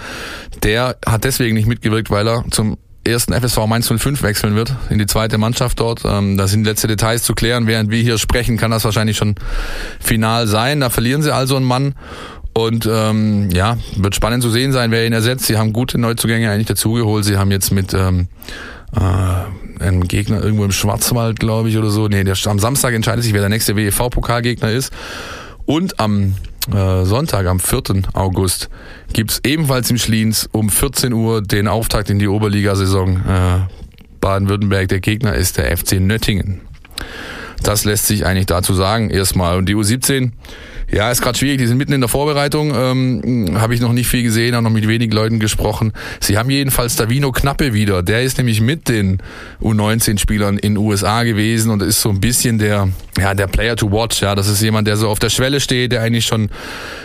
Der 0.63 0.97
hat 1.07 1.25
deswegen 1.25 1.55
nicht 1.55 1.69
mitgewirkt, 1.69 2.11
weil 2.11 2.27
er 2.27 2.45
zum 2.51 2.79
ersten 3.07 3.33
FSV 3.33 3.67
Mainz 3.67 3.89
05 3.89 4.23
wechseln 4.23 4.55
wird 4.55 4.75
in 4.91 4.99
die 4.99 5.07
zweite 5.07 5.39
Mannschaft 5.39 5.81
dort. 5.81 6.03
Ähm, 6.05 6.37
da 6.37 6.49
sind 6.49 6.65
letzte 6.65 6.89
Details 6.89 7.23
zu 7.23 7.35
klären. 7.35 7.67
Während 7.67 7.91
wir 7.91 8.03
hier 8.03 8.19
sprechen, 8.19 8.57
kann 8.57 8.71
das 8.71 8.85
wahrscheinlich 8.85 9.17
schon 9.17 9.37
final 10.01 10.47
sein. 10.47 10.81
Da 10.81 10.91
verlieren 10.91 11.23
sie 11.23 11.33
also 11.33 11.57
einen 11.57 11.67
Mann. 11.67 11.95
Und 12.59 12.89
ähm, 12.91 13.51
ja, 13.51 13.79
wird 13.95 14.17
spannend 14.17 14.43
zu 14.43 14.51
sehen 14.51 14.73
sein, 14.73 14.91
wer 14.91 15.07
ihn 15.07 15.13
ersetzt. 15.13 15.47
Sie 15.47 15.57
haben 15.57 15.73
gute 15.73 15.97
Neuzugänge 15.97 16.51
eigentlich 16.51 16.67
dazugeholt. 16.67 17.25
Sie 17.25 17.37
haben 17.37 17.53
jetzt 17.53 17.71
mit 17.71 17.95
ähm, 17.95 18.27
äh, 18.97 19.81
einem 19.81 20.09
Gegner 20.09 20.43
irgendwo 20.43 20.65
im 20.65 20.73
Schwarzwald, 20.73 21.39
glaube 21.39 21.69
ich, 21.69 21.79
oder 21.79 21.91
so. 21.91 22.09
Nee, 22.09 22.25
der, 22.25 22.37
am 22.47 22.59
Samstag 22.59 22.95
entscheidet 22.95 23.23
sich, 23.23 23.33
wer 23.33 23.43
der 23.43 23.49
nächste 23.49 23.77
WEV-Pokalgegner 23.77 24.73
ist. 24.73 24.93
Und 25.67 26.01
am 26.01 26.35
äh, 26.75 27.05
Sonntag, 27.05 27.47
am 27.47 27.61
4. 27.61 28.03
August, 28.15 28.71
gibt's 29.13 29.41
ebenfalls 29.45 29.89
im 29.93 29.99
Schliens 29.99 30.49
um 30.51 30.69
14 30.69 31.13
Uhr 31.13 31.43
den 31.43 31.69
Auftakt 31.69 32.11
in 32.11 32.19
die 32.19 32.27
Oberligasaison. 32.27 33.19
Äh, 33.19 33.59
Baden-Württemberg, 34.21 34.89
der 34.89 34.99
Gegner 34.99 35.35
ist 35.37 35.59
der 35.59 35.77
FC 35.77 36.01
Nöttingen. 36.01 36.63
Das 37.63 37.85
lässt 37.85 38.09
sich 38.09 38.27
eigentlich 38.27 38.47
dazu 38.47 38.75
sagen 38.75 39.11
erstmal. 39.11 39.59
Und 39.59 39.67
die 39.69 39.77
U17, 39.77 40.33
ja, 40.91 41.11
ist 41.11 41.21
gerade 41.21 41.39
schwierig. 41.39 41.59
Die 41.59 41.67
sind 41.67 41.77
mitten 41.77 41.93
in 41.93 42.01
der 42.01 42.09
Vorbereitung. 42.09 42.73
Ähm, 42.75 43.59
Habe 43.61 43.75
ich 43.75 43.81
noch 43.81 43.93
nicht 43.93 44.09
viel 44.09 44.23
gesehen, 44.23 44.55
auch 44.55 44.63
noch 44.63 44.71
mit 44.71 44.89
wenigen 44.89 45.13
Leuten 45.13 45.39
gesprochen. 45.39 45.93
Sie 46.21 46.39
haben 46.39 46.49
jedenfalls 46.49 46.97
Davino 46.97 47.31
Knappe 47.31 47.75
wieder. 47.75 48.03
Der 48.03 48.23
ist 48.23 48.39
nämlich 48.39 48.61
mit 48.63 48.89
den 48.89 49.19
U19-Spielern 49.61 50.57
in 50.57 50.79
USA 50.79 51.25
gewesen 51.25 51.71
und 51.71 51.83
ist 51.83 52.01
so 52.01 52.09
ein 52.09 52.21
bisschen 52.21 52.59
der, 52.59 52.89
ja, 53.19 53.35
der 53.35 53.49
Player 53.49 53.77
to 53.77 53.93
watch. 53.93 54.23
Ja, 54.23 54.35
das 54.35 54.49
ist 54.49 54.63
jemand, 54.63 54.89
der 54.89 54.97
so 54.97 55.09
auf 55.09 55.19
der 55.19 55.29
Schwelle 55.29 55.61
steht, 55.61 55.93
der 55.93 56.01
eigentlich 56.01 56.25
schon 56.25 56.49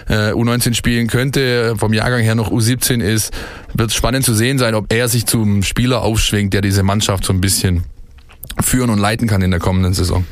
äh, 0.07 0.31
U19 0.31 0.75
spielen 0.75 1.07
könnte, 1.07 1.75
vom 1.77 1.91
Jahrgang 1.91 2.21
her 2.21 2.35
noch 2.35 2.51
U17 2.51 3.01
ist. 3.01 3.33
Wird 3.73 3.91
spannend 3.91 4.23
zu 4.23 4.33
sehen 4.33 4.59
sein, 4.59 4.75
ob 4.75 4.93
er 4.93 5.09
sich 5.09 5.25
zum 5.25 5.61
Spieler 5.61 6.03
aufschwingt, 6.03 6.53
der 6.53 6.61
diese 6.61 6.83
Mannschaft 6.83 7.25
so 7.25 7.33
ein 7.33 7.41
bisschen 7.41 7.83
führen 8.61 8.89
und 8.89 8.99
leiten 8.99 9.27
kann 9.27 9.41
in 9.41 9.51
der 9.51 9.59
kommenden 9.59 9.93
Saison. 9.93 10.25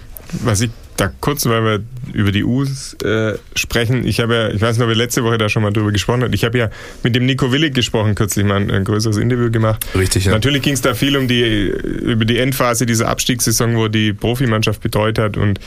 Was 0.43 0.61
ich 0.61 0.69
da 0.97 1.11
kurz, 1.19 1.45
weil 1.45 1.63
wir 1.63 1.83
über 2.13 2.31
die 2.31 2.43
U's 2.43 2.93
äh, 3.03 3.37
sprechen, 3.55 4.05
ich 4.05 4.19
habe 4.19 4.35
ja, 4.35 4.49
ich 4.49 4.61
weiß 4.61 4.77
noch, 4.77 4.87
wir 4.87 4.95
letzte 4.95 5.23
Woche 5.23 5.37
da 5.37 5.49
schon 5.49 5.63
mal 5.63 5.71
drüber 5.71 5.91
gesprochen 5.91 6.23
haben, 6.23 6.33
ich 6.33 6.43
habe 6.43 6.57
ja 6.57 6.69
mit 7.03 7.15
dem 7.15 7.25
Nico 7.25 7.51
Willig 7.51 7.73
gesprochen, 7.73 8.15
kürzlich 8.15 8.45
mal 8.45 8.57
ein, 8.57 8.71
ein 8.71 8.83
größeres 8.83 9.17
Interview 9.17 9.49
gemacht. 9.51 9.85
Richtig, 9.95 10.25
ja. 10.25 10.31
Natürlich 10.31 10.61
ging 10.61 10.73
es 10.73 10.81
da 10.81 10.93
viel 10.93 11.17
um 11.17 11.27
die, 11.27 11.41
über 11.41 12.25
die 12.25 12.37
Endphase 12.37 12.85
dieser 12.85 13.07
Abstiegssaison, 13.07 13.75
wo 13.77 13.87
die 13.87 14.13
Profimannschaft 14.13 14.81
betreut 14.81 15.17
hat 15.17 15.37
und 15.37 15.59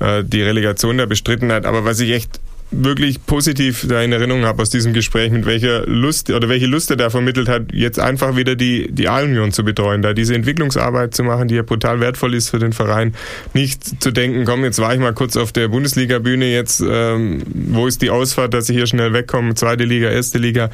äh, 0.00 0.22
die 0.24 0.42
Relegation 0.42 0.98
da 0.98 1.06
bestritten 1.06 1.50
hat, 1.52 1.66
aber 1.66 1.84
was 1.84 2.00
ich 2.00 2.12
echt 2.12 2.40
wirklich 2.70 3.24
positiv 3.24 3.86
da 3.88 4.02
in 4.02 4.12
Erinnerung 4.12 4.44
habe 4.44 4.60
aus 4.60 4.70
diesem 4.70 4.92
Gespräch, 4.92 5.30
mit 5.30 5.46
welcher 5.46 5.86
Lust 5.86 6.30
oder 6.30 6.48
welche 6.48 6.66
Lust 6.66 6.90
er 6.90 6.96
da 6.96 7.10
vermittelt 7.10 7.48
hat, 7.48 7.72
jetzt 7.72 7.98
einfach 8.00 8.36
wieder 8.36 8.56
die, 8.56 8.90
die 8.90 9.08
A-Union 9.08 9.52
zu 9.52 9.64
betreuen, 9.64 10.02
da 10.02 10.12
diese 10.14 10.34
Entwicklungsarbeit 10.34 11.14
zu 11.14 11.22
machen, 11.22 11.48
die 11.48 11.54
ja 11.54 11.62
brutal 11.62 12.00
wertvoll 12.00 12.34
ist 12.34 12.50
für 12.50 12.58
den 12.58 12.72
Verein. 12.72 13.14
Nicht 13.54 14.02
zu 14.02 14.10
denken, 14.10 14.44
komm, 14.44 14.64
jetzt 14.64 14.80
war 14.80 14.92
ich 14.92 15.00
mal 15.00 15.14
kurz 15.14 15.36
auf 15.36 15.52
der 15.52 15.68
Bundesliga-Bühne, 15.68 16.46
jetzt, 16.52 16.82
ähm, 16.86 17.42
wo 17.46 17.86
ist 17.86 18.02
die 18.02 18.10
Ausfahrt, 18.10 18.52
dass 18.52 18.68
ich 18.68 18.76
hier 18.76 18.86
schnell 18.86 19.12
wegkomme, 19.12 19.54
zweite 19.54 19.84
Liga, 19.84 20.10
erste 20.10 20.38
Liga, 20.38 20.70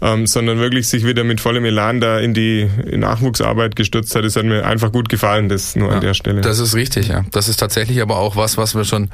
ähm, 0.00 0.26
sondern 0.26 0.58
wirklich 0.58 0.88
sich 0.88 1.04
wieder 1.04 1.24
mit 1.24 1.40
vollem 1.40 1.64
Elan 1.64 2.00
da 2.00 2.20
in 2.20 2.34
die 2.34 2.68
Nachwuchsarbeit 2.90 3.74
gestürzt 3.74 4.14
hat. 4.14 4.24
Das 4.24 4.36
hat 4.36 4.44
mir 4.44 4.64
einfach 4.64 4.92
gut 4.92 5.08
gefallen, 5.08 5.48
das 5.48 5.74
nur 5.74 5.88
ja, 5.88 5.96
an 5.96 6.00
der 6.00 6.14
Stelle. 6.14 6.40
Das 6.40 6.60
ist 6.60 6.76
richtig, 6.76 7.08
ja. 7.08 7.24
Das 7.32 7.48
ist 7.48 7.56
tatsächlich 7.58 8.00
aber 8.00 8.18
auch 8.18 8.36
was, 8.36 8.56
was 8.56 8.76
wir 8.76 8.84
schon 8.84 9.10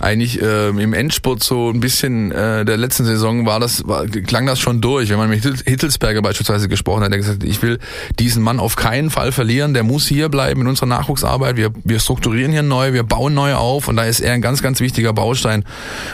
eigentlich 0.00 0.40
ähm, 0.42 0.78
im 0.78 0.92
Endspurt 0.92 1.42
so 1.42 1.67
ein 1.70 1.80
bisschen 1.80 2.32
äh, 2.32 2.64
der 2.64 2.76
letzten 2.76 3.04
Saison 3.04 3.46
war 3.46 3.60
das, 3.60 3.86
war, 3.86 4.06
klang 4.06 4.46
das 4.46 4.60
schon 4.60 4.80
durch. 4.80 5.10
Wenn 5.10 5.18
man 5.18 5.30
mit 5.30 5.42
Hittelsberger 5.42 6.22
beispielsweise 6.22 6.68
gesprochen 6.68 7.02
hat, 7.02 7.10
der 7.10 7.18
gesagt, 7.18 7.44
ich 7.44 7.62
will 7.62 7.78
diesen 8.18 8.42
Mann 8.42 8.60
auf 8.60 8.76
keinen 8.76 9.10
Fall 9.10 9.32
verlieren, 9.32 9.74
der 9.74 9.82
muss 9.82 10.06
hier 10.06 10.28
bleiben 10.28 10.62
in 10.62 10.66
unserer 10.66 10.86
Nachwuchsarbeit. 10.86 11.56
Wir, 11.56 11.70
wir 11.84 12.00
strukturieren 12.00 12.52
hier 12.52 12.62
neu, 12.62 12.92
wir 12.92 13.02
bauen 13.02 13.34
neu 13.34 13.54
auf 13.54 13.88
und 13.88 13.96
da 13.96 14.04
ist 14.04 14.20
er 14.20 14.32
ein 14.32 14.42
ganz, 14.42 14.62
ganz 14.62 14.80
wichtiger 14.80 15.12
Baustein. 15.12 15.64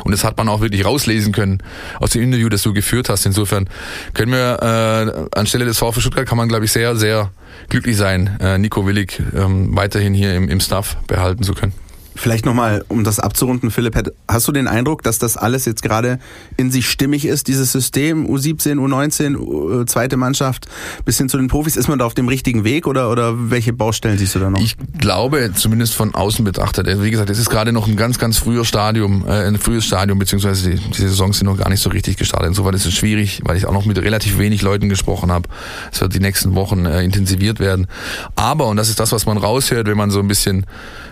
Und 0.05 0.13
das 0.13 0.25
hat 0.25 0.37
man 0.37 0.49
auch 0.49 0.61
wirklich 0.61 0.85
rauslesen 0.85 1.33
können 1.33 1.59
aus 2.01 2.11
dem 2.11 2.23
Interview, 2.23 2.49
das 2.49 2.63
du 2.63 2.73
geführt 2.73 3.09
hast. 3.09 3.27
Insofern 3.27 3.69
können 4.15 4.33
wir 4.33 5.29
äh, 5.33 5.39
anstelle 5.39 5.65
des 5.65 5.79
VfB 5.79 6.01
Stuttgart 6.01 6.27
kann 6.27 6.39
man, 6.39 6.49
glaube 6.49 6.65
ich, 6.65 6.73
sehr, 6.73 6.97
sehr 6.97 7.31
glücklich 7.69 7.97
sein, 7.97 8.39
äh, 8.41 8.59
Nico 8.59 8.87
Willig 8.87 9.23
ähm, 9.35 9.77
weiterhin 9.77 10.15
hier 10.15 10.35
im, 10.35 10.49
im 10.49 10.61
Staff 10.61 10.97
behalten 11.07 11.43
zu 11.43 11.55
können. 11.55 11.73
Vielleicht 12.17 12.47
nochmal, 12.47 12.85
um 12.89 13.03
das 13.05 13.19
abzurunden, 13.19 13.71
Philipp, 13.71 14.13
hast 14.29 14.47
du 14.47 14.53
den 14.53 14.69
Eindruck, 14.69 15.03
dass 15.03 15.19
das 15.19 15.37
alles 15.37 15.65
jetzt 15.65 15.83
gerade 15.83 16.19
in 16.57 16.71
sich 16.71 16.89
stimmig 16.89 17.25
ist, 17.25 17.49
dieses 17.49 17.73
System, 17.73 18.27
U17, 18.27 18.77
U19, 18.77 19.83
äh, 19.83 19.87
zweite 19.87 20.17
Mannschaft, 20.17 20.67
bis 21.05 21.19
hin 21.19 21.29
zu 21.29 21.37
den 21.37 21.49
Profis? 21.49 21.77
Ist 21.77 21.89
man 21.89 21.99
da 21.99 22.07
auf 22.07 22.15
dem 22.15 22.29
richtigen 22.29 22.65
Weg 22.65 22.87
oder, 22.87 23.11
oder 23.11 23.51
welche 23.51 23.73
Baustellen 23.73 24.17
siehst 24.19 24.35
du 24.35 24.39
da 24.39 24.51
noch? 24.51 24.61
Ich 24.61 24.77
glaube, 24.99 25.51
zumindest 25.55 25.95
von 25.95 26.15
außen 26.15 26.45
betrachtet, 26.45 26.87
wie 27.03 27.11
gesagt, 27.11 27.31
es 27.31 27.39
ist 27.39 27.51
gerade 27.51 27.73
noch 27.73 27.89
ein 27.89 27.97
ganz, 27.97 28.19
ganz 28.19 28.39
früher 28.39 28.65
Stadium, 28.65 29.27
äh, 29.27 29.47
ein 29.47 29.59
frühes 29.59 29.85
Stadium, 29.85 30.19
beziehungsweise 30.19 30.71
die, 30.71 30.77
die 30.77 31.03
Saisons 31.03 31.39
sind 31.39 31.47
noch 31.47 31.59
gar 31.59 31.69
nicht 31.69 31.81
so 31.81 31.91
richtig 31.91 32.17
gestartet. 32.17 32.49
Insofern 32.49 32.75
ist 32.75 32.87
es 32.87 32.95
schwierig, 32.95 33.41
weil 33.45 33.57
ich 33.57 33.67
auch 33.67 33.73
noch 33.73 33.87
mit 33.87 33.99
relativ 33.99 34.39
wenig 34.39 34.63
Leuten 34.63 34.89
gesprochen 34.89 35.33
habe. 35.33 35.49
Es 35.93 36.01
wird 36.01 36.15
die 36.15 36.21
nächsten 36.21 36.55
Wochen 36.55 36.87
äh, 36.87 37.03
intensiviert 37.03 37.59
werden. 37.59 37.89
Aber, 38.37 38.69
und 38.69 38.77
das 38.77 38.89
ist 38.89 39.01
das, 39.01 39.13
was 39.13 39.27
man 39.27 39.37
raushört, 39.37 39.87
wenn 39.87 39.97
man 39.97 40.11
so 40.11 40.21
ein 40.21 40.29
bisschen 40.29 40.67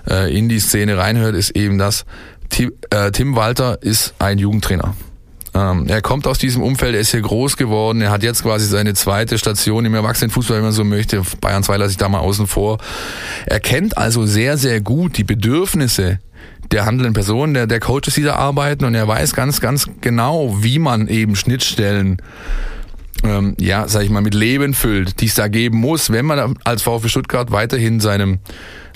äh, 0.09 0.37
in 0.37 0.49
die 0.49 0.61
Szene 0.61 0.99
reinhört, 0.99 1.35
ist 1.35 1.51
eben 1.51 1.79
das, 1.79 2.05
Tim, 2.49 2.73
äh, 2.91 3.11
Tim 3.11 3.37
Walter 3.37 3.83
ist 3.83 4.15
ein 4.19 4.39
Jugendtrainer. 4.39 4.95
Ähm, 5.55 5.87
er 5.89 6.01
kommt 6.01 6.27
aus 6.27 6.39
diesem 6.39 6.63
Umfeld, 6.63 6.95
er 6.95 7.01
ist 7.01 7.11
hier 7.11 7.21
groß 7.21 7.57
geworden, 7.57 8.01
er 8.01 8.11
hat 8.11 8.23
jetzt 8.23 8.43
quasi 8.43 8.67
seine 8.67 8.95
zweite 8.95 9.37
Station 9.37 9.85
im 9.85 9.95
Erwachsenenfußball, 9.95 10.57
wenn 10.57 10.65
man 10.65 10.73
so 10.73 10.85
möchte. 10.85 11.23
Bayern 11.41 11.63
2 11.63 11.77
lasse 11.77 11.91
ich 11.91 11.99
da 11.99 12.09
mal 12.09 12.21
außen 12.21 12.47
vor. 12.47 12.79
Er 13.47 13.61
kennt 13.61 13.99
also 13.99 14.25
sehr, 14.25 14.57
sehr 14.57 14.81
gut 14.81 15.19
die 15.19 15.25
Bedürfnisse 15.25 16.21
der 16.71 16.87
handelnden 16.87 17.13
Personen, 17.13 17.53
der, 17.53 17.67
der 17.67 17.81
Coaches, 17.81 18.15
die 18.15 18.23
da 18.23 18.37
arbeiten 18.37 18.87
und 18.87 18.95
er 18.95 19.07
weiß 19.07 19.35
ganz, 19.35 19.61
ganz 19.61 19.91
genau, 20.01 20.63
wie 20.63 20.79
man 20.79 21.07
eben 21.09 21.37
Schnittstellen 21.37 22.17
ähm, 23.25 23.55
ja, 23.59 23.89
sag 23.89 24.03
ich 24.03 24.11
mal, 24.11 24.23
mit 24.23 24.35
Leben 24.35 24.75
füllt, 24.75 25.21
die 25.21 25.27
es 25.27 25.35
da 25.35 25.49
geben 25.49 25.79
muss, 25.79 26.11
wenn 26.11 26.27
man 26.27 26.57
als 26.65 26.83
VfB 26.83 27.09
Stuttgart 27.09 27.51
weiterhin 27.53 28.01
seinem 28.01 28.41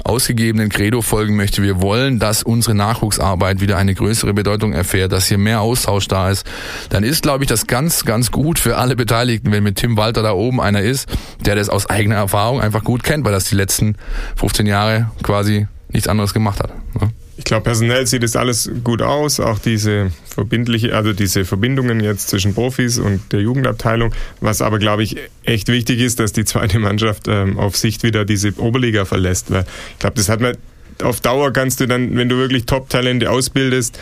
ausgegebenen 0.05 0.69
Credo 0.69 1.03
folgen 1.03 1.37
möchte. 1.37 1.63
Wir 1.63 1.81
wollen, 1.81 2.19
dass 2.19 2.43
unsere 2.43 2.75
Nachwuchsarbeit 2.75 3.61
wieder 3.61 3.77
eine 3.77 3.95
größere 3.95 4.35
Bedeutung 4.35 4.73
erfährt, 4.73 5.13
dass 5.13 5.27
hier 5.27 5.39
mehr 5.39 5.61
Austausch 5.61 6.09
da 6.09 6.31
ist. 6.31 6.47
Dann 6.91 7.03
ist, 7.03 7.23
glaube 7.23 7.45
ich, 7.45 7.49
das 7.49 7.67
ganz, 7.67 8.05
ganz 8.05 8.31
gut 8.31 8.59
für 8.59 8.77
alle 8.77 8.97
Beteiligten, 8.97 9.53
wenn 9.53 9.63
mit 9.63 9.77
Tim 9.77 9.97
Walter 9.97 10.23
da 10.23 10.33
oben 10.33 10.61
einer 10.61 10.83
ist, 10.83 11.09
der 11.45 11.57
das 11.57 11.69
aus 11.69 11.89
eigener 11.89 12.17
Erfahrung 12.17 12.61
einfach 12.61 12.85
gut 12.85 13.03
kennt, 13.03 13.25
weil 13.25 13.33
das 13.33 13.45
die 13.45 13.57
letzten 13.57 13.97
15 14.37 14.67
Jahre 14.67 15.11
quasi 15.23 15.67
nichts 15.89 16.09
anderes 16.09 16.35
gemacht 16.35 16.61
hat. 16.61 16.71
Ne? 17.01 17.11
Ich 17.39 17.45
glaube, 17.45 17.65
personell 17.65 18.07
sieht 18.07 18.23
es 18.23 18.35
alles 18.35 18.71
gut 18.83 19.03
aus. 19.03 19.41
Auch 19.41 19.59
diese 19.59 20.11
verbindliche, 20.29 20.97
also 20.97 21.13
diese 21.13 21.45
Verbindungen 21.45 22.01
jetzt 22.01 22.29
zwischen 22.29 22.55
Profis 22.55 22.99
und 22.99 23.33
der 23.33 23.41
Jugendabteilung. 23.41 24.13
Was 24.41 24.63
aber, 24.63 24.79
glaube 24.79 25.03
ich, 25.03 25.17
echt 25.45 25.69
wichtig 25.69 26.01
ist, 26.01 26.19
dass 26.19 26.33
die 26.33 26.45
zweite 26.45 26.79
Mannschaft 26.79 27.29
ähm, 27.29 27.59
auf 27.59 27.77
Sicht 27.77 28.03
wieder 28.03 28.25
diese 28.25 28.59
Oberliga 28.59 29.05
verlässt. 29.05 29.51
Weil 29.51 29.67
ich 29.93 29.99
glaube, 29.99 30.17
das 30.17 30.29
hat 30.29 30.41
man 30.41 30.57
auf 31.03 31.21
Dauer 31.21 31.53
kannst 31.53 31.81
du 31.81 31.87
dann, 31.87 32.17
wenn 32.17 32.29
du 32.29 32.37
wirklich 32.37 32.65
Top-Talente 32.65 33.31
ausbildest, 33.31 33.99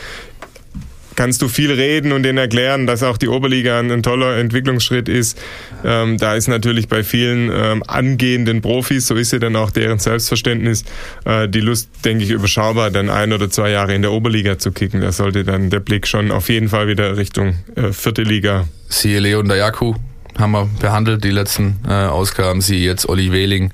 kannst 1.17 1.43
du 1.43 1.49
viel 1.49 1.73
reden 1.73 2.13
und 2.13 2.23
denen 2.23 2.39
erklären, 2.39 2.87
dass 2.87 3.03
auch 3.03 3.17
die 3.17 3.29
Oberliga 3.29 3.79
ein, 3.79 3.91
ein 3.91 4.03
toller 4.03 4.37
Entwicklungsschritt 4.37 5.09
ist. 5.09 5.41
Ähm, 5.85 6.19
da 6.19 6.35
ist 6.35 6.49
natürlich 6.49 6.89
bei 6.89 7.03
vielen 7.03 7.51
ähm, 7.53 7.83
angehenden 7.87 8.63
Profis, 8.63 9.07
so 9.07 9.15
ist 9.15 9.33
ja 9.33 9.39
dann 9.39 9.57
auch 9.57 9.71
deren 9.71 9.99
Selbstverständnis, 9.99 10.85
äh, 11.25 11.49
die 11.49 11.61
Lust, 11.61 11.89
denke 12.05 12.25
ich, 12.25 12.31
überschaubar, 12.31 12.91
dann 12.91 13.11
ein 13.11 13.33
oder 13.33 13.51
zwei 13.51 13.71
Jahre 13.71 13.95
in 13.95 14.03
der 14.03 14.13
Oberliga 14.13 14.59
zu 14.59 14.73
kicken. 14.73 15.01
Da 15.01 15.13
sollte 15.13 15.45
dann 15.45 15.71
der 15.71 15.81
Blick 15.81 16.07
schon 16.07 16.31
auf 16.31 16.49
jeden 16.49 16.69
Fall 16.69 16.89
wieder 16.89 17.17
Richtung 17.17 17.57
äh, 17.77 17.93
vierte 17.93 18.23
Liga. 18.23 18.67
Siehe 18.89 19.21
Leon 19.21 19.49
Dayaku, 19.49 19.95
haben 20.39 20.53
wir 20.53 20.69
behandelt, 20.81 21.23
die 21.25 21.31
letzten 21.31 21.79
äh, 21.89 21.93
Ausgaben, 21.93 22.61
sie 22.61 22.85
jetzt 22.85 23.09
Olli 23.09 23.31
Wehling. 23.33 23.73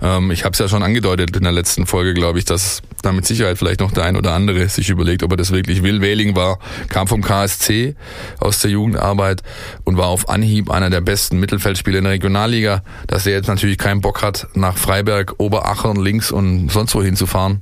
Ähm, 0.00 0.30
ich 0.30 0.44
habe 0.44 0.52
es 0.52 0.58
ja 0.58 0.68
schon 0.68 0.82
angedeutet 0.82 1.36
in 1.36 1.42
der 1.42 1.52
letzten 1.52 1.86
Folge, 1.86 2.14
glaube 2.14 2.38
ich, 2.38 2.44
dass 2.44 2.82
da 3.02 3.12
mit 3.12 3.26
Sicherheit 3.26 3.58
vielleicht 3.58 3.80
noch 3.80 3.92
der 3.92 4.04
ein 4.04 4.16
oder 4.16 4.32
andere 4.32 4.68
sich 4.68 4.90
überlegt, 4.90 5.22
ob 5.22 5.30
er 5.32 5.36
das 5.36 5.52
wirklich 5.52 5.82
will. 5.82 6.00
Wehling 6.00 6.36
war, 6.36 6.58
kam 6.88 7.06
vom 7.06 7.22
KSC 7.22 7.96
aus 8.40 8.60
der 8.60 8.70
Jugendarbeit 8.70 9.42
und 9.84 9.96
war 9.96 10.08
auf 10.08 10.28
Anhieb 10.28 10.70
einer 10.70 10.90
der 10.90 11.00
besten 11.00 11.40
Mittelfeldspieler 11.40 11.98
in 11.98 12.04
der 12.04 12.12
Regionalliga. 12.12 12.82
Dass 13.06 13.26
er 13.26 13.32
jetzt 13.32 13.48
natürlich 13.48 13.78
keinen 13.78 14.00
Bock 14.00 14.22
hat, 14.22 14.48
nach 14.54 14.76
Freiberg, 14.76 15.34
Oberachern, 15.38 15.96
links 15.96 16.30
und 16.30 16.70
sonst 16.70 16.94
wohin 16.94 17.16
zu 17.16 17.26
fahren, 17.26 17.60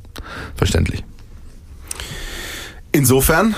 verständlich. 0.57 1.05
Insofern 2.93 3.55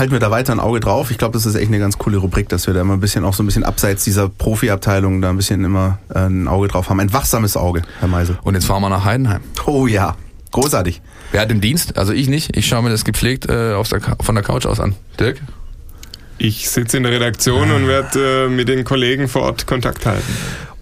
halten 0.00 0.12
wir 0.12 0.18
da 0.18 0.30
weiter 0.30 0.52
ein 0.52 0.60
Auge 0.60 0.80
drauf. 0.80 1.10
Ich 1.10 1.18
glaube, 1.18 1.34
das 1.34 1.44
ist 1.44 1.54
echt 1.54 1.68
eine 1.68 1.78
ganz 1.78 1.98
coole 1.98 2.16
Rubrik, 2.16 2.48
dass 2.48 2.66
wir 2.66 2.72
da 2.72 2.80
immer 2.80 2.94
ein 2.94 3.00
bisschen 3.00 3.22
auch 3.22 3.34
so 3.34 3.42
ein 3.42 3.46
bisschen 3.46 3.64
abseits 3.64 4.02
dieser 4.02 4.30
Profiabteilung 4.30 5.20
da 5.20 5.28
ein 5.28 5.36
bisschen 5.36 5.62
immer 5.62 5.98
äh, 6.08 6.20
ein 6.20 6.48
Auge 6.48 6.68
drauf 6.68 6.88
haben. 6.88 7.00
Ein 7.00 7.12
wachsames 7.12 7.54
Auge, 7.54 7.82
Herr 8.00 8.08
Meisel. 8.08 8.38
Und 8.42 8.54
jetzt 8.54 8.64
fahren 8.64 8.80
wir 8.80 8.88
nach 8.88 9.04
Heidenheim. 9.04 9.42
Oh 9.66 9.86
ja, 9.86 10.16
großartig. 10.52 11.02
Wer 11.32 11.42
hat 11.42 11.50
den 11.50 11.60
Dienst? 11.60 11.98
Also 11.98 12.14
ich 12.14 12.28
nicht. 12.28 12.56
Ich 12.56 12.66
schaue 12.66 12.82
mir 12.82 12.88
das 12.88 13.04
gepflegt 13.04 13.48
äh, 13.50 13.74
aus 13.74 13.90
der, 13.90 14.00
von 14.20 14.34
der 14.34 14.42
Couch 14.42 14.64
aus 14.64 14.80
an. 14.80 14.94
Dirk? 15.20 15.42
Ich 16.38 16.70
sitze 16.70 16.96
in 16.96 17.02
der 17.02 17.12
Redaktion 17.12 17.70
ah. 17.70 17.76
und 17.76 17.86
werde 17.86 18.46
äh, 18.46 18.48
mit 18.48 18.70
den 18.70 18.84
Kollegen 18.84 19.28
vor 19.28 19.42
Ort 19.42 19.66
Kontakt 19.66 20.06
halten. 20.06 20.32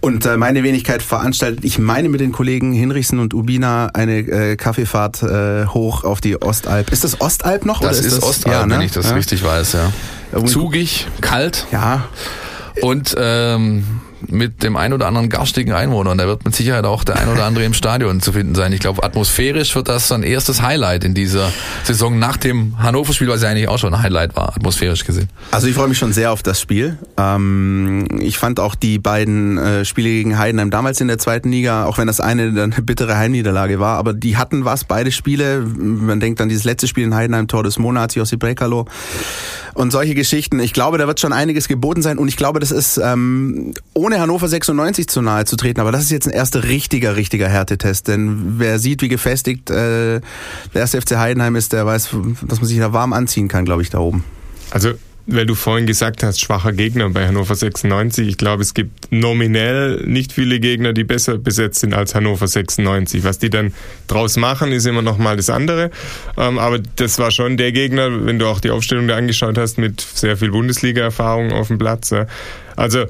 Und 0.01 0.25
äh, 0.25 0.37
meine 0.37 0.63
Wenigkeit 0.63 1.01
veranstaltet, 1.01 1.65
ich 1.65 1.77
meine 1.77 2.07
mit 2.07 2.21
den 2.21 2.31
Kollegen 2.31 2.71
Hinrichsen 2.71 3.19
und 3.19 3.33
Ubina 3.33 3.87
eine 3.87 4.19
äh, 4.19 4.55
Kaffeefahrt 4.55 5.23
äh, 5.23 5.65
hoch 5.65 6.05
auf 6.05 6.21
die 6.21 6.41
Ostalb. 6.41 6.91
Ist 6.91 7.03
das 7.03 7.19
Ostalb 7.19 7.65
noch? 7.65 7.81
Das 7.81 7.97
oder 7.97 7.99
ist, 7.99 8.05
ist 8.05 8.17
das? 8.17 8.23
Ostalb, 8.23 8.55
ja, 8.55 8.65
ne? 8.65 8.75
wenn 8.75 8.81
ich 8.81 8.93
das 8.93 9.09
ja. 9.09 9.15
richtig 9.15 9.43
weiß, 9.43 9.73
ja. 9.73 9.91
Zugig, 10.45 11.07
kalt. 11.21 11.67
Ja. 11.71 12.05
Und 12.81 13.15
ähm, 13.17 13.83
mit 14.27 14.63
dem 14.63 14.75
ein 14.75 14.93
oder 14.93 15.07
anderen 15.07 15.29
garstigen 15.29 15.73
Einwohner. 15.73 16.11
Und 16.11 16.17
da 16.17 16.27
wird 16.27 16.45
mit 16.45 16.55
Sicherheit 16.55 16.85
auch 16.85 17.03
der 17.03 17.17
ein 17.17 17.29
oder 17.29 17.45
andere 17.45 17.65
im 17.65 17.73
Stadion 17.73 18.21
zu 18.21 18.31
finden 18.31 18.55
sein. 18.55 18.73
Ich 18.73 18.79
glaube, 18.79 19.03
atmosphärisch 19.03 19.75
wird 19.75 19.87
das 19.87 20.11
ein 20.11 20.23
erstes 20.23 20.61
Highlight 20.61 21.03
in 21.03 21.13
dieser 21.13 21.51
Saison 21.83 22.19
nach 22.19 22.37
dem 22.37 22.79
Hannover-Spiel, 22.79 23.27
was 23.27 23.41
ja 23.41 23.49
eigentlich 23.49 23.67
auch 23.67 23.79
schon 23.79 23.93
ein 23.93 24.01
Highlight 24.01 24.35
war, 24.35 24.55
atmosphärisch 24.55 25.05
gesehen. 25.05 25.29
Also 25.51 25.67
ich 25.67 25.75
freue 25.75 25.87
mich 25.87 25.97
schon 25.97 26.13
sehr 26.13 26.31
auf 26.31 26.43
das 26.43 26.59
Spiel. 26.59 26.97
Ähm, 27.17 28.07
ich 28.19 28.37
fand 28.37 28.59
auch 28.59 28.75
die 28.75 28.99
beiden 28.99 29.57
äh, 29.57 29.85
Spiele 29.85 30.09
gegen 30.09 30.37
Heidenheim 30.37 30.69
damals 30.69 31.01
in 31.01 31.07
der 31.07 31.17
zweiten 31.17 31.51
Liga, 31.51 31.85
auch 31.85 31.97
wenn 31.97 32.07
das 32.07 32.19
eine 32.19 32.53
dann 32.53 32.73
eine 32.73 32.81
bittere 32.83 33.17
Heimniederlage 33.17 33.79
war, 33.79 33.97
aber 33.97 34.13
die 34.13 34.37
hatten 34.37 34.65
was, 34.65 34.83
beide 34.83 35.11
Spiele. 35.11 35.61
Man 35.61 36.19
denkt 36.19 36.41
an 36.41 36.49
dieses 36.49 36.63
letzte 36.63 36.87
Spiel 36.87 37.05
in 37.05 37.15
Heidenheim, 37.15 37.47
Tor 37.47 37.63
des 37.63 37.79
Monats, 37.79 38.15
Jossi 38.15 38.37
Brekalo 38.37 38.85
und 39.79 39.91
solche 39.91 40.13
Geschichten. 40.13 40.59
Ich 40.59 40.73
glaube, 40.73 40.97
da 40.97 41.07
wird 41.07 41.21
schon 41.21 41.31
einiges 41.31 41.69
geboten 41.69 42.01
sein 42.01 42.17
und 42.17 42.27
ich 42.27 42.35
glaube, 42.35 42.59
das 42.59 42.71
ist 42.71 42.97
ähm, 43.01 43.73
ohne 43.93 44.19
Hannover 44.19 44.49
96 44.49 45.07
zu 45.07 45.21
nahe 45.21 45.45
zu 45.45 45.55
treten, 45.55 45.79
aber 45.79 45.93
das 45.93 46.01
ist 46.03 46.11
jetzt 46.11 46.27
ein 46.27 46.33
erster 46.33 46.65
richtiger, 46.65 47.15
richtiger 47.15 47.47
Härtetest, 47.47 48.09
denn 48.09 48.55
wer 48.57 48.77
sieht, 48.77 49.01
wie 49.01 49.07
gefestigt 49.07 49.69
äh, 49.69 50.19
der 50.73 50.81
erste 50.81 51.01
FC 51.01 51.15
Heidenheim 51.15 51.55
ist, 51.55 51.71
der 51.71 51.85
weiß, 51.85 52.09
dass 52.41 52.59
man 52.59 52.67
sich 52.67 52.77
da 52.77 52.91
warm 52.91 53.13
anziehen 53.13 53.47
kann, 53.47 53.63
glaube 53.63 53.81
ich, 53.81 53.89
da 53.89 53.99
oben. 53.99 54.25
Also 54.69 54.91
weil 55.31 55.45
du 55.45 55.55
vorhin 55.55 55.85
gesagt 55.85 56.23
hast, 56.23 56.39
schwacher 56.39 56.73
Gegner 56.73 57.09
bei 57.09 57.27
Hannover 57.27 57.55
96. 57.55 58.27
Ich 58.27 58.37
glaube, 58.37 58.61
es 58.61 58.73
gibt 58.73 59.11
nominell 59.11 60.03
nicht 60.05 60.33
viele 60.33 60.59
Gegner, 60.59 60.93
die 60.93 61.03
besser 61.03 61.37
besetzt 61.37 61.79
sind 61.79 61.93
als 61.93 62.15
Hannover 62.15 62.47
96. 62.47 63.23
Was 63.23 63.39
die 63.39 63.49
dann 63.49 63.73
draus 64.07 64.37
machen, 64.37 64.71
ist 64.71 64.85
immer 64.85 65.01
noch 65.01 65.17
mal 65.17 65.37
das 65.37 65.49
andere. 65.49 65.91
Ähm, 66.37 66.57
aber 66.57 66.79
das 66.95 67.19
war 67.19 67.31
schon 67.31 67.57
der 67.57 67.71
Gegner, 67.71 68.25
wenn 68.25 68.39
du 68.39 68.47
auch 68.47 68.59
die 68.59 68.71
Aufstellung 68.71 69.07
da 69.07 69.15
angeschaut 69.15 69.57
hast, 69.57 69.77
mit 69.77 70.01
sehr 70.01 70.37
viel 70.37 70.51
Bundesliga-Erfahrung 70.51 71.51
auf 71.51 71.67
dem 71.67 71.77
Platz. 71.77 72.13
Also 72.75 73.05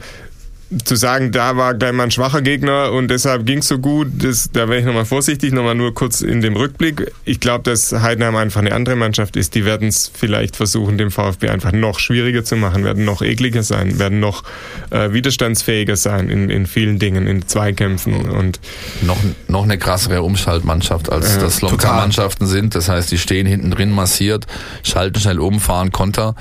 zu 0.85 0.95
sagen, 0.95 1.31
da 1.31 1.57
war 1.57 1.73
gleich 1.73 1.93
mal 1.93 2.03
ein 2.03 2.11
schwacher 2.11 2.43
Gegner 2.43 2.91
und 2.91 3.07
deshalb 3.07 3.45
ging 3.45 3.59
es 3.59 3.67
so 3.67 3.79
gut, 3.79 4.07
das, 4.19 4.51
da 4.51 4.69
wäre 4.69 4.79
ich 4.79 4.85
nochmal 4.85 5.05
vorsichtig, 5.05 5.51
nochmal 5.51 5.73
nur 5.73 5.95
kurz 5.95 6.21
in 6.21 6.41
dem 6.41 6.55
Rückblick. 6.55 7.11
Ich 7.25 7.39
glaube, 7.39 7.63
dass 7.63 7.91
Heidenheim 7.91 8.35
einfach 8.35 8.61
eine 8.61 8.73
andere 8.73 8.95
Mannschaft 8.95 9.35
ist. 9.35 9.55
Die 9.55 9.65
werden 9.65 9.87
es 9.87 10.11
vielleicht 10.13 10.55
versuchen, 10.55 10.99
dem 10.99 11.09
VfB 11.09 11.49
einfach 11.49 11.71
noch 11.71 11.99
schwieriger 11.99 12.43
zu 12.43 12.55
machen, 12.55 12.83
werden 12.83 13.03
noch 13.03 13.23
ekliger 13.23 13.63
sein, 13.63 13.97
werden 13.97 14.19
noch 14.19 14.43
äh, 14.91 15.11
widerstandsfähiger 15.11 15.95
sein 15.95 16.29
in, 16.29 16.51
in 16.51 16.67
vielen 16.67 16.99
Dingen, 16.99 17.25
in 17.25 17.47
Zweikämpfen 17.47 18.29
und 18.29 18.59
noch, 19.01 19.17
noch 19.47 19.63
eine 19.63 19.79
krassere 19.79 20.21
Umschaltmannschaft, 20.21 21.11
als 21.11 21.37
äh, 21.37 21.39
das 21.39 21.61
Lonka-Mannschaften 21.61 22.45
sind. 22.45 22.75
Das 22.75 22.89
heißt, 22.89 23.11
die 23.11 23.17
stehen 23.17 23.47
hinten 23.47 23.71
drin 23.71 23.89
massiert, 23.89 24.45
schalten 24.83 25.19
schnell 25.19 25.39
um, 25.39 25.59
fahren 25.59 25.91
Konter. 25.91 26.35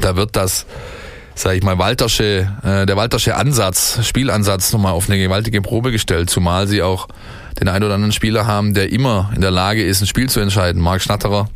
Da 0.00 0.16
wird 0.16 0.34
das 0.34 0.66
sag 1.38 1.54
ich 1.56 1.62
mal, 1.62 1.78
Waltersche, 1.78 2.50
äh, 2.64 2.84
der 2.84 2.96
Waltersche 2.96 3.36
Ansatz, 3.36 4.04
Spielansatz 4.04 4.72
nochmal 4.72 4.92
auf 4.92 5.08
eine 5.08 5.18
gewaltige 5.18 5.62
Probe 5.62 5.92
gestellt, 5.92 6.30
zumal 6.30 6.66
sie 6.66 6.82
auch 6.82 7.08
den 7.60 7.68
einen 7.68 7.84
oder 7.84 7.94
anderen 7.94 8.12
Spieler 8.12 8.46
haben, 8.46 8.74
der 8.74 8.90
immer 8.92 9.30
in 9.34 9.40
der 9.40 9.50
Lage 9.50 9.84
ist, 9.84 10.00
ein 10.00 10.06
Spiel 10.06 10.28
zu 10.28 10.40
entscheiden. 10.40 10.82
Marc 10.82 11.00
Schnatterer 11.00 11.48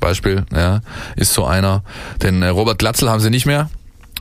Beispiel, 0.00 0.44
ja, 0.54 0.80
ist 1.16 1.34
so 1.34 1.44
einer. 1.44 1.82
Denn 2.22 2.42
äh, 2.42 2.48
Robert 2.48 2.78
Glatzel 2.78 3.10
haben 3.10 3.20
sie 3.20 3.30
nicht 3.30 3.46
mehr. 3.46 3.68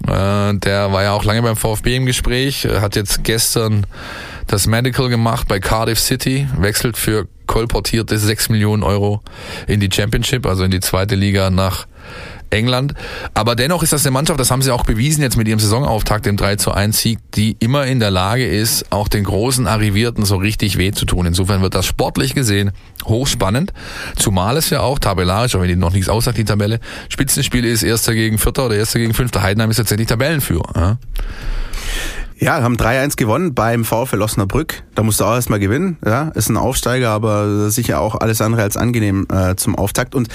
Äh, 0.05 0.53
der 0.55 0.91
war 0.91 1.03
ja 1.03 1.13
auch 1.13 1.23
lange 1.23 1.41
beim 1.41 1.55
VfB 1.55 1.95
im 1.95 2.05
Gespräch, 2.05 2.65
hat 2.65 2.95
jetzt 2.95 3.23
gestern 3.23 3.87
das 4.47 4.67
Medical 4.67 5.09
gemacht 5.09 5.47
bei 5.47 5.59
Cardiff 5.59 5.99
City, 5.99 6.47
wechselt 6.57 6.97
für 6.97 7.27
kolportierte 7.47 8.17
6 8.17 8.49
Millionen 8.49 8.83
Euro 8.83 9.21
in 9.67 9.79
die 9.79 9.89
Championship, 9.91 10.45
also 10.45 10.63
in 10.63 10.71
die 10.71 10.79
zweite 10.81 11.15
Liga 11.15 11.49
nach 11.49 11.87
England. 12.55 12.93
Aber 13.33 13.55
dennoch 13.55 13.83
ist 13.83 13.93
das 13.93 14.05
eine 14.05 14.11
Mannschaft, 14.11 14.39
das 14.39 14.51
haben 14.51 14.61
sie 14.61 14.71
auch 14.71 14.83
bewiesen 14.83 15.21
jetzt 15.21 15.37
mit 15.37 15.47
ihrem 15.47 15.59
Saisonauftakt, 15.59 16.25
dem 16.25 16.37
3 16.37 16.55
zu 16.55 16.71
1 16.71 16.97
Sieg, 16.97 17.19
die 17.35 17.55
immer 17.59 17.85
in 17.85 17.99
der 17.99 18.11
Lage 18.11 18.47
ist, 18.47 18.91
auch 18.91 19.07
den 19.07 19.23
großen 19.23 19.67
Arrivierten 19.67 20.25
so 20.25 20.37
richtig 20.37 20.77
weh 20.77 20.91
zu 20.91 21.05
tun. 21.05 21.25
Insofern 21.25 21.61
wird 21.61 21.75
das 21.75 21.85
sportlich 21.85 22.33
gesehen 22.33 22.71
hochspannend. 23.05 23.73
Zumal 24.15 24.57
es 24.57 24.69
ja 24.69 24.81
auch 24.81 24.99
tabellarisch, 24.99 25.55
auch 25.55 25.61
wenn 25.61 25.67
die 25.67 25.75
noch 25.75 25.93
nichts 25.93 26.09
aussagt, 26.09 26.37
die 26.37 26.45
Tabelle, 26.45 26.79
Spitzenspiel 27.09 27.65
ist 27.65 27.83
Erster 27.83 28.13
gegen 28.13 28.37
Vierter 28.37 28.65
oder 28.65 28.75
Erster 28.75 28.99
gegen 28.99 29.13
Fünfter. 29.13 29.41
Heidenheim 29.43 29.69
ist 29.69 29.77
tatsächlich 29.77 30.07
Tabellenführer. 30.07 30.69
Ja? 30.75 30.97
Ja, 32.37 32.61
haben 32.61 32.75
3-1 32.75 33.15
gewonnen 33.15 33.53
beim 33.53 33.85
VfL 33.85 34.21
Osnabrück. 34.21 34.83
Da 34.93 35.03
musst 35.03 35.21
du 35.21 35.23
auch 35.23 35.35
erstmal 35.35 35.59
gewinnen. 35.59 35.97
Ja, 36.05 36.29
ist 36.29 36.49
ein 36.49 36.57
Aufsteiger, 36.57 37.11
aber 37.11 37.69
sicher 37.69 38.01
auch 38.01 38.15
alles 38.15 38.41
andere 38.41 38.61
als 38.61 38.75
angenehm 38.75 39.25
äh, 39.31 39.55
zum 39.55 39.75
Auftakt. 39.75 40.15
Und 40.15 40.27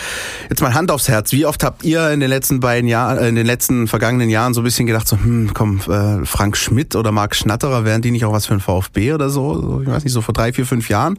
jetzt 0.48 0.62
mal 0.62 0.72
Hand 0.72 0.90
aufs 0.90 1.08
Herz. 1.08 1.32
Wie 1.32 1.44
oft 1.44 1.62
habt 1.62 1.84
ihr 1.84 2.10
in 2.10 2.20
den 2.20 2.30
letzten 2.30 2.60
beiden 2.60 2.88
Jahren, 2.88 3.18
äh, 3.18 3.28
in 3.28 3.34
den 3.34 3.44
letzten 3.44 3.86
vergangenen 3.86 4.30
Jahren 4.30 4.54
so 4.54 4.62
ein 4.62 4.64
bisschen 4.64 4.86
gedacht, 4.86 5.06
so, 5.06 5.16
hm, 5.16 5.50
komm, 5.52 5.80
äh, 5.88 6.24
Frank 6.24 6.56
Schmidt 6.56 6.96
oder 6.96 7.12
Marc 7.12 7.36
Schnatterer, 7.36 7.84
wären 7.84 8.00
die 8.00 8.12
nicht 8.12 8.24
auch 8.24 8.32
was 8.32 8.46
für 8.46 8.54
ein 8.54 8.60
VfB 8.60 9.12
oder 9.12 9.28
so? 9.28 9.82
Ich 9.82 9.88
weiß 9.88 10.02
nicht, 10.04 10.14
so 10.14 10.22
vor 10.22 10.32
drei, 10.32 10.54
vier, 10.54 10.64
fünf 10.64 10.88
Jahren 10.88 11.18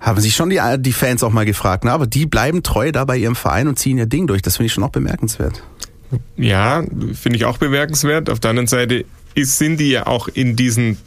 haben 0.00 0.20
sich 0.20 0.34
schon 0.34 0.48
die, 0.48 0.60
die 0.78 0.92
Fans 0.92 1.22
auch 1.22 1.32
mal 1.32 1.44
gefragt. 1.44 1.84
Ne? 1.84 1.92
Aber 1.92 2.06
die 2.06 2.24
bleiben 2.24 2.62
treu 2.62 2.92
da 2.92 3.04
bei 3.04 3.18
ihrem 3.18 3.36
Verein 3.36 3.68
und 3.68 3.78
ziehen 3.78 3.98
ihr 3.98 4.06
Ding 4.06 4.26
durch. 4.26 4.40
Das 4.40 4.56
finde 4.56 4.66
ich 4.66 4.72
schon 4.72 4.84
auch 4.84 4.90
bemerkenswert. 4.90 5.62
Ja, 6.36 6.82
finde 7.12 7.36
ich 7.36 7.44
auch 7.44 7.58
bemerkenswert. 7.58 8.30
Auf 8.30 8.40
der 8.40 8.50
anderen 8.50 8.68
Seite 8.68 9.04
sind 9.36 9.78
die 9.78 9.90
ja 9.90 10.06
auch 10.06 10.28
in 10.28 10.56
diesen 10.56 10.98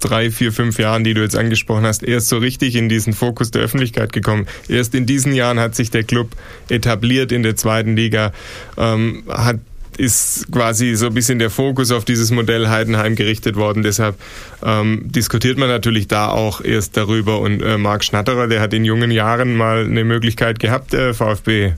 drei, 0.00 0.30
vier, 0.30 0.52
fünf 0.52 0.78
Jahren, 0.78 1.04
die 1.04 1.14
du 1.14 1.22
jetzt 1.22 1.36
angesprochen 1.36 1.84
hast, 1.84 2.02
erst 2.02 2.28
so 2.28 2.38
richtig 2.38 2.76
in 2.76 2.88
diesen 2.88 3.12
Fokus 3.12 3.50
der 3.50 3.62
Öffentlichkeit 3.62 4.12
gekommen. 4.12 4.46
Erst 4.68 4.94
in 4.94 5.06
diesen 5.06 5.32
Jahren 5.32 5.58
hat 5.58 5.74
sich 5.74 5.90
der 5.90 6.04
Club 6.04 6.30
etabliert 6.68 7.32
in 7.32 7.42
der 7.42 7.56
zweiten 7.56 7.96
Liga, 7.96 8.32
ähm, 8.76 9.24
hat 9.28 9.58
ist 9.98 10.52
quasi 10.52 10.94
so 10.94 11.06
ein 11.06 11.14
bisschen 11.14 11.38
der 11.38 11.48
Fokus 11.48 11.90
auf 11.90 12.04
dieses 12.04 12.30
Modell 12.30 12.68
Heidenheim 12.68 13.14
gerichtet 13.16 13.56
worden. 13.56 13.82
Deshalb 13.82 14.16
ähm, 14.62 15.02
diskutiert 15.04 15.58
man 15.58 15.68
natürlich 15.68 16.06
da 16.06 16.28
auch 16.28 16.60
erst 16.60 16.98
darüber. 16.98 17.40
Und 17.40 17.62
äh, 17.62 17.78
Marc 17.78 18.04
Schnatterer, 18.04 18.46
der 18.46 18.60
hat 18.60 18.74
in 18.74 18.84
jungen 18.84 19.10
Jahren 19.10 19.56
mal 19.56 19.84
eine 19.84 20.04
Möglichkeit 20.04 20.58
gehabt, 20.58 20.92
äh, 20.92 21.14
VfB 21.14 21.72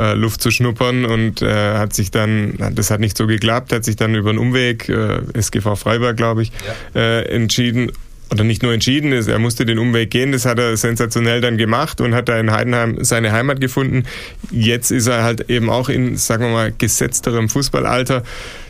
äh, 0.00 0.14
Luft 0.14 0.40
zu 0.40 0.50
schnuppern 0.50 1.04
und 1.04 1.42
äh, 1.42 1.74
hat 1.74 1.92
sich 1.92 2.10
dann, 2.10 2.54
das 2.72 2.90
hat 2.90 3.00
nicht 3.00 3.16
so 3.16 3.26
geklappt, 3.26 3.72
hat 3.72 3.84
sich 3.84 3.96
dann 3.96 4.14
über 4.14 4.30
einen 4.30 4.38
Umweg, 4.38 4.88
äh, 4.88 5.20
SGV 5.34 5.76
Freiburg, 5.76 6.16
glaube 6.16 6.42
ich, 6.42 6.52
ja. 6.94 7.00
äh, 7.00 7.22
entschieden 7.26 7.92
oder 8.30 8.44
nicht 8.44 8.62
nur 8.62 8.72
entschieden 8.72 9.12
ist, 9.12 9.26
er 9.26 9.40
musste 9.40 9.66
den 9.66 9.78
Umweg 9.78 10.10
gehen, 10.10 10.30
das 10.32 10.46
hat 10.46 10.58
er 10.58 10.76
sensationell 10.76 11.40
dann 11.40 11.58
gemacht 11.58 12.00
und 12.00 12.14
hat 12.14 12.28
da 12.28 12.38
in 12.38 12.52
Heidenheim 12.52 12.98
seine 13.04 13.32
Heimat 13.32 13.60
gefunden. 13.60 14.04
Jetzt 14.52 14.92
ist 14.92 15.08
er 15.08 15.24
halt 15.24 15.50
eben 15.50 15.68
auch 15.68 15.88
in, 15.88 16.16
sagen 16.16 16.44
wir 16.44 16.50
mal, 16.52 16.72
gesetzterem 16.76 17.48
Fußballalter, 17.48 18.22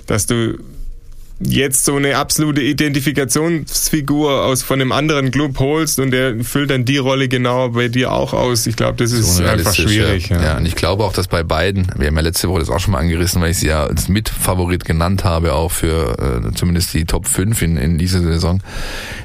dass 0.07 0.27
du 0.27 0.59
jetzt 1.41 1.87
so 1.87 1.97
eine 1.97 2.17
absolute 2.17 2.61
Identifikationsfigur 2.61 4.45
aus 4.45 4.63
von 4.63 4.81
einem 4.81 4.93
anderen 4.93 5.31
Club 5.31 5.59
holst 5.59 5.99
und 5.99 6.11
der 6.11 6.45
füllt 6.45 6.71
dann 6.71 6.85
die 6.85 6.99
Rolle 6.99 7.29
genau 7.29 7.71
bei 7.71 7.89
dir 7.89 8.13
auch 8.13 8.35
aus. 8.35 8.67
Ich 8.67 8.77
glaube, 8.77 8.97
das 8.99 9.13
ist 9.13 9.41
einfach 9.41 9.75
schwierig. 9.75 10.29
Ja. 10.29 10.43
ja. 10.43 10.57
und 10.59 10.67
ich 10.67 10.77
glaube 10.77 11.03
auch, 11.05 11.15
dass 11.15 11.29
bei 11.29 11.43
beiden, 11.43 11.87
wir 11.97 12.09
haben 12.09 12.17
ja 12.17 12.23
letzte 12.23 12.49
Woche 12.51 12.61
das 12.61 12.69
auch 12.69 12.79
schon 12.79 12.93
mal 12.93 12.99
angerissen, 12.99 13.41
weil 13.41 13.53
ich 13.53 13.59
sie 13.59 13.69
ja 13.69 13.85
als 13.85 14.09
Mitfavorit 14.09 14.85
genannt 14.85 15.25
habe, 15.25 15.55
auch 15.55 15.71
für 15.71 16.43
äh, 16.45 16.55
zumindest 16.55 16.93
die 16.93 17.07
Top 17.07 17.27
5 17.27 17.63
in, 17.63 17.77
in 17.79 17.97
dieser 17.97 18.21
Saison, 18.21 18.63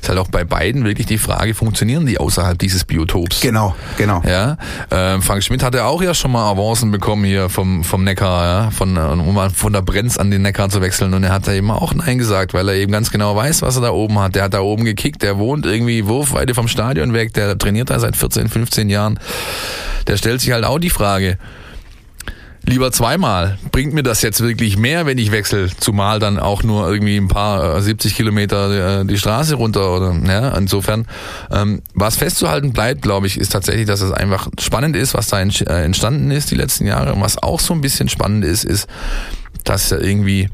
ist 0.01 0.07
halt 0.07 0.17
auch 0.17 0.29
bei 0.29 0.45
beiden 0.45 0.85
wirklich 0.85 1.07
die 1.07 1.17
Frage, 1.17 1.53
funktionieren 1.53 2.05
die 2.05 2.17
außerhalb 2.17 2.57
dieses 2.57 2.85
Biotops? 2.85 3.41
Genau, 3.41 3.75
genau. 3.97 4.21
Ja, 4.25 4.57
äh, 4.89 5.19
Frank 5.19 5.43
Schmidt 5.43 5.63
hatte 5.63 5.83
auch 5.83 6.01
ja 6.01 6.13
schon 6.13 6.31
mal 6.31 6.49
Avancen 6.49 6.91
bekommen 6.91 7.25
hier 7.25 7.49
vom, 7.49 7.83
vom 7.83 8.05
Neckar, 8.05 8.45
ja, 8.45 8.71
von, 8.71 8.97
um 8.97 9.35
von 9.53 9.73
der 9.73 9.81
Brenz 9.81 10.17
an 10.17 10.31
den 10.31 10.43
Neckar 10.43 10.69
zu 10.69 10.79
wechseln 10.79 11.13
und 11.13 11.23
er 11.23 11.33
hat 11.33 11.47
da 11.47 11.51
eben 11.51 11.71
auch 11.71 11.93
Nein 12.05 12.17
gesagt, 12.19 12.53
weil 12.53 12.69
er 12.69 12.75
eben 12.75 12.91
ganz 12.91 13.11
genau 13.11 13.35
weiß, 13.35 13.61
was 13.63 13.75
er 13.77 13.81
da 13.81 13.91
oben 13.91 14.19
hat. 14.19 14.35
Der 14.35 14.43
hat 14.43 14.53
da 14.53 14.59
oben 14.59 14.85
gekickt, 14.85 15.23
der 15.23 15.37
wohnt 15.37 15.65
irgendwie 15.65 16.05
Wurfweite 16.05 16.53
vom 16.53 16.67
Stadion 16.67 17.13
weg, 17.13 17.33
der 17.33 17.57
trainiert 17.57 17.89
da 17.89 17.99
seit 17.99 18.15
14, 18.15 18.47
15 18.47 18.89
Jahren. 18.89 19.19
Der 20.07 20.17
stellt 20.17 20.41
sich 20.41 20.51
halt 20.51 20.65
auch 20.65 20.77
die 20.77 20.91
Frage, 20.91 21.39
lieber 22.63 22.91
zweimal. 22.91 23.57
Bringt 23.71 23.93
mir 23.93 24.03
das 24.03 24.21
jetzt 24.21 24.41
wirklich 24.41 24.77
mehr, 24.77 25.07
wenn 25.07 25.17
ich 25.17 25.31
wechsle? 25.31 25.69
Zumal 25.79 26.19
dann 26.19 26.37
auch 26.37 26.61
nur 26.61 26.87
irgendwie 26.87 27.17
ein 27.17 27.27
paar 27.27 27.81
70 27.81 28.11
äh, 28.11 28.15
Kilometer 28.15 29.01
äh, 29.01 29.05
die 29.05 29.17
Straße 29.17 29.55
runter 29.55 29.95
oder 29.95 30.15
ja. 30.27 30.55
Insofern, 30.55 31.07
ähm, 31.51 31.81
was 31.95 32.17
festzuhalten 32.17 32.71
bleibt, 32.71 33.01
glaube 33.01 33.25
ich, 33.25 33.39
ist 33.39 33.51
tatsächlich, 33.51 33.87
dass 33.87 34.01
es 34.01 34.11
einfach 34.11 34.49
spannend 34.59 34.95
ist, 34.95 35.15
was 35.15 35.27
da 35.27 35.39
äh, 35.39 35.83
entstanden 35.83 36.29
ist 36.29 36.51
die 36.51 36.55
letzten 36.55 36.85
Jahre. 36.85 37.13
Und 37.13 37.21
was 37.21 37.41
auch 37.41 37.59
so 37.59 37.73
ein 37.73 37.81
bisschen 37.81 38.09
spannend 38.09 38.45
ist, 38.45 38.63
ist, 38.63 38.87
dass 39.63 39.89
ja 39.89 39.97
irgendwie 39.97 40.49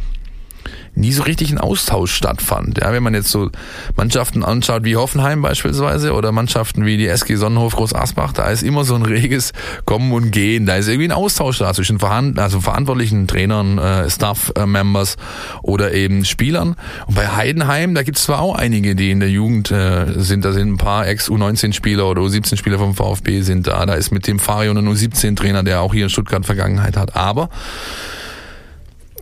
nie 0.95 1.11
so 1.13 1.23
richtig 1.23 1.51
ein 1.51 1.57
Austausch 1.57 2.13
stattfand. 2.13 2.79
Ja, 2.79 2.91
wenn 2.91 3.03
man 3.03 3.13
jetzt 3.13 3.29
so 3.29 3.49
Mannschaften 3.95 4.43
anschaut 4.43 4.83
wie 4.83 4.95
Hoffenheim 4.95 5.41
beispielsweise 5.41 6.13
oder 6.13 6.31
Mannschaften 6.31 6.85
wie 6.85 6.97
die 6.97 7.07
SG 7.07 7.35
Sonnenhof 7.35 7.75
Groß 7.75 7.95
Asbach, 7.95 8.33
da 8.33 8.49
ist 8.49 8.63
immer 8.63 8.83
so 8.83 8.95
ein 8.95 9.03
reges 9.03 9.53
Kommen 9.85 10.11
und 10.11 10.31
Gehen. 10.31 10.65
Da 10.65 10.75
ist 10.75 10.87
irgendwie 10.87 11.07
ein 11.07 11.11
Austausch 11.11 11.59
da 11.59 11.73
zwischen 11.73 11.99
Verhand 11.99 12.39
also 12.39 12.59
verantwortlichen 12.59 13.27
Trainern, 13.27 13.77
äh, 13.77 14.09
Staff-Members 14.09 15.17
oder 15.61 15.93
eben 15.93 16.25
Spielern. 16.25 16.75
Und 17.07 17.15
bei 17.15 17.27
Heidenheim, 17.27 17.95
da 17.95 18.03
gibt 18.03 18.17
es 18.17 18.25
zwar 18.25 18.41
auch 18.41 18.55
einige, 18.55 18.95
die 18.95 19.11
in 19.11 19.19
der 19.19 19.29
Jugend 19.29 19.71
äh, 19.71 20.07
sind, 20.17 20.45
da 20.45 20.51
sind 20.51 20.73
ein 20.73 20.77
paar 20.77 21.07
Ex-U19-Spieler 21.07 22.07
oder 22.07 22.21
U17-Spieler 22.21 22.77
vom 22.77 22.95
VfB 22.95 23.41
sind 23.41 23.67
da. 23.67 23.85
Da 23.85 23.93
ist 23.93 24.11
mit 24.11 24.27
dem 24.27 24.39
Fario 24.39 24.71
ein 24.71 24.87
U17-Trainer, 24.87 25.63
der 25.63 25.81
auch 25.81 25.93
hier 25.93 26.05
in 26.05 26.09
Stuttgart 26.09 26.45
Vergangenheit 26.45 26.97
hat. 26.97 27.15
Aber 27.15 27.49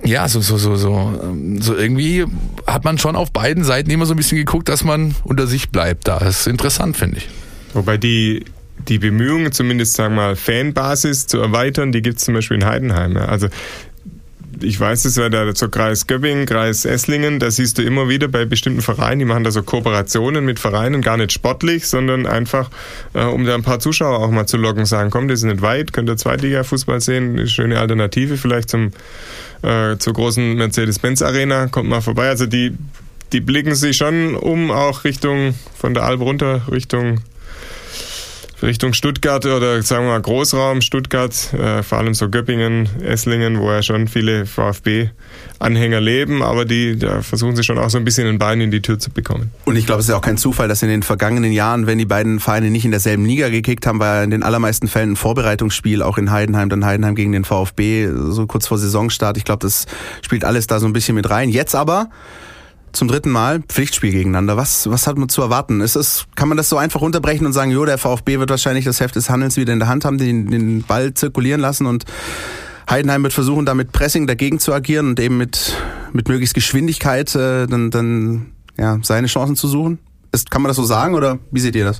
ja, 0.10 0.28
so, 0.28 0.42
so, 0.42 0.58
so, 0.58 0.76
so, 0.76 1.20
ähm, 1.24 1.62
so 1.62 1.76
irgendwie 1.76 2.26
hat 2.66 2.84
man 2.84 2.98
schon 2.98 3.16
auf 3.16 3.32
beiden 3.32 3.64
Seiten 3.64 3.90
immer 3.92 4.06
so 4.06 4.14
ein 4.14 4.18
bisschen 4.18 4.38
geguckt, 4.38 4.68
dass 4.68 4.84
man 4.84 5.16
unter 5.24 5.48
sich 5.48 5.70
bleibt. 5.70 6.08
Da 6.08 6.18
ist 6.18 6.48
interessant, 6.48 6.98
finde 6.98 7.18
ich. 7.18 7.30
Wobei 7.74 7.98
die, 7.98 8.46
die 8.88 8.98
Bemühungen, 8.98 9.52
zumindest 9.52 9.94
sagen 9.94 10.16
wir 10.16 10.22
mal, 10.22 10.36
Fanbasis 10.36 11.28
zu 11.28 11.40
erweitern, 11.40 11.92
die 11.92 12.02
gibt 12.02 12.18
es 12.18 12.26
zum 12.26 12.34
Beispiel 12.34 12.58
in 12.58 12.66
Heidenheim. 12.66 13.18
Also 13.18 13.48
ich 14.62 14.80
weiß 14.80 15.06
es 15.06 15.16
ja, 15.16 15.30
da 15.30 15.54
so 15.56 15.70
Kreis 15.70 16.08
Göppingen, 16.08 16.46
Kreis 16.46 16.86
Esslingen, 16.86 17.40
da 17.40 17.52
siehst 17.52 17.78
du 17.78 17.84
immer 17.84 18.10
wieder 18.10 18.28
bei 18.28 18.46
bestimmten 18.46 18.82
Vereinen, 18.82 19.20
die 19.20 19.26
machen 19.26 19.44
da 19.44 19.52
so 19.52 19.64
Kooperationen 19.64 20.46
mit 20.46 20.60
Vereinen, 20.60 21.02
gar 21.02 21.18
nicht 21.18 21.32
sportlich, 21.32 21.88
sondern 21.88 22.26
einfach, 22.26 22.70
äh, 23.14 23.24
um 23.24 23.46
da 23.46 23.56
ein 23.56 23.64
paar 23.64 23.80
Zuschauer 23.80 24.20
auch 24.20 24.32
mal 24.32 24.46
zu 24.46 24.58
locken, 24.58 24.86
sagen, 24.86 25.10
komm, 25.10 25.28
das 25.28 25.40
ist 25.40 25.46
nicht 25.46 25.62
weit, 25.62 25.94
könnt 25.94 26.10
ihr 26.10 26.18
Zweitliga-Fußball 26.18 27.02
sehen, 27.02 27.38
eine 27.38 27.48
schöne 27.48 27.80
Alternative 27.80 28.38
vielleicht 28.38 28.70
zum, 28.70 28.92
äh, 29.62 29.98
zur 29.98 30.14
großen 30.14 30.56
Mercedes-Benz-Arena, 30.56 31.68
kommt 31.68 31.90
mal 31.90 32.02
vorbei. 32.02 32.30
Also 32.30 32.46
die, 32.46 32.76
die 33.32 33.42
blicken 33.42 33.76
sich 33.76 33.98
schon 33.98 34.36
um, 34.36 34.72
auch 34.72 35.04
Richtung, 35.04 35.56
von 35.78 35.94
der 35.94 36.04
Alb 36.04 36.22
runter, 36.22 36.64
Richtung 36.72 37.22
Richtung 38.62 38.94
Stuttgart 38.94 39.46
oder 39.46 39.82
sagen 39.82 40.06
wir 40.06 40.12
mal 40.12 40.22
Großraum 40.22 40.82
Stuttgart, 40.82 41.54
äh, 41.54 41.82
vor 41.84 41.98
allem 41.98 42.14
so 42.14 42.30
Göppingen, 42.30 42.90
Esslingen, 43.02 43.60
wo 43.60 43.72
ja 43.72 43.82
schon 43.82 44.08
viele 44.08 44.46
VfB-Anhänger 44.46 46.02
leben, 46.02 46.44
aber 46.44 46.66
die 46.66 46.98
da 46.98 47.22
versuchen 47.22 47.56
sie 47.56 47.64
schon 47.64 47.78
auch 47.78 47.90
so 47.90 47.98
ein 47.98 48.04
bisschen 48.04 48.28
ein 48.28 48.38
Bein 48.38 48.60
in 48.60 48.72
die 48.72 48.82
Tür 48.82 49.00
zu 49.00 49.12
bekommen. 49.12 49.52
Und 49.66 49.76
ich 49.76 49.86
glaube, 49.86 50.00
es 50.00 50.08
ist 50.08 50.12
ja 50.12 50.18
auch 50.18 50.22
kein 50.22 50.38
Zufall, 50.38 50.68
dass 50.68 50.84
in 50.84 50.90
den 50.90 51.04
vergangenen 51.04 51.52
Jahren, 51.52 51.88
wenn 51.88 51.98
die 51.98 52.06
beiden 52.06 52.40
Vereine 52.40 52.70
nicht 52.70 52.86
in 52.86 52.92
derselben 52.92 53.26
Liga 53.26 53.50
gekickt 53.50 53.88
haben, 53.88 54.00
war 54.00 54.24
in 54.24 54.32
den 54.32 54.44
allermeisten 54.44 54.88
Fällen 54.88 55.14
ein 55.14 55.16
Vorbereitungsspiel, 55.16 56.02
auch 56.02 56.18
in 56.18 56.32
Heidenheim, 56.32 56.70
dann 56.70 56.86
Heidenheim 56.86 57.16
gegen 57.16 57.32
den 57.32 57.46
VfB, 57.46 58.10
so 58.14 58.46
kurz 58.46 58.68
vor 58.68 58.78
Saisonstart. 58.78 59.38
Ich 59.38 59.46
glaube, 59.46 59.66
das 59.66 59.86
spielt 60.22 60.44
alles 60.44 60.68
da 60.68 60.80
so 60.80 60.86
ein 60.86 60.94
bisschen 60.94 61.16
mit 61.16 61.30
rein. 61.30 61.50
Jetzt 61.50 61.76
aber 61.76 62.10
zum 62.92 63.08
dritten 63.08 63.30
Mal 63.30 63.62
Pflichtspiel 63.62 64.12
gegeneinander. 64.12 64.58
Was, 64.58 64.90
was 64.90 65.08
hat 65.08 65.18
man 65.18 65.30
zu 65.30 65.42
erwarten? 65.42 65.82
Ist 65.82 65.96
es, 65.96 66.26
kann 66.36 66.50
man 66.50 66.58
das 66.58 66.70
so 66.70 66.78
einfach 66.78 67.02
unterbrechen 67.02 67.46
und 67.46 67.54
sagen, 67.54 67.72
jo, 67.72 67.86
der 67.86 67.98
VfB 67.98 68.40
wird 68.40 68.50
wahrscheinlich 68.50 68.86
das 68.86 69.00
Heft 69.00 69.16
des 69.16 69.30
Handelns 69.30 69.58
wieder 69.58 69.74
in 69.74 69.80
der 69.80 69.88
Hand 69.88 70.06
haben, 70.06 70.18
den, 70.18 70.50
den 70.50 70.84
Ball 70.84 71.14
zirkulieren 71.14 71.62
lassen 71.62 71.86
und 71.86 72.06
Heidenheim 72.90 73.22
wird 73.24 73.34
versuchen, 73.34 73.66
da 73.66 73.76
mit 73.76 73.92
Pressing 73.92 74.26
dagegen 74.26 74.60
zu 74.60 74.74
agieren 74.74 75.10
und 75.10 75.20
eben 75.20 75.38
mit, 75.38 75.76
mit 76.12 76.28
möglichst 76.28 76.56
Geschwindigkeit 76.56 77.34
äh, 77.36 77.68
dann, 77.68 77.92
dann 77.92 78.48
ja, 78.78 78.98
seine 79.04 79.28
Chancen 79.28 79.56
zu 79.56 79.68
suchen? 79.68 80.00
Ist, 80.32 80.50
kann 80.50 80.62
man 80.62 80.70
das 80.70 80.78
so 80.78 80.84
sagen 80.84 81.16
oder 81.16 81.40
wie 81.52 81.60
seht 81.60 81.76
ihr 81.76 81.86
das? 81.86 82.00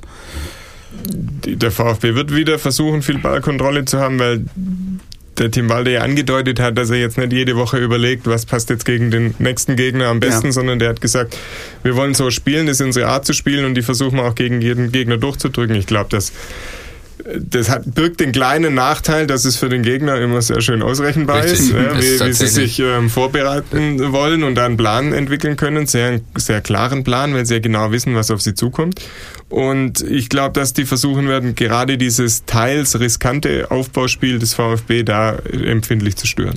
Der 1.44 1.70
VfB 1.70 2.14
wird 2.14 2.34
wieder 2.34 2.58
versuchen, 2.58 3.02
viel 3.02 3.18
Ballkontrolle 3.18 3.84
zu 3.84 4.00
haben, 4.00 4.18
weil 4.18 4.44
der 5.40 5.50
Tim 5.50 5.68
Walde 5.68 5.92
ja 5.92 6.02
angedeutet 6.02 6.60
hat, 6.60 6.78
dass 6.78 6.90
er 6.90 6.98
jetzt 6.98 7.18
nicht 7.18 7.32
jede 7.32 7.56
Woche 7.56 7.78
überlegt, 7.78 8.26
was 8.26 8.46
passt 8.46 8.70
jetzt 8.70 8.84
gegen 8.84 9.10
den 9.10 9.34
nächsten 9.38 9.74
Gegner 9.74 10.08
am 10.08 10.20
besten, 10.20 10.46
ja. 10.46 10.52
sondern 10.52 10.78
der 10.78 10.90
hat 10.90 11.00
gesagt, 11.00 11.36
wir 11.82 11.96
wollen 11.96 12.14
so 12.14 12.30
spielen, 12.30 12.66
das 12.66 12.80
ist 12.80 12.86
unsere 12.86 13.08
Art 13.08 13.24
zu 13.24 13.32
spielen 13.32 13.64
und 13.64 13.74
die 13.74 13.82
versuchen 13.82 14.18
wir 14.18 14.24
auch 14.24 14.34
gegen 14.34 14.60
jeden 14.60 14.92
Gegner 14.92 15.16
durchzudrücken. 15.16 15.74
Ich 15.74 15.86
glaube, 15.86 16.10
dass 16.10 16.32
das 17.38 17.70
hat, 17.70 17.94
birgt 17.94 18.20
den 18.20 18.32
kleinen 18.32 18.74
Nachteil, 18.74 19.26
dass 19.26 19.44
es 19.44 19.56
für 19.56 19.68
den 19.68 19.82
Gegner 19.82 20.20
immer 20.20 20.42
sehr 20.42 20.60
schön 20.60 20.82
ausrechenbar 20.82 21.42
Richtig. 21.42 21.60
ist, 21.60 21.72
ja, 21.72 21.96
wie, 21.96 22.28
wie 22.28 22.32
sie 22.32 22.46
sich 22.46 22.78
ähm, 22.80 23.10
vorbereiten 23.10 24.12
wollen 24.12 24.42
und 24.42 24.54
da 24.54 24.66
einen 24.66 24.76
Plan 24.76 25.12
entwickeln 25.12 25.56
können, 25.56 25.86
sehr, 25.86 26.20
sehr 26.36 26.60
klaren 26.60 27.04
Plan, 27.04 27.34
weil 27.34 27.46
sie 27.46 27.54
ja 27.54 27.60
genau 27.60 27.92
wissen, 27.92 28.14
was 28.14 28.30
auf 28.30 28.40
sie 28.40 28.54
zukommt. 28.54 29.00
Und 29.48 30.00
ich 30.02 30.28
glaube, 30.28 30.52
dass 30.52 30.72
die 30.72 30.84
versuchen 30.84 31.28
werden, 31.28 31.54
gerade 31.54 31.98
dieses 31.98 32.44
teils 32.44 32.98
riskante 32.98 33.70
Aufbauspiel 33.70 34.38
des 34.38 34.54
VfB 34.54 35.02
da 35.02 35.36
empfindlich 35.52 36.16
zu 36.16 36.26
stören. 36.26 36.56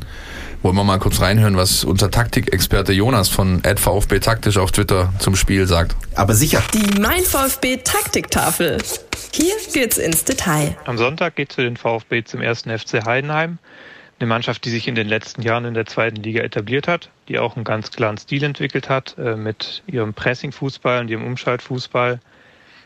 Wollen 0.63 0.77
wir 0.77 0.85
mal 0.85 0.97
kurz 0.97 1.19
reinhören, 1.19 1.57
was 1.57 1.83
unser 1.83 2.09
Taktikexperte 2.09 2.93
Jonas 2.93 3.27
von 3.27 3.61
VfB 3.61 4.19
Taktisch 4.19 4.55
auf 4.55 4.71
Twitter 4.71 5.11
zum 5.19 5.35
Spiel 5.35 5.67
sagt. 5.67 5.93
Aber 6.15 6.35
sicher. 6.35 6.63
Die 6.73 7.01
Mein 7.01 7.21
VfB 7.21 7.81
Taktiktafel. 7.83 8.77
Hier 9.33 9.55
geht's 9.73 9.97
ins 9.97 10.23
Detail. 10.23 10.77
Am 10.85 10.97
Sonntag 10.97 11.35
geht 11.35 11.51
für 11.51 11.63
den 11.63 11.75
VfB 11.75 12.23
zum 12.23 12.39
ersten 12.39 12.69
FC 12.69 13.05
Heidenheim. 13.05 13.57
Eine 14.19 14.29
Mannschaft, 14.29 14.63
die 14.63 14.69
sich 14.69 14.87
in 14.87 14.95
den 14.95 15.09
letzten 15.09 15.41
Jahren 15.41 15.65
in 15.65 15.73
der 15.73 15.85
zweiten 15.85 16.23
Liga 16.23 16.41
etabliert 16.41 16.87
hat, 16.87 17.09
die 17.27 17.39
auch 17.39 17.57
einen 17.57 17.65
ganz 17.65 17.91
klaren 17.91 18.17
Stil 18.17 18.45
entwickelt 18.45 18.87
hat 18.87 19.17
äh, 19.17 19.35
mit 19.35 19.83
ihrem 19.85 20.13
Pressing-Fußball 20.13 21.01
und 21.01 21.09
ihrem 21.09 21.25
Umschaltfußball. 21.25 22.21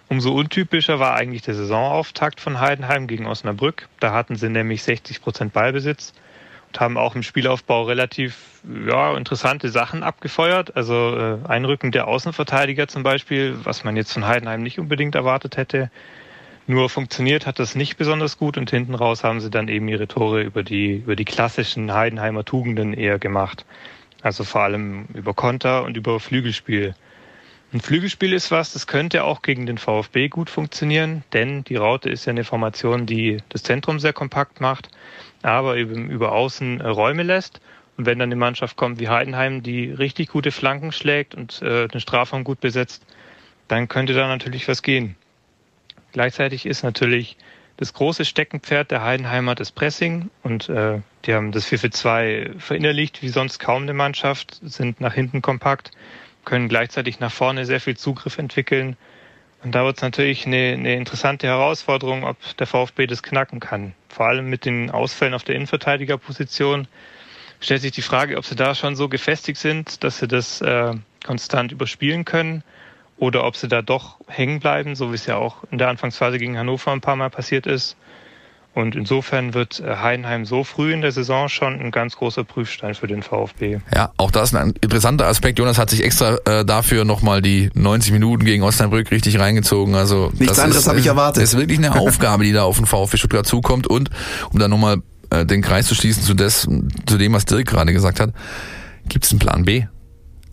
Umso 0.09 0.31
untypischer 0.31 0.99
war 0.99 1.13
eigentlich 1.13 1.43
der 1.43 1.53
Saisonauftakt 1.53 2.41
von 2.41 2.59
Heidenheim 2.59 3.05
gegen 3.05 3.27
Osnabrück. 3.27 3.87
Da 3.99 4.13
hatten 4.13 4.35
sie 4.35 4.49
nämlich 4.49 4.81
60 4.81 5.21
Prozent 5.21 5.53
Ballbesitz 5.53 6.13
haben 6.79 6.97
auch 6.97 7.15
im 7.15 7.23
Spielaufbau 7.23 7.83
relativ 7.83 8.61
ja, 8.87 9.15
interessante 9.15 9.69
Sachen 9.69 10.03
abgefeuert. 10.03 10.75
Also 10.75 11.15
äh, 11.17 11.47
Einrücken 11.47 11.91
der 11.91 12.07
Außenverteidiger 12.07 12.87
zum 12.87 13.03
Beispiel, 13.03 13.57
was 13.63 13.83
man 13.83 13.95
jetzt 13.95 14.13
von 14.13 14.25
Heidenheim 14.25 14.61
nicht 14.63 14.79
unbedingt 14.79 15.15
erwartet 15.15 15.57
hätte. 15.57 15.89
Nur 16.69 16.89
funktioniert 16.89 17.45
hat 17.45 17.59
das 17.59 17.75
nicht 17.75 17.95
besonders 17.95 18.37
gut 18.37 18.57
und 18.57 18.69
hinten 18.69 18.93
raus 18.93 19.23
haben 19.23 19.39
sie 19.39 19.49
dann 19.49 19.69
eben 19.69 19.87
ihre 19.87 20.07
Tore 20.07 20.41
über 20.41 20.63
die, 20.63 20.97
über 20.97 21.15
die 21.15 21.23
klassischen 21.23 21.93
Heidenheimer 21.93 22.43
Tugenden 22.43 22.93
eher 22.93 23.19
gemacht. 23.19 23.65
Also 24.21 24.43
vor 24.43 24.61
allem 24.61 25.05
über 25.13 25.33
Konter 25.33 25.83
und 25.83 25.95
über 25.95 26.19
Flügelspiel. 26.19 26.93
Ein 27.73 27.81
Flügelspiel 27.81 28.33
ist 28.33 28.49
was, 28.49 28.73
das 28.73 28.87
könnte 28.87 29.25
auch 29.25 29.41
gegen 29.41 29.65
den 29.65 29.77
VfB 29.77 30.29
gut 30.29 30.49
funktionieren, 30.49 31.23
denn 31.33 31.65
die 31.65 31.75
Raute 31.75 32.09
ist 32.09 32.25
ja 32.25 32.31
eine 32.31 32.45
Formation, 32.45 33.05
die 33.05 33.37
das 33.49 33.63
Zentrum 33.63 33.99
sehr 33.99 34.13
kompakt 34.13 34.61
macht, 34.61 34.89
aber 35.47 35.77
eben 35.77 36.09
über 36.09 36.31
Außen 36.31 36.81
äh, 36.81 36.87
Räume 36.87 37.23
lässt. 37.23 37.61
Und 37.97 38.05
wenn 38.05 38.19
dann 38.19 38.27
eine 38.27 38.35
Mannschaft 38.35 38.77
kommt 38.77 38.99
wie 38.99 39.09
Heidenheim, 39.09 39.63
die 39.63 39.89
richtig 39.89 40.29
gute 40.29 40.51
Flanken 40.51 40.91
schlägt 40.91 41.33
und 41.33 41.61
äh, 41.61 41.87
den 41.87 41.99
Strafraum 41.99 42.43
gut 42.43 42.59
besetzt, 42.59 43.05
dann 43.67 43.87
könnte 43.87 44.13
da 44.13 44.27
natürlich 44.27 44.67
was 44.67 44.83
gehen. 44.83 45.15
Gleichzeitig 46.11 46.65
ist 46.65 46.83
natürlich 46.83 47.37
das 47.77 47.93
große 47.93 48.25
Steckenpferd 48.25 48.91
der 48.91 49.03
Heidenheimer 49.03 49.55
das 49.55 49.71
Pressing 49.71 50.29
und 50.43 50.67
äh, 50.69 50.99
die 51.25 51.33
haben 51.33 51.51
das 51.51 51.65
4 51.65 51.79
für 51.79 51.89
2 51.91 52.51
verinnerlicht 52.57 53.21
wie 53.21 53.29
sonst 53.29 53.59
kaum 53.59 53.83
eine 53.83 53.93
Mannschaft, 53.93 54.59
sind 54.63 54.99
nach 54.99 55.13
hinten 55.13 55.41
kompakt, 55.41 55.91
können 56.43 56.69
gleichzeitig 56.69 57.19
nach 57.19 57.31
vorne 57.31 57.65
sehr 57.65 57.79
viel 57.79 57.95
Zugriff 57.95 58.37
entwickeln. 58.37 58.97
Und 59.67 59.73
da 59.73 59.83
wird 59.83 59.97
es 59.97 60.01
natürlich 60.01 60.45
eine, 60.45 60.75
eine 60.77 60.95
interessante 60.95 61.45
Herausforderung, 61.45 62.23
ob 62.23 62.37
der 62.55 62.67
VfB 62.67 63.05
das 63.05 63.21
knacken 63.21 63.59
kann. 63.59 63.93
Vor 64.07 64.25
allem 64.25 64.49
mit 64.49 64.63
den 64.63 64.89
Ausfällen 64.89 65.33
auf 65.33 65.43
der 65.43 65.55
Innenverteidigerposition 65.55 66.87
stellt 67.59 67.81
sich 67.81 67.91
die 67.91 68.01
Frage, 68.01 68.37
ob 68.37 68.45
sie 68.45 68.55
da 68.55 68.75
schon 68.75 68.95
so 68.95 69.09
gefestigt 69.09 69.59
sind, 69.59 70.05
dass 70.05 70.19
sie 70.19 70.27
das 70.29 70.61
äh, 70.61 70.93
konstant 71.25 71.73
überspielen 71.73 72.23
können 72.23 72.63
oder 73.17 73.43
ob 73.43 73.57
sie 73.57 73.67
da 73.67 73.81
doch 73.81 74.21
hängen 74.29 74.61
bleiben, 74.61 74.95
so 74.95 75.11
wie 75.11 75.15
es 75.15 75.25
ja 75.25 75.35
auch 75.35 75.65
in 75.69 75.79
der 75.79 75.89
Anfangsphase 75.89 76.37
gegen 76.37 76.57
Hannover 76.57 76.93
ein 76.93 77.01
paar 77.01 77.17
Mal 77.17 77.29
passiert 77.29 77.67
ist. 77.67 77.97
Und 78.77 78.95
insofern 78.95 79.55
wird 79.55 79.79
äh, 79.79 79.95
Heidenheim 79.95 80.45
so 80.45 80.63
früh 80.63 80.93
in 80.93 81.01
der 81.01 81.11
Saison 81.11 81.49
schon 81.49 81.79
ein 81.79 81.89
ganz 81.89 82.15
großer 82.15 82.43
Prüfstein 82.43 82.93
für 82.93 83.07
den 83.07 83.23
VfB. 83.23 83.79
Ja, 83.91 84.11
auch 84.17 84.29
das 84.29 84.51
ist 84.51 84.55
ein 84.55 84.75
interessanter 84.81 85.25
Aspekt. 85.25 85.57
Jonas 85.57 85.79
hat 85.79 85.89
sich 85.89 86.03
extra 86.03 86.37
äh, 86.45 86.63
dafür 86.63 87.03
nochmal 87.03 87.41
die 87.41 87.71
90 87.73 88.11
Minuten 88.11 88.45
gegen 88.45 88.61
Osnabrück 88.61 89.09
richtig 89.09 89.39
reingezogen. 89.39 89.95
Also 89.95 90.29
Nichts 90.33 90.57
das 90.57 90.59
anderes 90.59 90.83
ist, 90.83 90.89
habe 90.89 90.99
ich 90.99 91.07
äh, 91.07 91.09
erwartet. 91.09 91.41
Das 91.41 91.53
ist 91.53 91.59
wirklich 91.59 91.79
eine 91.79 91.95
Aufgabe, 91.99 92.43
die 92.43 92.53
da 92.53 92.65
auf 92.65 92.77
den 92.77 92.85
VfB 92.85 93.17
Stuttgart 93.17 93.47
zukommt. 93.47 93.87
Und 93.87 94.11
um 94.51 94.59
dann 94.59 94.69
nochmal 94.69 94.97
äh, 95.31 95.43
den 95.43 95.63
Kreis 95.63 95.87
zu 95.87 95.95
schließen 95.95 96.21
zu, 96.21 96.35
des, 96.35 96.67
zu 97.07 97.17
dem, 97.17 97.33
was 97.33 97.45
Dirk 97.45 97.65
gerade 97.65 97.93
gesagt 97.93 98.19
hat, 98.19 98.31
gibt 99.09 99.25
es 99.25 99.31
einen 99.31 99.39
Plan 99.39 99.65
B? 99.65 99.85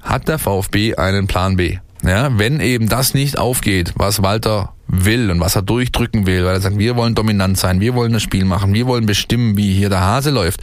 Hat 0.01 0.29
der 0.29 0.39
VfB 0.39 0.95
einen 0.95 1.27
Plan 1.27 1.57
B? 1.57 1.77
Ja, 2.05 2.38
wenn 2.38 2.61
eben 2.61 2.88
das 2.88 3.14
nicht 3.14 3.38
aufgeht, 3.38 3.94
was 3.96 4.22
Walter 4.22 4.74
will 4.86 5.30
und 5.30 5.40
was 5.40 5.57
er 5.57 5.62
durchdrücken 5.62 6.26
will, 6.26 6.44
weil 6.44 6.55
er 6.55 6.61
sagt, 6.61 6.78
wir 6.78 6.96
wollen 6.96 7.14
dominant 7.14 7.57
sein, 7.57 7.80
wir 7.80 7.94
wollen 7.94 8.12
das 8.12 8.22
Spiel 8.22 8.44
machen, 8.44 8.74
wir 8.74 8.86
wollen 8.86 9.07
bestimmen, 9.07 9.57
wie 9.57 9.72
hier 9.72 9.88
der 9.88 10.00
Hase 10.00 10.30
läuft. 10.30 10.61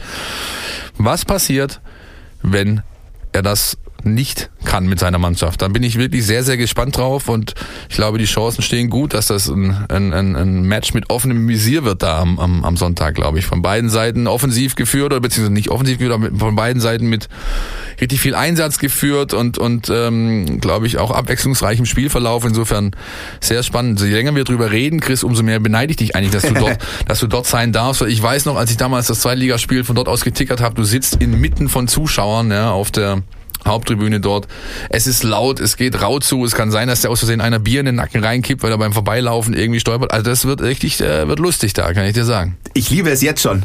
Was 0.98 1.24
passiert, 1.24 1.80
wenn 2.42 2.82
er 3.32 3.42
das 3.42 3.76
nicht 4.04 4.50
kann 4.64 4.86
mit 4.86 4.98
seiner 4.98 5.18
Mannschaft. 5.18 5.60
Dann 5.62 5.72
bin 5.72 5.82
ich 5.82 5.96
wirklich 5.98 6.24
sehr, 6.24 6.44
sehr 6.44 6.56
gespannt 6.56 6.96
drauf 6.96 7.28
und 7.28 7.54
ich 7.88 7.96
glaube, 7.96 8.18
die 8.18 8.24
Chancen 8.24 8.62
stehen 8.62 8.90
gut, 8.90 9.12
dass 9.14 9.26
das 9.26 9.48
ein, 9.48 9.76
ein, 9.88 10.12
ein- 10.12 10.62
Match 10.62 10.94
mit 10.94 11.10
offenem 11.10 11.48
Visier 11.48 11.84
wird 11.84 12.02
da 12.02 12.20
am, 12.20 12.38
am, 12.38 12.64
am 12.64 12.76
Sonntag, 12.76 13.14
glaube 13.14 13.38
ich. 13.38 13.46
Von 13.46 13.62
beiden 13.62 13.90
Seiten 13.90 14.26
offensiv 14.26 14.74
geführt 14.76 15.06
oder 15.06 15.20
beziehungsweise 15.20 15.52
nicht 15.52 15.70
offensiv 15.70 15.98
geführt, 15.98 16.14
aber 16.14 16.30
von 16.38 16.54
beiden 16.54 16.80
Seiten 16.80 17.08
mit 17.08 17.28
richtig 18.00 18.20
viel 18.20 18.34
Einsatz 18.34 18.78
geführt 18.78 19.34
und, 19.34 19.58
und 19.58 19.90
ähm, 19.90 20.60
glaube 20.60 20.86
ich, 20.86 20.98
auch 20.98 21.10
abwechslungsreichem 21.10 21.84
Spielverlauf. 21.84 22.44
Insofern 22.44 22.92
sehr 23.40 23.62
spannend. 23.62 24.00
Je 24.00 24.06
länger 24.12 24.34
wir 24.34 24.44
drüber 24.44 24.70
reden, 24.70 25.00
Chris, 25.00 25.24
umso 25.24 25.42
mehr 25.42 25.60
beneide 25.60 25.90
ich 25.90 25.96
dich 25.96 26.16
eigentlich, 26.16 26.32
dass 26.32 26.42
du 26.42 26.54
dort, 26.54 26.78
dass 27.08 27.20
du 27.20 27.26
dort 27.26 27.46
sein 27.46 27.72
darfst. 27.72 28.02
Ich 28.02 28.22
weiß 28.22 28.44
noch, 28.46 28.56
als 28.56 28.70
ich 28.70 28.76
damals 28.76 29.08
das 29.08 29.20
Zweitligaspiel 29.20 29.84
von 29.84 29.96
dort 29.96 30.08
aus 30.08 30.24
getickert 30.24 30.60
habe, 30.60 30.74
du 30.74 30.84
sitzt 30.84 31.16
inmitten 31.16 31.68
von 31.68 31.88
Zuschauern 31.88 32.50
ja, 32.50 32.70
auf 32.70 32.90
der 32.90 33.22
Haupttribüne 33.66 34.20
dort. 34.20 34.48
Es 34.88 35.06
ist 35.06 35.22
laut, 35.22 35.60
es 35.60 35.76
geht 35.76 36.00
rau 36.02 36.18
zu. 36.18 36.44
Es 36.44 36.54
kann 36.54 36.70
sein, 36.70 36.88
dass 36.88 37.00
der 37.02 37.10
aus 37.10 37.20
Versehen 37.20 37.40
einer 37.40 37.58
Bier 37.58 37.80
in 37.80 37.86
den 37.86 37.94
Nacken 37.96 38.22
reinkippt, 38.24 38.62
weil 38.62 38.70
er 38.72 38.78
beim 38.78 38.92
Vorbeilaufen 38.92 39.54
irgendwie 39.54 39.80
stolpert. 39.80 40.12
Also 40.12 40.28
das 40.30 40.44
wird 40.44 40.62
richtig, 40.62 41.00
äh, 41.00 41.28
wird 41.28 41.38
lustig 41.38 41.72
da, 41.72 41.92
kann 41.92 42.04
ich 42.04 42.14
dir 42.14 42.24
sagen. 42.24 42.56
Ich 42.74 42.90
liebe 42.90 43.10
es 43.10 43.22
jetzt 43.22 43.42
schon. 43.42 43.64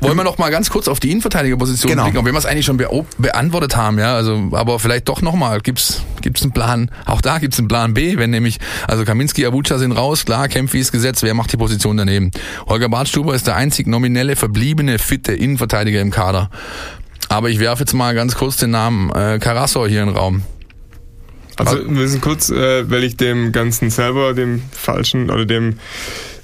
Wollen 0.00 0.16
wir 0.16 0.24
noch 0.24 0.36
mal 0.36 0.50
ganz 0.50 0.68
kurz 0.68 0.88
auf 0.88 0.98
die 0.98 1.12
Innenverteidigerposition 1.12 1.88
Genau. 1.90 2.02
blicken, 2.02 2.18
obwohl 2.18 2.32
wir 2.32 2.38
es 2.38 2.44
eigentlich 2.46 2.66
schon 2.66 2.76
beo- 2.76 3.06
beantwortet 3.18 3.76
haben, 3.76 4.00
ja, 4.00 4.16
also, 4.16 4.48
aber 4.50 4.80
vielleicht 4.80 5.08
doch 5.08 5.22
noch 5.22 5.34
mal, 5.36 5.60
gibt's, 5.60 6.02
gibt's 6.22 6.42
einen 6.42 6.50
Plan, 6.50 6.90
auch 7.06 7.20
da 7.20 7.38
gibt's 7.38 7.58
einen 7.60 7.68
Plan 7.68 7.94
B, 7.94 8.16
wenn 8.18 8.30
nämlich, 8.30 8.58
also 8.88 9.04
Kaminski, 9.04 9.46
Avucha 9.46 9.78
sind 9.78 9.92
raus, 9.92 10.24
klar, 10.24 10.48
Kempfi 10.48 10.80
ist 10.80 10.90
gesetzt, 10.90 11.22
wer 11.22 11.34
macht 11.34 11.52
die 11.52 11.56
Position 11.56 11.96
daneben? 11.96 12.32
Holger 12.66 12.88
Bartstuber 12.88 13.32
ist 13.36 13.46
der 13.46 13.54
einzig 13.54 13.86
nominelle, 13.86 14.34
verbliebene, 14.34 14.98
fitte 14.98 15.34
Innenverteidiger 15.34 16.00
im 16.00 16.10
Kader. 16.10 16.50
Aber 17.32 17.48
ich 17.48 17.60
werfe 17.60 17.84
jetzt 17.84 17.94
mal 17.94 18.14
ganz 18.14 18.34
kurz 18.34 18.58
den 18.58 18.72
Namen 18.72 19.10
äh, 19.10 19.38
Carasso 19.38 19.86
hier 19.86 20.02
in 20.02 20.08
den 20.08 20.16
Raum. 20.16 20.42
Also 21.56 21.78
wir 21.78 21.84
müssen 21.90 22.20
kurz, 22.20 22.50
äh, 22.50 22.90
weil 22.90 23.04
ich 23.04 23.16
dem 23.16 23.52
Ganzen 23.52 23.88
selber, 23.88 24.34
dem 24.34 24.62
falschen 24.70 25.30
oder 25.30 25.46
dem 25.46 25.78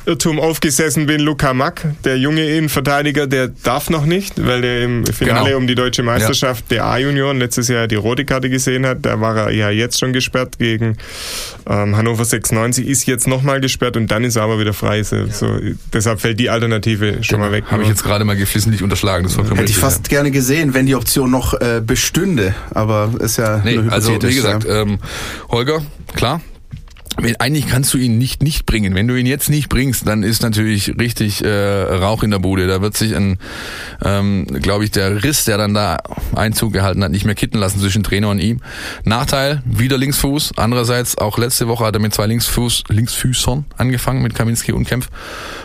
Irrtum 0.09 0.41
aufgesessen 0.41 1.05
bin, 1.05 1.21
Luca 1.21 1.53
Mack, 1.53 1.85
der 2.05 2.17
junge 2.19 2.43
Innenverteidiger, 2.49 3.27
der 3.27 3.49
darf 3.49 3.91
noch 3.91 4.07
nicht, 4.07 4.43
weil 4.45 4.63
der 4.63 4.83
im 4.83 5.05
Finale 5.07 5.49
Genau. 5.51 5.59
um 5.59 5.67
die 5.67 5.75
deutsche 5.75 6.03
Meisterschaft 6.03 6.71
der 6.71 6.87
A-Junioren 6.87 7.39
letztes 7.39 7.69
Jahr 7.69 7.87
die 7.89 7.95
rote 7.97 8.25
Karte 8.25 8.49
gesehen 8.49 8.87
hat. 8.87 8.99
Da 9.03 9.21
war 9.21 9.37
er 9.37 9.51
ja 9.51 9.69
jetzt 9.69 9.99
schon 9.99 10.15
gesperrt 10.15 10.59
gegen 10.59 10.97
ähm, 11.69 11.95
Hannover 11.95 12.25
96, 12.25 12.87
ist 12.87 13.07
jetzt 13.07 13.27
nochmal 13.29 13.61
gesperrt 13.61 13.99
und 13.99 14.11
dann 14.11 14.25
ist 14.25 14.37
er 14.37 14.45
aber 14.45 14.59
wieder 14.59 14.73
frei. 14.73 15.03
So, 15.03 15.27
so, 15.27 15.59
deshalb 15.93 16.21
fällt 16.21 16.41
die 16.41 16.49
Alternative 16.49 17.23
schon 17.23 17.41
mal 17.41 17.53
weg. 17.53 17.65
Habe 17.71 17.83
ich 17.83 17.89
jetzt 17.91 18.03
gerade 18.03 18.25
mal 18.25 18.37
geflissentlich 18.37 18.83
unterschlagen. 18.83 19.25
Das 19.25 19.37
war 19.37 19.45
Hätte 19.57 19.71
ich 19.71 19.77
fast 19.77 20.09
gerne 20.09 20.31
gesehen, 20.31 20.73
wenn 20.73 20.87
die 20.87 20.95
Option 20.95 21.31
noch 21.31 21.53
äh, 21.61 21.83
bestünde. 21.85 22.55
Aber 22.73 23.11
ist 23.21 23.37
ja 23.37 23.61
Nee, 23.63 23.77
nur 23.77 23.93
also 23.93 24.15
wie 24.23 24.35
gesagt, 24.35 24.65
ja. 24.65 24.83
ähm, 24.83 24.99
Holger, 25.51 25.83
klar. 26.15 26.41
Eigentlich 27.39 27.67
kannst 27.67 27.93
du 27.95 27.99
ihn 27.99 28.17
nicht 28.17 28.43
nicht 28.43 28.65
bringen. 28.65 28.95
Wenn 28.95 29.09
du 29.09 29.17
ihn 29.17 29.27
jetzt 29.27 29.51
nicht 29.51 29.69
bringst, 29.69 30.07
dann 30.07 30.23
ist 30.23 30.43
natürlich 30.43 30.99
richtig 31.01 31.45
äh, 31.45 31.49
Rauch 31.49 32.23
in 32.23 32.31
der 32.31 32.39
Bude. 32.39 32.69
Da 32.69 32.81
wird 32.81 32.97
sich 32.97 33.17
ein, 33.17 33.39
ähm, 34.05 34.47
glaube 34.47 34.85
ich, 34.85 34.93
der 34.93 35.25
Riss, 35.25 35.45
der 35.45 35.59
dann 35.59 35.75
da 35.75 35.99
Einzug 36.37 36.73
gehalten 36.73 37.03
hat, 37.03 37.11
nicht 37.11 37.25
mehr 37.25 37.35
kitten 37.35 37.59
lassen 37.59 37.81
zwischen 37.81 38.05
Trainer 38.05 38.29
und 38.29 38.39
ihm. 38.39 38.61
Nachteil, 39.05 39.63
wieder 39.65 39.99
Linksfuß. 39.99 40.53
Andererseits, 40.57 41.19
auch 41.19 41.39
letzte 41.39 41.67
Woche 41.67 41.85
hat 41.87 41.95
er 41.95 42.01
mit 42.01 42.15
zwei 42.15 42.27
Linksfuß, 42.27 42.85
Linksfüßern 42.89 43.65
angefangen, 43.77 44.23
mit 44.23 44.35
Kaminski 44.37 44.73
und 44.73 44.87
Kempf. 44.87 45.09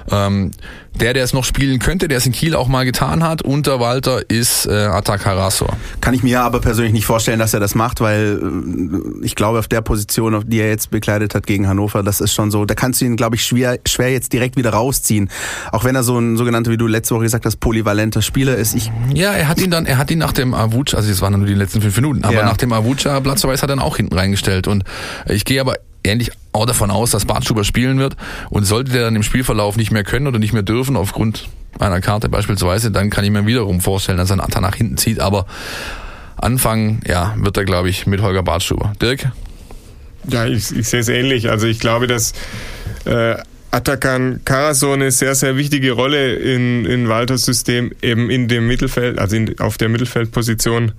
Ähm, 0.10 0.52
der, 1.00 1.14
der 1.14 1.24
es 1.24 1.34
noch 1.34 1.44
spielen 1.44 1.80
könnte, 1.80 2.08
der 2.08 2.18
es 2.20 2.26
in 2.26 2.32
Kiel 2.32 2.56
auch 2.56 2.68
mal 2.68 2.86
getan 2.86 3.24
hat, 3.24 3.42
unter 3.42 3.80
Walter, 3.80 4.30
ist 4.30 4.66
äh, 4.68 4.72
Atak. 4.72 5.24
Kann 6.02 6.14
ich 6.14 6.22
mir 6.24 6.42
aber 6.42 6.60
persönlich 6.60 6.94
nicht 6.94 7.06
vorstellen, 7.06 7.40
dass 7.40 7.54
er 7.54 7.60
das 7.60 7.76
macht, 7.76 8.02
weil 8.02 8.40
äh, 9.22 9.26
ich 9.26 9.36
glaube, 9.36 9.60
auf 9.60 9.68
der 9.68 9.82
Position, 9.82 10.36
auf 10.36 10.44
die 10.46 10.60
er 10.60 10.68
jetzt 10.70 10.92
bekleidet 10.92 11.34
hat 11.34 11.48
gegen 11.48 11.68
Hannover, 11.68 12.04
das 12.04 12.22
ist 12.22 12.34
schon 12.34 12.52
so, 12.52 12.66
da 12.66 12.76
kannst 12.76 13.02
du 13.02 13.06
ihn, 13.06 13.16
glaube 13.16 13.36
ich, 13.38 13.44
schwer, 13.46 13.80
schwer 13.88 14.12
jetzt 14.12 14.34
direkt 14.34 14.58
wieder 14.58 14.72
rausziehen. 14.72 15.30
Auch 15.72 15.84
wenn 15.84 15.96
er 15.96 16.04
so 16.04 16.18
ein 16.20 16.38
sogenannter, 16.38 16.72
wie 16.72 16.78
du 16.78 16.88
letzte 16.88 17.16
Woche 17.16 17.24
gesagt 17.24 17.46
hast, 17.46 17.58
polyvalenter 17.60 18.22
Spieler 18.22 18.56
ist. 18.56 18.76
Ich, 18.76 18.92
Ja, 19.14 19.32
er 19.32 19.48
hat 19.48 19.60
ihn 19.62 19.72
dann, 19.72 19.86
er 19.86 19.98
hat 19.98 20.12
ihn 20.12 20.20
nach 20.20 20.34
dem 20.34 20.54
Avucha, 20.54 20.98
also 20.98 21.10
das 21.10 21.22
waren 21.22 21.34
nur 21.38 21.48
die 21.48 21.54
letzten 21.54 21.82
fünf 21.82 21.96
Minuten, 21.96 22.24
aber 22.24 22.36
Ja. 22.36 22.46
nach 22.46 22.58
dem 22.58 22.74
Avucha 22.74 23.20
Platzverweis 23.20 23.62
hat 23.64 23.70
er 23.70 23.76
dann 23.76 23.80
auch 23.86 23.98
hinten 23.98 24.14
reingestellt 24.16 24.68
und 24.68 24.84
ich 25.28 25.46
gehe 25.46 25.62
aber 25.62 25.76
ähnlich 26.04 26.32
auch 26.52 26.66
davon 26.66 26.92
aus, 26.92 27.12
dass 27.12 27.26
Bartschuber 27.26 27.64
spielen 27.64 28.00
wird. 28.00 28.16
Und 28.50 28.66
sollte 28.66 28.92
der 28.92 29.04
dann 29.04 29.16
im 29.16 29.24
Spielverlauf 29.24 29.78
nicht 29.78 29.92
mehr 29.92 30.04
können 30.04 30.28
oder 30.28 30.40
nicht 30.40 30.54
mehr 30.54 30.64
dürfen, 30.64 30.96
aufgrund 30.96 31.50
einer 31.80 32.02
Karte 32.02 32.30
beispielsweise, 32.30 32.92
dann 32.92 33.10
kann 33.10 33.24
ich 33.24 33.32
mir 33.32 33.46
wiederum 33.46 33.82
vorstellen, 33.82 34.18
dass 34.18 34.30
er 34.30 34.34
einen 34.34 34.42
Atta 34.42 34.62
nach 34.62 34.76
hinten 34.76 34.98
zieht. 34.98 35.20
Aber 35.20 35.46
anfangen, 36.38 37.02
ja, 37.08 37.34
wird 37.38 37.58
er, 37.58 37.66
glaube 37.66 37.90
ich, 37.90 38.06
mit 38.06 38.22
Holger 38.22 38.44
Bartschuber. 38.44 38.94
Dirk? 39.02 39.32
Ja, 40.28 40.46
ich, 40.46 40.76
ich 40.76 40.88
sehe 40.88 41.00
es 41.00 41.10
ähnlich. 41.10 41.50
Also 41.50 41.68
ich 41.68 41.80
glaube, 41.80 42.08
dass 42.08 42.34
äh, 43.06 43.36
Atakan 43.72 44.42
Karaso 44.46 44.94
eine 44.94 45.10
sehr, 45.12 45.36
sehr 45.36 45.58
wichtige 45.58 45.94
Rolle 45.94 46.36
in, 46.36 46.86
in 46.86 47.10
Walters 47.10 47.44
System 47.44 47.92
eben 48.02 48.30
in 48.30 48.48
dem 48.48 48.68
Mittelfeld, 48.68 49.18
also 49.18 49.36
in, 49.36 49.60
auf 49.60 49.78
der 49.78 49.90
Mittelfeldposition 49.90 50.92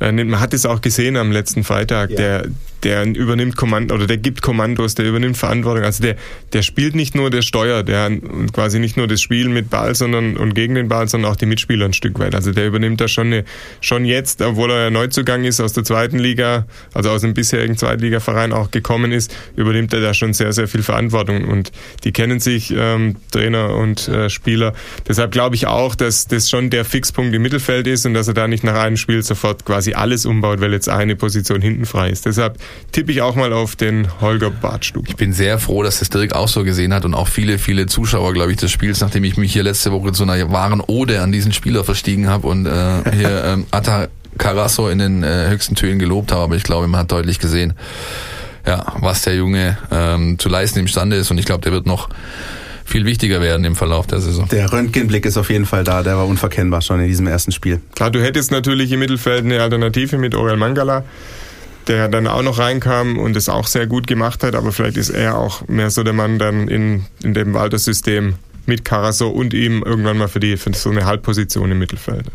äh, 0.00 0.10
nimmt. 0.10 0.30
Man 0.30 0.40
hat 0.40 0.52
es 0.52 0.66
auch 0.66 0.80
gesehen 0.80 1.16
am 1.16 1.30
letzten 1.30 1.62
Freitag. 1.62 2.10
Ja. 2.10 2.16
Der, 2.16 2.46
der 2.82 3.06
übernimmt 3.06 3.56
Kommando 3.56 3.94
oder 3.94 4.06
der 4.06 4.18
gibt 4.18 4.42
Kommandos, 4.42 4.94
der 4.94 5.06
übernimmt 5.06 5.36
Verantwortung. 5.36 5.84
Also 5.84 6.02
der, 6.02 6.16
der 6.52 6.62
spielt 6.62 6.94
nicht 6.94 7.14
nur, 7.14 7.30
der 7.30 7.42
steuert, 7.42 7.88
der 7.88 8.10
quasi 8.52 8.78
nicht 8.78 8.96
nur 8.96 9.06
das 9.06 9.20
Spiel 9.20 9.48
mit 9.48 9.70
Ball, 9.70 9.94
sondern 9.94 10.36
und 10.36 10.54
gegen 10.54 10.74
den 10.74 10.88
Ball, 10.88 11.08
sondern 11.08 11.30
auch 11.30 11.36
die 11.36 11.46
Mitspieler 11.46 11.86
ein 11.86 11.92
Stück 11.92 12.18
weit. 12.18 12.34
Also 12.34 12.52
der 12.52 12.66
übernimmt 12.66 13.00
da 13.00 13.08
schon 13.08 13.28
eine, 13.28 13.44
schon 13.80 14.04
jetzt, 14.04 14.42
obwohl 14.42 14.70
er 14.70 14.90
Neuzugang 14.90 15.44
ist 15.44 15.60
aus 15.60 15.72
der 15.72 15.84
zweiten 15.84 16.18
Liga, 16.18 16.66
also 16.92 17.10
aus 17.10 17.22
dem 17.22 17.34
bisherigen 17.34 17.76
Zweitligaverein 17.76 18.52
auch 18.52 18.70
gekommen 18.70 19.12
ist, 19.12 19.34
übernimmt 19.56 19.92
er 19.92 20.00
da 20.00 20.14
schon 20.14 20.32
sehr, 20.32 20.52
sehr 20.52 20.68
viel 20.68 20.82
Verantwortung 20.82 21.44
und 21.44 21.72
die 22.04 22.12
kennen 22.12 22.40
sich 22.40 22.74
ähm, 22.76 23.16
Trainer 23.30 23.74
und 23.74 24.08
äh, 24.08 24.30
Spieler. 24.30 24.74
Deshalb 25.08 25.32
glaube 25.32 25.56
ich 25.56 25.66
auch, 25.66 25.94
dass 25.94 26.26
das 26.26 26.50
schon 26.50 26.70
der 26.70 26.84
Fixpunkt 26.84 27.34
im 27.34 27.42
Mittelfeld 27.42 27.86
ist 27.86 28.06
und 28.06 28.14
dass 28.14 28.28
er 28.28 28.34
da 28.34 28.48
nicht 28.48 28.64
nach 28.64 28.76
einem 28.76 28.96
Spiel 28.96 29.22
sofort 29.22 29.64
quasi 29.64 29.94
alles 29.94 30.26
umbaut, 30.26 30.60
weil 30.60 30.72
jetzt 30.72 30.88
eine 30.88 31.16
Position 31.16 31.60
hinten 31.60 31.86
frei 31.86 32.10
ist. 32.10 32.26
Deshalb 32.26 32.58
tippe 32.92 33.12
ich 33.12 33.20
auch 33.20 33.34
mal 33.34 33.52
auf 33.52 33.76
den 33.76 34.08
Holger 34.20 34.50
Bartstub. 34.50 35.06
Ich 35.08 35.16
bin 35.16 35.32
sehr 35.32 35.58
froh, 35.58 35.82
dass 35.82 35.98
das 35.98 36.08
Dirk 36.08 36.34
auch 36.34 36.48
so 36.48 36.64
gesehen 36.64 36.94
hat 36.94 37.04
und 37.04 37.14
auch 37.14 37.28
viele, 37.28 37.58
viele 37.58 37.86
Zuschauer, 37.86 38.32
glaube 38.32 38.52
ich, 38.52 38.56
des 38.56 38.70
Spiels, 38.70 39.00
nachdem 39.00 39.24
ich 39.24 39.36
mich 39.36 39.52
hier 39.52 39.62
letzte 39.62 39.92
Woche 39.92 40.12
zu 40.12 40.22
einer 40.22 40.50
wahren 40.50 40.80
Ode 40.80 41.20
an 41.20 41.32
diesen 41.32 41.52
Spieler 41.52 41.84
verstiegen 41.84 42.28
habe 42.28 42.46
und 42.46 42.66
äh, 42.66 42.70
hier 43.14 43.44
ähm, 43.46 43.66
Atta 43.70 44.08
Carasso 44.38 44.88
in 44.88 44.98
den 44.98 45.22
äh, 45.22 45.48
höchsten 45.48 45.74
Tönen 45.74 45.98
gelobt 45.98 46.32
habe, 46.32 46.42
aber 46.42 46.56
ich 46.56 46.62
glaube, 46.62 46.86
man 46.86 47.00
hat 47.00 47.12
deutlich 47.12 47.38
gesehen, 47.38 47.74
ja, 48.66 48.84
was 49.00 49.22
der 49.22 49.36
Junge 49.36 49.78
ähm, 49.90 50.38
zu 50.38 50.48
leisten 50.48 50.78
imstande 50.78 51.16
ist 51.16 51.30
und 51.30 51.38
ich 51.38 51.46
glaube, 51.46 51.62
der 51.62 51.72
wird 51.72 51.86
noch 51.86 52.08
viel 52.84 53.04
wichtiger 53.04 53.40
werden 53.40 53.64
im 53.64 53.74
Verlauf 53.74 54.06
der 54.06 54.20
Saison. 54.20 54.48
Der 54.48 54.72
Röntgenblick 54.72 55.26
ist 55.26 55.36
auf 55.36 55.50
jeden 55.50 55.66
Fall 55.66 55.84
da, 55.84 56.02
der 56.02 56.16
war 56.16 56.26
unverkennbar 56.26 56.82
schon 56.82 57.00
in 57.00 57.08
diesem 57.08 57.26
ersten 57.26 57.52
Spiel. 57.52 57.80
Klar, 57.94 58.10
du 58.10 58.22
hättest 58.22 58.52
natürlich 58.52 58.92
im 58.92 59.00
Mittelfeld 59.00 59.44
eine 59.44 59.60
Alternative 59.60 60.18
mit 60.18 60.34
Orel 60.34 60.56
Mangala 60.56 61.04
der 61.88 62.08
dann 62.08 62.26
auch 62.26 62.42
noch 62.42 62.58
reinkam 62.58 63.18
und 63.18 63.36
es 63.36 63.48
auch 63.48 63.66
sehr 63.66 63.86
gut 63.86 64.06
gemacht 64.06 64.42
hat, 64.42 64.54
aber 64.54 64.72
vielleicht 64.72 64.96
ist 64.96 65.10
er 65.10 65.38
auch 65.38 65.66
mehr 65.68 65.90
so 65.90 66.02
der 66.02 66.12
Mann 66.12 66.38
dann 66.38 66.68
in, 66.68 67.06
in 67.22 67.34
dem 67.34 67.54
Walter-System 67.54 68.34
mit 68.66 68.84
Carasso 68.84 69.28
und 69.28 69.54
ihm 69.54 69.82
irgendwann 69.84 70.18
mal 70.18 70.28
für, 70.28 70.40
die, 70.40 70.56
für 70.56 70.72
so 70.74 70.90
eine 70.90 71.04
Halbposition 71.04 71.70
im 71.70 71.78
Mittelfeld. 71.78 72.26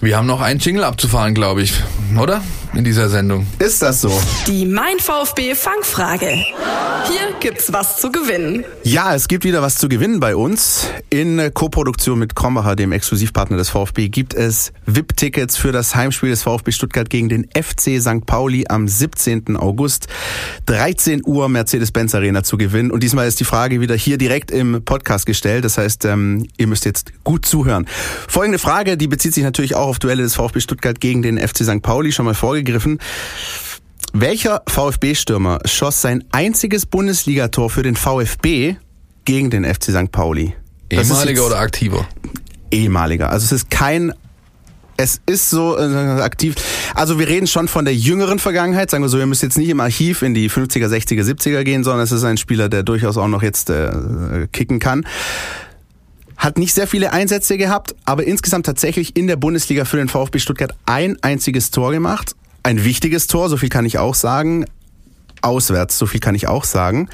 Wir 0.00 0.16
haben 0.16 0.26
noch 0.26 0.40
einen 0.40 0.60
Jingle 0.60 0.84
abzufahren, 0.84 1.34
glaube 1.34 1.62
ich, 1.62 1.72
oder? 2.16 2.40
In 2.74 2.84
dieser 2.84 3.08
Sendung. 3.08 3.46
Ist 3.58 3.82
das 3.82 4.02
so? 4.02 4.20
Die 4.46 4.64
Mein 4.64 4.98
VfB 5.00 5.56
Fangfrage. 5.56 6.28
Hier 6.28 7.34
gibt's 7.40 7.72
was 7.72 7.96
zu 7.96 8.12
gewinnen. 8.12 8.64
Ja, 8.84 9.14
es 9.14 9.26
gibt 9.26 9.44
wieder 9.44 9.62
was 9.62 9.76
zu 9.78 9.88
gewinnen 9.88 10.20
bei 10.20 10.36
uns. 10.36 10.86
In 11.08 11.52
Koproduktion 11.54 12.18
mit 12.18 12.36
Krombacher, 12.36 12.76
dem 12.76 12.92
Exklusivpartner 12.92 13.56
des 13.56 13.70
VfB, 13.70 14.08
gibt 14.08 14.34
es 14.34 14.72
VIP-Tickets 14.86 15.56
für 15.56 15.72
das 15.72 15.94
Heimspiel 15.94 16.28
des 16.30 16.42
VfB 16.42 16.72
Stuttgart 16.72 17.08
gegen 17.08 17.28
den 17.28 17.46
FC 17.46 18.00
St. 18.00 18.26
Pauli 18.26 18.66
am 18.68 18.86
17. 18.86 19.56
August. 19.56 20.08
13 20.66 21.22
Uhr 21.24 21.48
Mercedes-Benz 21.48 22.14
Arena 22.14 22.44
zu 22.44 22.58
gewinnen. 22.58 22.90
Und 22.90 23.02
diesmal 23.02 23.26
ist 23.26 23.40
die 23.40 23.44
Frage 23.44 23.80
wieder 23.80 23.94
hier 23.94 24.18
direkt 24.18 24.50
im 24.50 24.84
Podcast 24.84 25.24
gestellt. 25.24 25.64
Das 25.64 25.78
heißt, 25.78 26.04
ähm, 26.04 26.46
ihr 26.58 26.66
müsst 26.66 26.84
jetzt 26.84 27.12
gut 27.24 27.46
zuhören. 27.46 27.86
Folgende 28.28 28.58
Frage, 28.58 28.98
die 28.98 29.08
bezieht 29.08 29.32
sich 29.32 29.44
natürlich 29.44 29.74
auch 29.74 29.87
auf 29.88 29.98
Duelle 29.98 30.22
des 30.22 30.34
VfB 30.34 30.60
Stuttgart 30.60 31.00
gegen 31.00 31.22
den 31.22 31.38
FC 31.38 31.64
St. 31.64 31.82
Pauli 31.82 32.12
schon 32.12 32.26
mal 32.26 32.34
vorgegriffen. 32.34 32.98
Welcher 34.12 34.62
VfB-Stürmer 34.68 35.60
schoss 35.64 36.00
sein 36.00 36.24
einziges 36.32 36.86
Bundesligator 36.86 37.68
für 37.70 37.82
den 37.82 37.96
VfB 37.96 38.76
gegen 39.24 39.50
den 39.50 39.64
FC 39.64 39.84
St. 39.84 40.12
Pauli? 40.12 40.54
Das 40.88 41.10
Ehemaliger 41.10 41.46
oder 41.46 41.58
aktiver? 41.58 42.06
Ehemaliger. 42.70 43.30
Also 43.30 43.44
es 43.44 43.52
ist 43.52 43.70
kein 43.70 44.12
es 45.00 45.20
ist 45.26 45.50
so 45.50 45.78
äh, 45.78 45.82
aktiv. 46.22 46.56
Also 46.94 47.20
wir 47.20 47.28
reden 47.28 47.46
schon 47.46 47.68
von 47.68 47.84
der 47.84 47.94
jüngeren 47.94 48.40
Vergangenheit. 48.40 48.90
Sagen 48.90 49.04
wir 49.04 49.08
so, 49.08 49.18
wir 49.18 49.26
müssen 49.26 49.44
jetzt 49.44 49.56
nicht 49.56 49.68
im 49.68 49.78
Archiv 49.78 50.22
in 50.22 50.34
die 50.34 50.50
50er, 50.50 50.88
60er, 50.88 51.22
70er 51.22 51.62
gehen, 51.62 51.84
sondern 51.84 52.02
es 52.02 52.10
ist 52.10 52.24
ein 52.24 52.36
Spieler, 52.36 52.68
der 52.68 52.82
durchaus 52.82 53.16
auch 53.16 53.28
noch 53.28 53.44
jetzt 53.44 53.70
äh, 53.70 54.48
kicken 54.50 54.80
kann 54.80 55.06
hat 56.38 56.56
nicht 56.56 56.72
sehr 56.72 56.86
viele 56.86 57.12
Einsätze 57.12 57.58
gehabt, 57.58 57.94
aber 58.04 58.24
insgesamt 58.24 58.64
tatsächlich 58.64 59.16
in 59.16 59.26
der 59.26 59.36
Bundesliga 59.36 59.84
für 59.84 59.96
den 59.96 60.08
VfB 60.08 60.38
Stuttgart 60.38 60.72
ein 60.86 61.16
einziges 61.20 61.70
Tor 61.70 61.90
gemacht. 61.90 62.34
Ein 62.62 62.84
wichtiges 62.84 63.26
Tor, 63.26 63.48
so 63.48 63.56
viel 63.56 63.68
kann 63.68 63.84
ich 63.84 63.98
auch 63.98 64.14
sagen. 64.14 64.64
Auswärts, 65.42 65.98
so 65.98 66.06
viel 66.06 66.20
kann 66.20 66.34
ich 66.34 66.48
auch 66.48 66.64
sagen. 66.64 67.08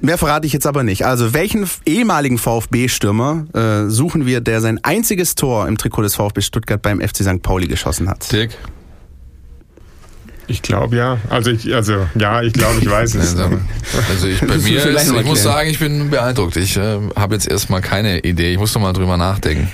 Mehr 0.00 0.16
verrate 0.16 0.46
ich 0.46 0.52
jetzt 0.52 0.66
aber 0.66 0.82
nicht. 0.82 1.04
Also 1.04 1.34
welchen 1.34 1.68
ehemaligen 1.84 2.38
VfB-Stürmer 2.38 3.46
äh, 3.54 3.90
suchen 3.90 4.24
wir, 4.24 4.40
der 4.40 4.60
sein 4.60 4.82
einziges 4.82 5.34
Tor 5.34 5.68
im 5.68 5.76
Trikot 5.76 6.02
des 6.02 6.14
VfB 6.14 6.40
Stuttgart 6.40 6.80
beim 6.80 7.00
FC 7.00 7.16
St. 7.16 7.42
Pauli 7.42 7.66
geschossen 7.66 8.08
hat? 8.08 8.30
Dirk? 8.32 8.56
Ich 10.50 10.62
glaube 10.62 10.96
ja. 10.96 11.18
Also 11.28 11.52
ich, 11.52 11.72
also 11.72 12.08
ja, 12.16 12.42
ich 12.42 12.52
glaube, 12.52 12.80
ich 12.80 12.90
weiß 12.90 13.14
es. 13.14 13.36
also 13.36 14.26
ich, 14.26 14.40
bei 14.40 14.58
mir 14.58 14.84
ist, 14.84 15.12
ich 15.12 15.24
muss 15.24 15.44
sagen, 15.44 15.70
ich 15.70 15.78
bin 15.78 16.10
beeindruckt. 16.10 16.56
Ich 16.56 16.76
äh, 16.76 16.98
habe 17.14 17.34
jetzt 17.34 17.48
erstmal 17.48 17.80
keine 17.80 18.18
Idee. 18.20 18.52
Ich 18.52 18.58
muss 18.58 18.74
noch 18.74 18.82
mal 18.82 18.92
drüber 18.92 19.16
nachdenken. 19.16 19.68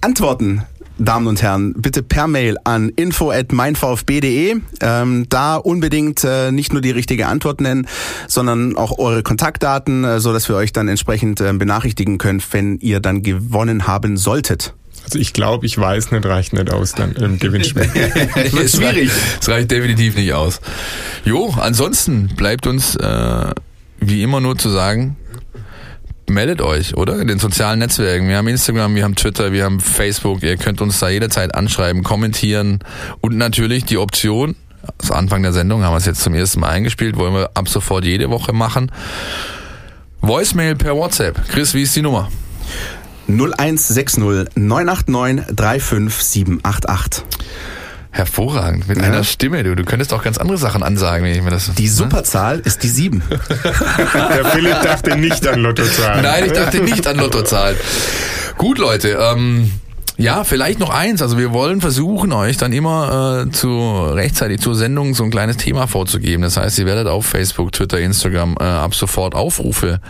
Antworten 0.00 0.62
Damen 0.98 1.26
und 1.26 1.42
Herren, 1.42 1.74
bitte 1.74 2.02
per 2.02 2.28
Mail 2.28 2.56
an 2.64 2.88
info 2.90 3.30
at 3.30 3.52
meinvfb.de. 3.52 4.56
Ähm, 4.80 5.26
da 5.28 5.56
unbedingt 5.56 6.24
äh, 6.24 6.50
nicht 6.50 6.72
nur 6.72 6.80
die 6.80 6.90
richtige 6.90 7.26
Antwort 7.26 7.60
nennen, 7.60 7.86
sondern 8.28 8.76
auch 8.76 8.98
eure 8.98 9.22
Kontaktdaten, 9.22 10.04
äh, 10.04 10.20
so 10.20 10.32
dass 10.32 10.48
wir 10.48 10.56
euch 10.56 10.72
dann 10.72 10.88
entsprechend 10.88 11.40
äh, 11.40 11.52
benachrichtigen 11.52 12.18
können, 12.18 12.42
wenn 12.52 12.78
ihr 12.78 13.00
dann 13.00 13.22
gewonnen 13.22 13.86
haben 13.86 14.16
solltet. 14.16 14.74
Also 15.04 15.18
ich 15.18 15.32
glaube, 15.32 15.66
ich 15.66 15.76
weiß 15.78 16.12
nicht, 16.12 16.24
reicht 16.24 16.52
nicht 16.52 16.72
aus 16.72 16.92
dann 16.92 17.12
im 17.12 17.38
Gewinnspiel. 17.38 17.82
es 18.62 18.76
schwierig. 18.76 19.10
Es 19.40 19.48
reicht 19.48 19.70
definitiv 19.70 20.16
nicht 20.16 20.32
aus. 20.32 20.60
Jo, 21.24 21.54
ansonsten 21.58 22.28
bleibt 22.28 22.66
uns 22.66 22.96
äh, 22.96 23.50
wie 23.98 24.22
immer 24.22 24.40
nur 24.40 24.58
zu 24.58 24.68
sagen, 24.68 25.16
meldet 26.28 26.60
euch, 26.60 26.96
oder? 26.96 27.20
In 27.20 27.28
den 27.28 27.38
sozialen 27.38 27.78
Netzwerken. 27.78 28.28
Wir 28.28 28.36
haben 28.36 28.48
Instagram, 28.48 28.94
wir 28.94 29.04
haben 29.04 29.14
Twitter, 29.14 29.52
wir 29.52 29.64
haben 29.64 29.80
Facebook. 29.80 30.42
Ihr 30.42 30.56
könnt 30.56 30.80
uns 30.80 30.98
da 30.98 31.08
jederzeit 31.08 31.54
anschreiben, 31.54 32.02
kommentieren 32.02 32.80
und 33.20 33.36
natürlich 33.36 33.84
die 33.84 33.98
Option, 33.98 34.56
also 34.98 35.14
Anfang 35.14 35.42
der 35.42 35.52
Sendung 35.52 35.82
haben 35.84 35.92
wir 35.92 35.98
es 35.98 36.06
jetzt 36.06 36.22
zum 36.22 36.34
ersten 36.34 36.60
Mal 36.60 36.70
eingespielt, 36.70 37.16
wollen 37.16 37.34
wir 37.34 37.50
ab 37.54 37.68
sofort 37.68 38.04
jede 38.04 38.30
Woche 38.30 38.52
machen. 38.52 38.90
Voicemail 40.20 40.76
per 40.76 40.96
WhatsApp. 40.96 41.48
Chris, 41.48 41.74
wie 41.74 41.82
ist 41.82 41.94
die 41.94 42.02
Nummer? 42.02 42.30
0160 43.28 44.18
989 44.54 45.56
35788. 45.56 47.24
Hervorragend, 48.14 48.88
mit 48.88 48.98
ja. 48.98 49.04
einer 49.04 49.24
Stimme. 49.24 49.62
Du, 49.62 49.74
du 49.74 49.84
könntest 49.84 50.12
auch 50.12 50.22
ganz 50.22 50.36
andere 50.36 50.58
Sachen 50.58 50.82
ansagen, 50.82 51.24
wenn 51.24 51.32
ich 51.34 51.42
mir 51.42 51.50
das. 51.50 51.72
Die 51.72 51.84
ne? 51.84 51.88
Superzahl 51.88 52.56
ne? 52.56 52.62
ist 52.66 52.82
die 52.82 52.88
7. 52.88 53.22
Der 53.30 54.44
Philipp 54.46 54.82
dachte 54.82 55.16
nicht 55.16 55.46
an 55.46 55.60
Lottozahlen. 55.60 56.22
Nein, 56.22 56.44
ich 56.44 56.52
dachte 56.52 56.80
nicht 56.80 57.06
an 57.06 57.16
Lottozahlen. 57.16 57.76
Gut, 58.58 58.76
Leute, 58.76 59.18
ähm, 59.18 59.70
ja, 60.18 60.44
vielleicht 60.44 60.78
noch 60.78 60.90
eins. 60.90 61.22
Also 61.22 61.38
wir 61.38 61.52
wollen 61.52 61.80
versuchen, 61.80 62.32
euch 62.32 62.58
dann 62.58 62.74
immer 62.74 63.46
äh, 63.46 63.50
zu 63.50 64.04
rechtzeitig 64.04 64.60
zur 64.60 64.74
Sendung 64.74 65.14
so 65.14 65.24
ein 65.24 65.30
kleines 65.30 65.56
Thema 65.56 65.86
vorzugeben. 65.86 66.42
Das 66.42 66.58
heißt, 66.58 66.78
ihr 66.78 66.86
werdet 66.86 67.06
auf 67.06 67.24
Facebook, 67.24 67.72
Twitter, 67.72 67.98
Instagram 67.98 68.56
äh, 68.60 68.64
ab 68.64 68.94
sofort 68.94 69.34
Aufrufe 69.34 70.00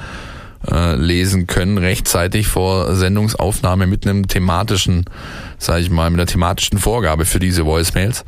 äh, 0.70 0.94
lesen 0.94 1.46
können, 1.46 1.78
rechtzeitig 1.78 2.46
vor 2.46 2.94
Sendungsaufnahme 2.94 3.86
mit 3.86 4.06
einem 4.06 4.28
thematischen, 4.28 5.04
sage 5.58 5.82
ich 5.82 5.90
mal, 5.90 6.10
mit 6.10 6.20
einer 6.20 6.26
thematischen 6.26 6.78
Vorgabe 6.78 7.24
für 7.24 7.38
diese 7.38 7.64
Voicemails 7.66 8.24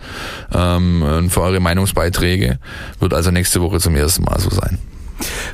ähm, 0.53 1.29
für 1.31 1.43
eure 1.43 1.61
Meinungsbeiträge. 1.61 2.59
Wird 3.01 3.15
also 3.15 3.31
nächste 3.31 3.61
Woche 3.61 3.81
zum 3.81 3.95
ersten 3.97 4.25
Mal 4.25 4.41
so 4.41 4.51
sein. 4.51 4.79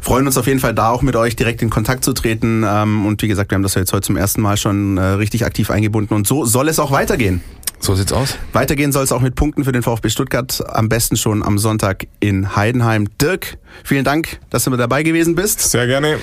Freuen 0.01 0.27
uns 0.27 0.39
auf 0.39 0.47
jeden 0.47 0.61
Fall 0.61 0.75
da 0.75 0.91
auch 0.91 1.03
mit 1.03 1.17
euch 1.17 1.37
direkt 1.37 1.63
in 1.63 1.71
Kontakt 1.71 2.05
zu 2.05 2.13
treten. 2.13 2.65
Ähm, 2.67 3.07
und 3.07 3.23
wie 3.23 3.29
gesagt, 3.29 3.51
wir 3.51 3.57
haben 3.57 3.63
das 3.63 3.75
ja 3.75 3.81
jetzt 3.81 3.93
heute 3.93 4.07
zum 4.07 4.17
ersten 4.17 4.41
Mal 4.41 4.57
schon 4.57 4.97
äh, 4.97 5.03
richtig 5.03 5.45
aktiv 5.45 5.71
eingebunden. 5.71 6.15
Und 6.15 6.27
so 6.27 6.45
soll 6.45 6.69
es 6.69 6.79
auch 6.79 6.91
weitergehen. 6.91 7.43
So 7.79 7.95
sieht's 7.95 8.13
aus. 8.13 8.37
Weitergehen 8.53 8.93
soll 8.93 9.05
es 9.05 9.13
auch 9.13 9.23
mit 9.23 9.35
Punkten 9.35 9.65
für 9.65 9.73
den 9.73 9.83
VfB 9.83 10.11
Stuttgart. 10.11 10.63
Am 10.69 10.89
besten 10.89 11.17
schon 11.17 11.43
am 11.43 11.59
Sonntag 11.59 12.07
in 12.21 12.55
Heidenheim. 12.55 13.09
Dirk, 13.21 13.59
vielen 13.85 14.05
Dank, 14.05 14.39
dass 14.51 14.65
du 14.65 14.71
mit 14.71 14.81
dabei 14.81 15.03
gewesen 15.03 15.35
bist. 15.35 15.61
Sehr 15.61 15.87
gerne. 15.87 16.19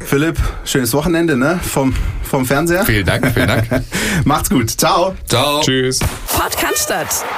Philipp, 0.00 0.38
schönes 0.64 0.92
Wochenende, 0.92 1.36
ne? 1.36 1.60
Vom, 1.62 1.94
vom 2.22 2.46
Fernseher. 2.46 2.84
Vielen 2.84 3.06
Dank, 3.06 3.30
vielen 3.32 3.48
Dank. 3.48 3.68
Macht's 4.24 4.50
gut. 4.50 4.70
Ciao. 4.70 5.14
Ciao. 5.26 5.60
Tschüss. 5.60 6.00
Port 6.28 6.56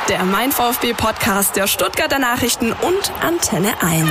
der 0.09 0.24
Mein 0.24 0.52
VfB 0.52 0.94
Podcast 0.94 1.57
der 1.57 1.66
Stuttgarter 1.66 2.18
Nachrichten 2.18 2.72
und 2.72 3.12
Antenne 3.20 3.74
1. 3.82 4.07